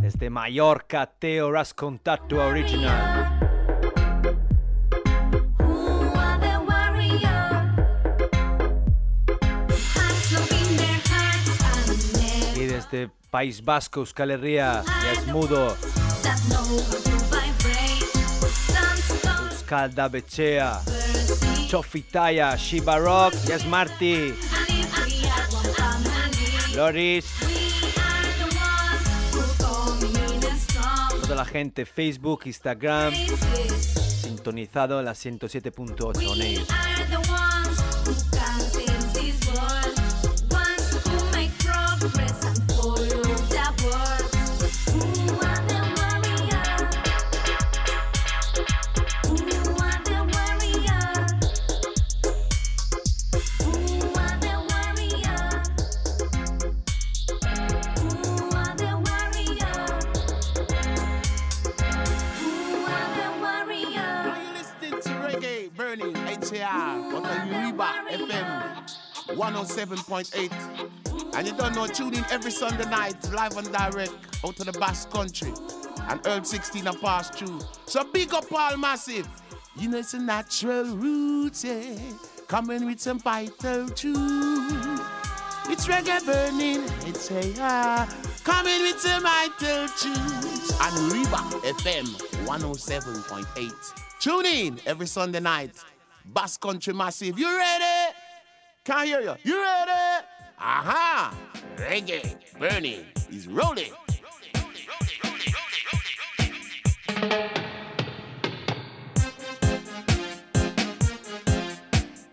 Desde 0.00 0.30
Mallorca, 0.30 1.06
Teo 1.06 1.52
Rascontatto 1.52 2.36
Original. 2.36 3.41
Y 12.92 12.96
desde 12.96 13.10
País 13.30 13.64
Vasco, 13.64 14.00
Euskal 14.00 14.32
Herria, 14.32 14.82
es 15.12 15.26
mudo. 15.28 15.76
Euskal 19.50 19.94
Dabechea, 19.94 20.80
Chofitaya, 21.68 22.56
Shiba 22.56 22.98
Rock, 22.98 23.34
Yes 23.46 23.64
Marty, 23.66 24.34
Loris, 26.74 27.24
toda 31.22 31.36
la 31.36 31.44
gente, 31.44 31.86
Facebook, 31.86 32.42
Instagram, 32.44 33.14
sintonizado 34.22 34.98
en 34.98 35.06
la 35.06 35.12
107.8 35.12 37.51
107.8. 69.42 71.34
And 71.34 71.46
you 71.46 71.52
don't 71.56 71.74
know, 71.74 71.88
tune 71.88 72.14
in 72.14 72.24
every 72.30 72.52
Sunday 72.52 72.88
night, 72.88 73.16
live 73.32 73.56
and 73.56 73.72
direct, 73.72 74.14
out 74.44 74.54
to 74.56 74.64
the 74.64 74.72
Basque 74.72 75.10
Country. 75.10 75.52
And 76.08 76.24
Earl 76.24 76.44
16 76.44 76.86
are 76.86 76.96
passed 76.96 77.34
through. 77.34 77.58
So 77.86 78.04
big 78.04 78.32
up 78.34 78.52
all 78.52 78.76
massive. 78.76 79.28
You 79.76 79.88
know 79.88 79.98
it's 79.98 80.14
a 80.14 80.20
natural 80.20 80.84
roots, 80.84 81.64
yeah. 81.64 81.98
Coming 82.46 82.86
with 82.86 83.00
some 83.00 83.18
vital 83.18 83.88
truth. 83.88 85.00
It's 85.68 85.88
reggae 85.88 86.24
burning, 86.24 86.84
it's 87.08 87.28
HAR. 87.28 88.06
Coming 88.44 88.82
with 88.82 89.00
some 89.00 89.22
vital 89.24 89.88
tunes. 89.88 90.70
And 90.80 90.94
Uribe 91.10 91.62
FM 91.80 92.06
107.8. 92.46 93.72
Tune 94.20 94.46
in 94.46 94.80
every 94.86 95.08
Sunday 95.08 95.40
night. 95.40 95.74
Basque 96.24 96.60
Country 96.60 96.94
Massive. 96.94 97.36
You 97.36 97.56
ready? 97.56 98.14
Can't 98.84 99.06
hear 99.06 99.20
you. 99.20 99.36
You 99.44 99.60
ready? 99.62 100.26
Aha! 100.58 101.32
Reggae 101.76 102.34
burning 102.58 103.04
is 103.30 103.46
rolling. 103.46 103.92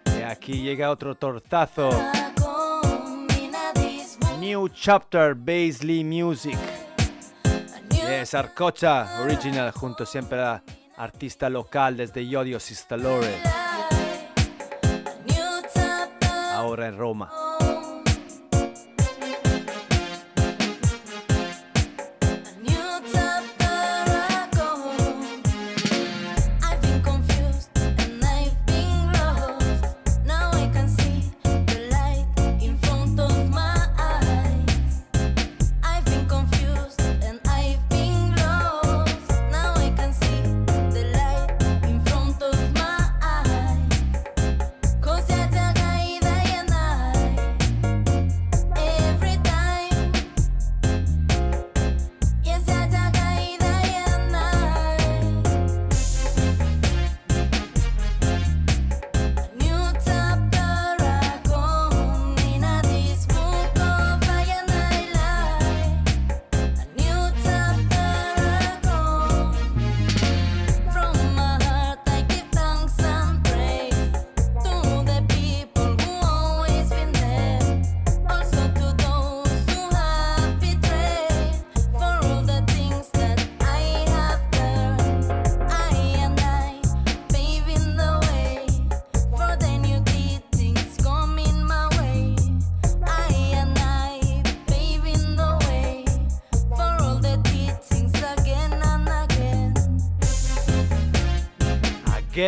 Y 0.06 0.22
aquí 0.24 0.64
llega 0.64 0.90
otro 0.90 1.14
tortazo. 1.14 1.92
New 4.40 4.70
Chapter 4.70 5.36
Baisley 5.36 6.04
Music. 6.04 6.58
Es 8.08 8.34
Arcocha 8.34 9.22
Original 9.22 9.72
junto 9.72 10.04
siempre 10.04 10.42
a 10.42 10.64
artista 10.98 11.48
local 11.48 11.96
desde 11.96 12.28
Yodio 12.28 12.60
Sistalore. 12.60 13.59
Ahora 16.70 16.88
en 16.88 17.00
Roma. 17.00 17.49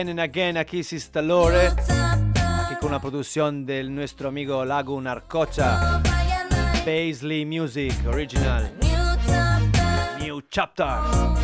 Again 0.01 0.19
and 0.19 0.19
again 0.19 0.57
aquí 0.57 0.83
Sistalore. 0.83 1.67
Aquí 1.67 2.75
con 2.81 2.91
la 2.91 2.99
producción 2.99 3.67
del 3.67 3.93
nuestro 3.93 4.29
amigo 4.29 4.65
Lagun 4.65 5.05
Arcocha. 5.05 6.01
Paisley 6.83 7.45
Music 7.45 7.93
Original. 8.07 8.73
New 10.19 10.41
Chapter. 10.49 11.40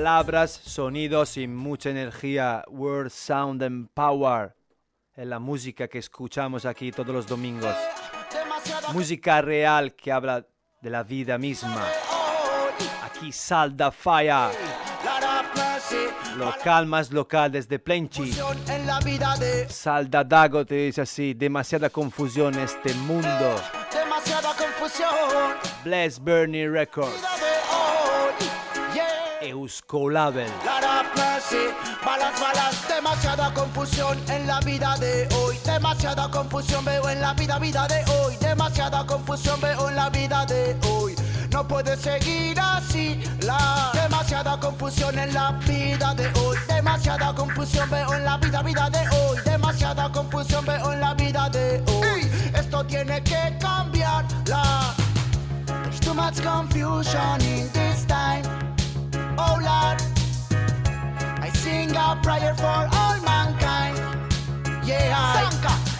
Palabras, 0.00 0.58
sonidos 0.64 1.36
y 1.36 1.46
mucha 1.46 1.90
energía. 1.90 2.64
Word, 2.68 3.10
sound 3.10 3.62
and 3.62 3.86
power. 3.92 4.56
Es 5.14 5.26
la 5.26 5.38
música 5.38 5.88
que 5.88 5.98
escuchamos 5.98 6.64
aquí 6.64 6.90
todos 6.90 7.14
los 7.14 7.26
domingos. 7.26 7.76
Música 8.94 9.42
real 9.42 9.94
que 9.94 10.10
habla 10.10 10.46
de 10.80 10.88
la 10.88 11.02
vida 11.02 11.36
misma. 11.36 11.86
Aquí 13.04 13.30
Salda 13.30 13.90
Fire. 13.90 14.52
Local 16.38 16.86
más 16.86 17.12
local 17.12 17.52
desde 17.52 17.78
Plenchi. 17.78 18.32
Salda 19.68 20.24
Dago 20.24 20.64
te 20.64 20.76
dice 20.76 21.02
así, 21.02 21.34
demasiada 21.34 21.90
confusión 21.90 22.54
en 22.54 22.60
este 22.60 22.94
mundo. 22.94 23.54
Bless 25.84 26.24
Bernie 26.24 26.66
Records. 26.70 27.49
Euskolabel. 29.50 30.48
Balance, 30.64 31.74
balance, 32.04 32.94
demasiada 32.94 33.52
confusión 33.52 34.16
en 34.28 34.46
la 34.46 34.60
vida 34.60 34.96
de 34.98 35.28
hoy. 35.34 35.58
Demasiada 35.64 36.30
confusión 36.30 36.84
veo 36.84 37.08
en 37.08 37.20
la 37.20 37.34
vida, 37.34 37.58
vida 37.58 37.88
de 37.88 38.04
hoy. 38.12 38.36
Demasiada 38.40 39.04
confusión 39.04 39.60
veo 39.60 39.88
en 39.88 39.96
la 39.96 40.08
vida 40.08 40.46
de 40.46 40.76
hoy. 40.88 41.16
No 41.50 41.66
puede 41.66 41.96
seguir 41.96 42.60
así. 42.60 43.20
La 43.42 43.90
demasiada 43.92 44.58
confusión 44.60 45.18
en 45.18 45.34
la 45.34 45.50
vida 45.66 46.14
de 46.14 46.28
hoy. 46.40 46.56
Demasiada 46.68 47.34
confusión 47.34 47.90
veo 47.90 48.14
en 48.14 48.24
la 48.24 48.36
vida, 48.36 48.62
vida 48.62 48.88
de 48.88 49.08
hoy. 49.08 49.38
Demasiada 49.44 50.12
confusión 50.12 50.64
veo 50.64 50.92
en 50.92 51.00
la 51.00 51.14
vida 51.14 51.48
de 51.50 51.82
hoy. 51.88 52.30
Esto 52.54 52.86
tiene 52.86 53.20
que 53.24 53.56
cambiar. 53.58 54.24
La 54.46 54.94
There's 55.66 55.98
too 55.98 56.14
much 56.14 56.40
confusion 56.40 57.40
prayer 62.30 62.54
for 62.54 62.88
all 63.00 63.18
mankind. 63.24 63.98
Yeah, 64.84 65.50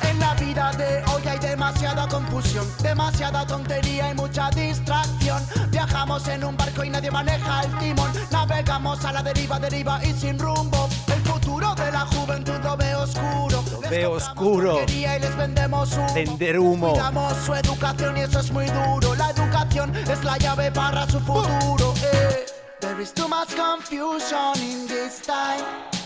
en 0.02 0.18
la 0.20 0.34
vida 0.34 0.70
de 0.78 1.02
hoy 1.12 1.22
hay 1.26 1.38
demasiada 1.38 2.06
confusión, 2.06 2.66
demasiada 2.82 3.44
tontería 3.46 4.10
y 4.10 4.14
mucha 4.14 4.48
distracción. 4.50 5.42
Viajamos 5.70 6.28
en 6.28 6.44
un 6.44 6.56
barco 6.56 6.84
y 6.84 6.90
nadie 6.90 7.10
maneja 7.10 7.62
el 7.62 7.78
timón. 7.78 8.12
Navegamos 8.30 9.04
a 9.04 9.12
la 9.12 9.22
deriva, 9.22 9.58
deriva 9.58 10.00
y 10.04 10.12
sin 10.12 10.38
rumbo. 10.38 10.88
El 11.08 11.20
futuro 11.22 11.74
de 11.74 11.90
la 11.90 12.06
juventud 12.06 12.58
lo 12.62 12.76
veo 12.76 13.00
oscuro. 13.02 13.64
Veo 13.90 14.12
oscuro. 14.12 14.72
Porquería 14.74 15.16
y 15.16 15.20
les 15.20 15.36
vendemos 15.36 15.92
humo. 15.96 16.14
Vender 16.14 16.58
humo. 16.60 16.90
Cuidamos 16.90 17.34
su 17.44 17.54
educación 17.54 18.16
y 18.16 18.20
eso 18.20 18.38
es 18.38 18.52
muy 18.52 18.66
duro. 18.66 19.16
La 19.16 19.30
educación 19.30 19.92
es 19.96 20.22
la 20.22 20.36
llave 20.38 20.70
para 20.70 21.06
su 21.08 21.18
futuro. 21.20 21.92
eh. 22.04 22.46
There 22.80 23.02
is 23.02 23.12
too 23.12 23.28
much 23.28 23.54
confusion 23.56 24.54
in 24.62 24.86
this 24.86 25.20
time. 25.20 25.99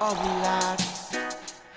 Lord, 0.00 0.80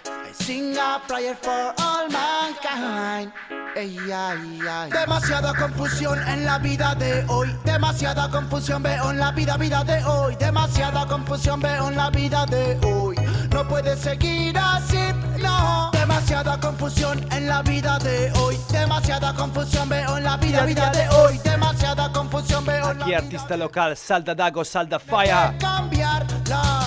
I 0.06 0.32
sing 0.34 0.78
a 0.78 1.02
prayer 1.08 1.36
for 1.36 1.74
all 1.80 2.08
mankind. 2.08 3.32
Ey, 3.76 3.98
ay, 4.14 4.60
ay. 4.70 4.92
Demasiada 4.92 5.54
confusión 5.56 6.20
en 6.28 6.46
la 6.46 6.60
vida 6.60 6.94
de 6.96 7.26
hoy. 7.28 7.50
Demasiada 7.66 8.30
confusión 8.30 8.84
veo 8.84 9.10
en 9.10 9.18
la 9.18 9.32
vida, 9.32 9.58
vida 9.58 9.84
de 9.84 10.04
hoy. 10.06 10.36
Demasiada 10.36 11.08
confusión 11.08 11.62
veo 11.62 11.88
en 11.88 11.96
la 11.96 12.10
vida 12.12 12.46
de 12.46 12.78
hoy. 12.86 13.16
No 13.52 13.68
puede 13.68 13.98
seguir 13.98 14.58
así, 14.58 15.00
no. 15.40 15.90
Demasiada 15.92 16.60
confusión 16.60 17.26
en 17.32 17.48
la 17.48 17.64
vida 17.64 17.98
de 18.00 18.32
hoy. 18.34 18.58
Demasiada 18.72 19.34
confusión 19.34 19.90
veo 19.90 20.18
en 20.18 20.24
la 20.24 20.38
vida, 20.38 20.66
vida 20.66 20.92
de 20.92 21.10
hoy. 21.10 21.40
Demasiada 21.44 22.12
confusión 22.12 22.66
veo 22.66 22.92
en 22.92 23.00
la 23.00 23.06
Aquí 23.06 23.14
artista 23.16 23.58
local, 23.58 23.98
Salda 23.98 24.36
Dago, 24.36 24.64
Salda 24.64 25.00
Fire. 25.00 25.58
cambiar 25.58 26.26
la, 26.48 26.62
Veo 26.62 26.81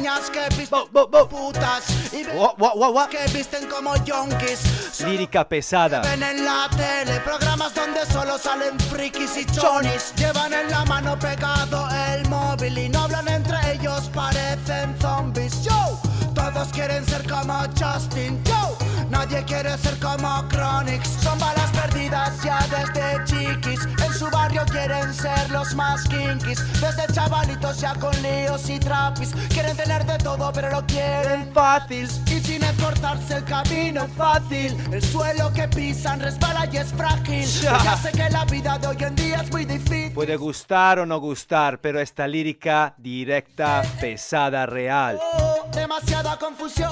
niñas 0.00 0.30
que 0.30 0.56
visten 0.56 0.80
putas 1.28 2.12
y 2.12 2.24
que 2.24 3.38
visten 3.38 3.68
como 3.68 3.94
yonkis. 4.04 5.00
Lírica 5.04 5.46
pesada. 5.46 6.00
Ven 6.00 6.22
en 6.22 6.44
la 6.44 6.68
tele 6.70 7.20
programas 7.20 7.74
donde 7.74 8.06
solo 8.06 8.38
salen 8.38 8.78
frikis 8.80 9.36
y 9.36 9.44
chonis. 9.44 10.14
Llevan 10.16 10.52
en 10.54 10.70
la 10.70 10.84
mano 10.86 11.18
pegado 11.18 11.86
el 12.12 12.26
móvil 12.28 12.78
y 12.78 12.88
no 12.88 13.00
hablan 13.00 13.28
entre 13.28 13.74
ellos, 13.74 14.10
parecen 14.14 14.96
zombies. 15.00 15.62
Yo, 15.64 16.00
todos 16.34 16.68
quieren 16.68 17.04
ser 17.06 17.28
como 17.28 17.60
Justin. 17.78 18.42
Yo, 18.44 18.78
nadie 19.10 19.44
quiere 19.44 19.76
ser 19.78 19.98
como 19.98 20.48
Chronix. 20.48 21.08
Son 21.22 21.38
balas 21.38 21.70
perdidas 21.72 22.42
ya 22.42 22.58
desde 22.68 23.24
chiquis. 23.24 23.80
En 24.04 24.12
su 24.14 24.30
barrio 24.30 24.64
quieren 24.70 25.12
ser 25.12 25.50
los 25.50 25.74
más 25.74 26.04
kinkis. 26.08 26.58
Desde 26.80 27.12
chavalitos 27.12 27.80
ya 27.80 27.94
con 27.94 28.10
líos 28.22 28.68
y 28.68 28.78
trapis. 28.78 29.32
Quieren 29.48 29.76
tener 29.76 30.04
de 30.06 30.18
todo, 30.18 30.52
pero 30.52 30.70
lo 30.70 30.86
quieren 30.86 31.52
fácil. 31.52 32.08
Y 32.26 32.40
sin 32.40 32.62
esforzarse 32.62 33.36
el 33.38 33.44
camino 33.44 34.04
es 34.04 34.12
fácil. 34.12 34.76
El 34.92 35.02
suelo 35.02 35.52
que 35.52 35.68
pisan 35.68 36.20
resbala 36.20 36.68
y 36.72 36.76
es 36.78 36.92
frágil. 36.92 37.46
Ya. 37.46 37.82
Ya 37.82 37.96
sé 37.96 38.12
que 38.12 38.30
la 38.30 38.44
vida 38.44 38.78
de 38.78 38.86
hoy 38.86 38.96
en 39.00 39.14
día 39.16 39.40
es 39.42 39.50
muy 39.50 39.64
difícil. 39.64 40.12
Puede 40.12 40.36
gustar 40.36 40.98
o 40.98 41.06
no 41.06 41.18
gustar, 41.18 41.80
pero 41.80 42.00
esta 42.00 42.26
lírica 42.26 42.94
directa, 42.96 43.82
pesada, 44.00 44.66
real. 44.66 45.18
Oh, 45.20 45.68
demasiada 45.72 46.38
confusión. 46.38 46.90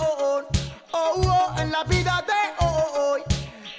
Oh, 0.92 1.20
oh, 1.24 1.60
en 1.60 1.70
la 1.70 1.84
vida 1.84 2.24
de 2.26 2.64
hoy. 2.64 3.22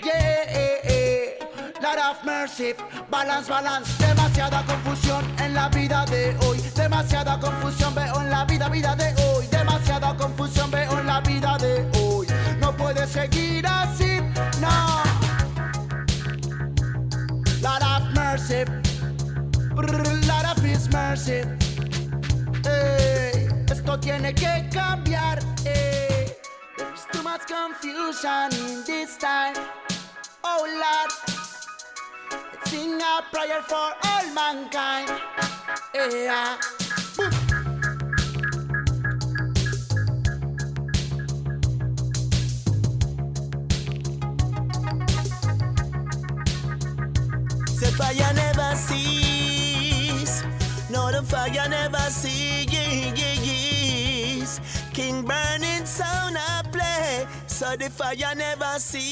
Yeah, 0.03 0.44
eh, 0.48 0.81
eh. 0.84 1.40
Lot 1.81 2.23
mercy, 2.23 2.73
balance, 3.10 3.49
balance. 3.49 3.91
Demasiada 3.98 4.64
confusión 4.65 5.26
en 5.40 5.53
la 5.53 5.69
vida 5.69 6.06
de 6.06 6.38
hoy. 6.45 6.60
Demasiada 6.76 7.40
confusión 7.40 7.95
veo 7.95 8.22
en 8.22 8.30
la 8.30 8.45
vida, 8.45 8.69
vida 8.69 8.95
de 8.95 9.14
hoy. 9.23 9.48
Demasiada 9.48 10.15
confusión 10.15 10.69
veo 10.69 10.99
en 10.99 11.07
la 11.07 11.22
vida 11.22 11.57
de 11.57 11.90
hoy. 11.99 12.27
No 12.60 12.76
puede 12.76 13.07
seguir 13.07 13.65
así, 13.65 14.19
no. 14.61 15.03
Lot 17.61 17.84
of 17.84 18.14
mercy, 18.14 18.65
Brr, 19.76 20.26
lot 20.27 20.45
of 20.45 20.90
mercy. 20.91 21.41
Esto 23.72 23.99
tiene 23.99 24.34
que 24.36 24.69
cambiar. 24.72 25.48
Too 27.11 27.23
much 27.23 27.41
confusion 27.48 28.53
in 28.53 28.84
this 28.86 29.18
time. 29.18 29.56
Oh 30.44 30.65
Lord, 30.65 31.11
let's 32.31 32.72
sing 32.72 33.02
a 33.02 33.22
prayer 33.31 33.61
for 33.61 33.94
all 34.03 34.34
mankind. 34.34 35.10
Yeah. 35.94 36.57
Say 47.73 47.91
fire 47.91 48.34
never 48.34 48.76
cease. 48.76 50.44
No, 50.90 51.11
the 51.11 51.23
fire 51.23 51.69
never 51.69 52.10
cease. 52.10 52.49
King 54.94 55.23
burning 55.23 55.86
sound 55.86 56.36
play. 56.36 56.69
So 57.60 57.76
the 57.76 57.90
fire 57.90 58.36
never 58.38 58.80
cease. 58.80 59.11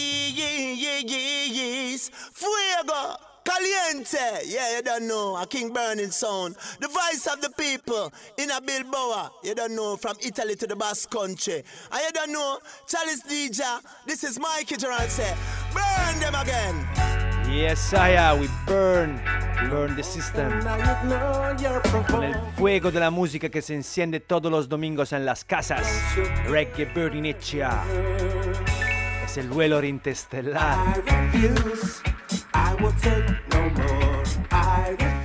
Fuego. 2.31 3.17
Caliente, 3.43 4.45
yeah, 4.45 4.77
you 4.77 4.81
don't 4.81 5.05
know, 5.05 5.35
a 5.35 5.45
King 5.45 5.73
Burning 5.73 6.11
sound. 6.11 6.55
The 6.79 6.87
voice 6.87 7.27
of 7.27 7.41
the 7.41 7.49
people 7.57 8.13
in 8.37 8.49
a 8.51 8.61
Bilboa, 8.61 9.31
you 9.43 9.53
don't 9.53 9.75
know, 9.75 9.97
from 9.97 10.15
Italy 10.25 10.55
to 10.55 10.67
the 10.67 10.77
Basque 10.77 11.09
country. 11.09 11.61
And 11.91 12.01
you 12.05 12.11
don't 12.13 12.31
know, 12.31 12.59
Charles 12.87 13.21
DJ, 13.23 13.81
this 14.05 14.23
is 14.23 14.39
Mikey 14.39 14.77
Gerard 14.77 15.09
say, 15.09 15.35
burn 15.73 16.19
them 16.21 16.35
again. 16.35 17.26
Yes, 17.57 17.91
I 17.91 18.39
we 18.39 18.47
burn, 18.67 19.19
burn 19.67 19.95
the 19.95 20.03
system. 20.03 20.47
Con 22.07 22.23
el 22.23 22.35
fuego 22.55 22.91
de 22.91 22.99
la 22.99 23.09
música 23.09 23.49
que 23.49 23.63
se 23.63 23.73
enciende 23.73 24.19
todos 24.19 24.51
los 24.51 24.69
domingos 24.69 25.11
en 25.11 25.25
las 25.25 25.43
casas. 25.43 25.87
Reggae 26.47 26.85
Burning 26.85 27.25
Itcha. 27.25 27.83
Es 29.25 29.37
el 29.37 29.47
vuelo 29.47 29.83
interestelar. 29.83 30.77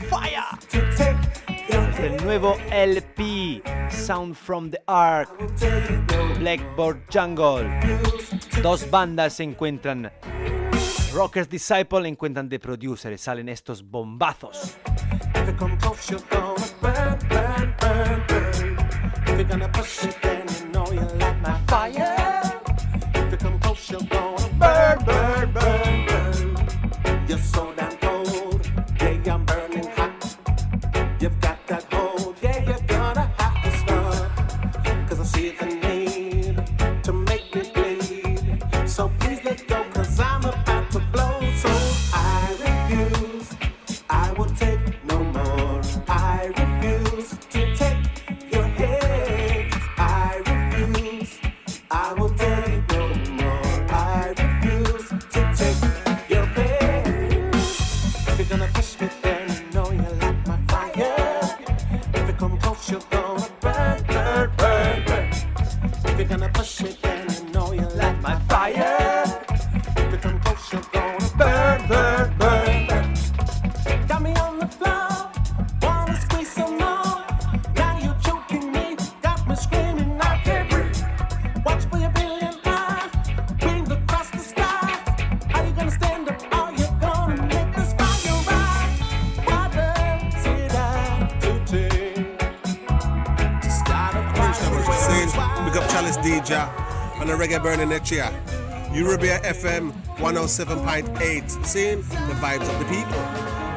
Fire. 0.09 0.43
El 1.99 2.25
nuevo 2.25 2.57
LP, 2.71 3.63
Sound 3.91 4.35
from 4.35 4.71
the 4.71 4.83
Ark, 4.87 5.29
Blackboard 6.39 7.03
Jungle. 7.13 7.69
Dos 8.63 8.91
bandas 8.91 9.35
se 9.35 9.43
encuentran. 9.43 10.11
Rockers 11.14 11.48
Disciple 11.48 12.09
encuentran 12.09 12.48
de 12.48 12.59
producer 12.59 13.18
salen 13.18 13.48
estos 13.51 13.82
bombazos. 13.82 14.78
Next 97.93 98.10
year. 98.10 98.32
Uribe 98.94 99.39
FM 99.43 99.93
107.8. 100.16 101.66
Seeing 101.66 101.98
the 101.98 102.35
vibes 102.40 102.66
of 102.66 102.78
the 102.78 102.86
people. 102.86 103.20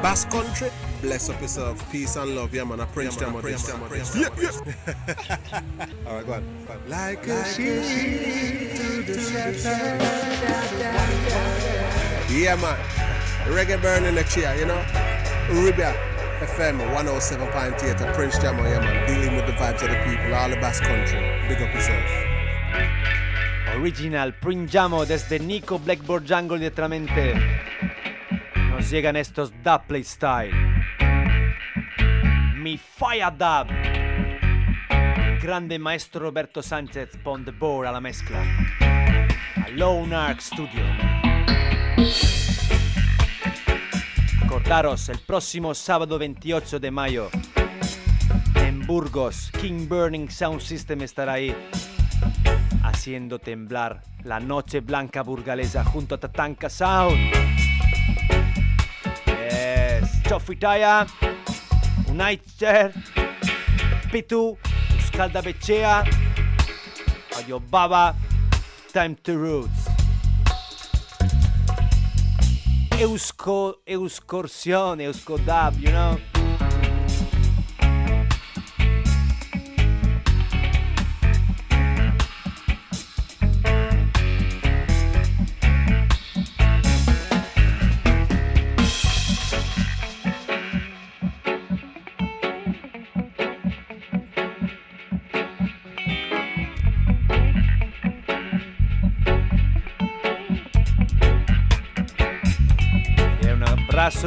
Basque 0.00 0.30
country, 0.30 0.70
bless 1.02 1.28
up 1.28 1.38
yourself. 1.38 1.92
Peace 1.92 2.16
and 2.16 2.34
love. 2.34 2.54
Yeah, 2.54 2.64
man. 2.64 2.80
I 2.80 2.86
Prince 2.86 3.16
Jam. 3.16 3.34
Prince 3.34 3.66
Jam. 3.66 3.78
Yeah, 3.92 4.28
yeah. 4.40 5.60
All 6.06 6.14
right, 6.16 6.26
go 6.26 6.32
on. 6.32 6.44
Go 6.66 6.72
on. 6.72 6.88
Like 6.88 7.26
a 7.26 7.44
sheep 7.44 8.76
to 8.78 9.02
the 9.02 9.20
shepherd. 9.20 10.00
Yeah, 12.32 12.56
man. 12.56 12.78
Reggae 13.52 13.82
burning 13.82 14.14
next 14.14 14.34
year, 14.34 14.54
you 14.54 14.64
know. 14.64 14.82
Uribe 15.48 15.92
FM 16.40 16.80
107.8. 16.96 18.00
A 18.00 18.14
Prince 18.14 18.38
Jam. 18.38 18.56
Yeah, 18.64 18.80
man. 18.80 19.06
Dealing 19.06 19.36
with 19.36 19.44
the 19.44 19.52
vibes 19.52 19.82
of 19.82 19.90
the 19.90 20.02
people. 20.08 20.34
All 20.34 20.48
the 20.48 20.56
Basque 20.56 20.84
country. 20.84 21.20
Big 21.48 21.60
up 21.60 21.74
yourself. 21.74 22.35
Original 23.78 24.34
Prinjamo 24.34 25.04
desde 25.04 25.38
Nico 25.38 25.78
Blackboard 25.78 26.24
Jungle 26.26 26.58
direttamente. 26.58 27.34
Nos 28.70 28.90
llegan 28.90 29.16
estos 29.16 29.52
dub 29.62 29.86
play 29.86 30.02
style. 30.02 30.52
Mi 32.56 32.78
Fire 32.78 33.30
Dub. 33.30 33.68
Grande 35.40 35.78
maestro 35.78 36.20
Roberto 36.22 36.62
Sanchez 36.62 37.10
on 37.24 37.44
the 37.44 37.52
board 37.52 37.86
alla 37.86 38.00
mezcla. 38.00 38.42
A 38.80 39.68
Lone 39.70 40.14
Ark 40.14 40.40
Studio. 40.40 40.82
Recordaros, 44.40 45.08
el 45.10 45.18
próximo 45.18 45.74
sábado 45.74 46.18
28 46.18 46.80
de 46.80 46.90
mayo 46.90 47.30
en 48.54 48.86
Burgos, 48.86 49.50
King 49.60 49.86
Burning 49.86 50.28
Sound 50.28 50.60
System 50.60 51.02
estará 51.02 51.34
ahí 51.34 51.54
haciendo 53.06 53.38
temblar 53.38 54.02
la 54.24 54.40
noche 54.40 54.80
blanca 54.80 55.22
burgalesa 55.22 55.84
junto 55.84 56.16
a 56.16 56.18
Tatanka 56.18 56.68
Sound. 56.68 57.16
Yes, 59.28 60.22
Chofitaya, 60.28 61.06
United, 62.08 62.92
Pitu, 64.10 64.58
Euskalda 64.92 65.40
Becea, 65.40 66.02
Ayo 67.36 67.60
Baba, 67.60 68.12
Time 68.92 69.14
to 69.22 69.36
Roots. 69.36 69.86
Eusko, 72.98 73.82
Euscorsión, 73.86 75.00
Euskodab, 75.00 75.78
you 75.78 75.92
know? 75.92 76.45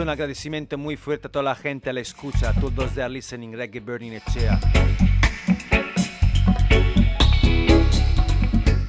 Un 0.01 0.09
agradecimiento 0.09 0.77
muy 0.77 0.95
fuerte 0.97 1.27
a 1.27 1.31
toda 1.31 1.43
la 1.43 1.55
gente 1.55 1.89
a 1.89 1.93
la 1.93 1.99
escucha, 1.99 2.49
a 2.49 2.53
todos 2.53 2.95
de 2.95 3.07
listening 3.09 3.53
Reggae 3.53 3.79
Burning 3.79 4.13
Echea. 4.13 4.59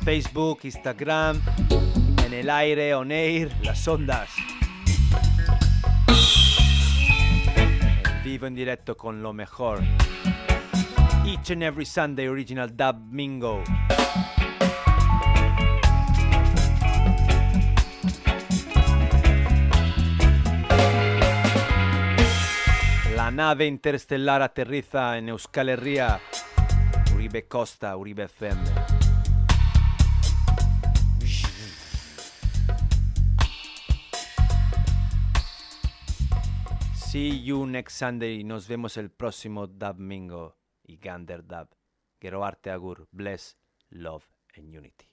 Facebook, 0.05 0.61
Instagram, 0.63 1.41
en 2.25 2.33
el 2.33 2.51
aire, 2.51 2.95
on 2.95 3.11
air, 3.11 3.51
las 3.63 3.87
ondas. 3.89 4.31
Vivo 8.25 8.47
en 8.47 8.55
directo 8.55 8.97
con 8.97 9.23
lo 9.23 9.33
mejor. 9.33 9.81
Each 11.25 11.51
and 11.51 11.63
every 11.63 11.85
Sunday 11.85 12.29
original 12.29 12.69
Dub 12.69 12.97
Mingo. 13.11 13.63
La 23.31 23.37
nave 23.37 23.67
interestelar 23.67 24.43
aterriza 24.43 25.17
en 25.17 25.29
Euskal 25.29 25.69
Herria, 25.69 26.21
Uribe 27.15 27.47
Costa, 27.47 27.97
Uribe 27.97 28.25
FM. 28.25 28.61
See 36.93 37.41
you 37.45 37.67
next 37.67 37.99
Sunday. 37.99 38.43
Nos 38.43 38.67
vemos 38.67 38.97
el 38.97 39.13
próximo 39.13 39.69
Dub 39.69 39.99
Mingo 39.99 40.57
y 40.83 40.97
Gander 40.97 41.47
Dub. 41.47 41.69
Quiero 42.19 42.45
arte 42.45 42.73
agur. 42.73 43.07
Bless, 43.13 43.57
love 43.91 44.25
and 44.57 44.77
unity. 44.77 45.10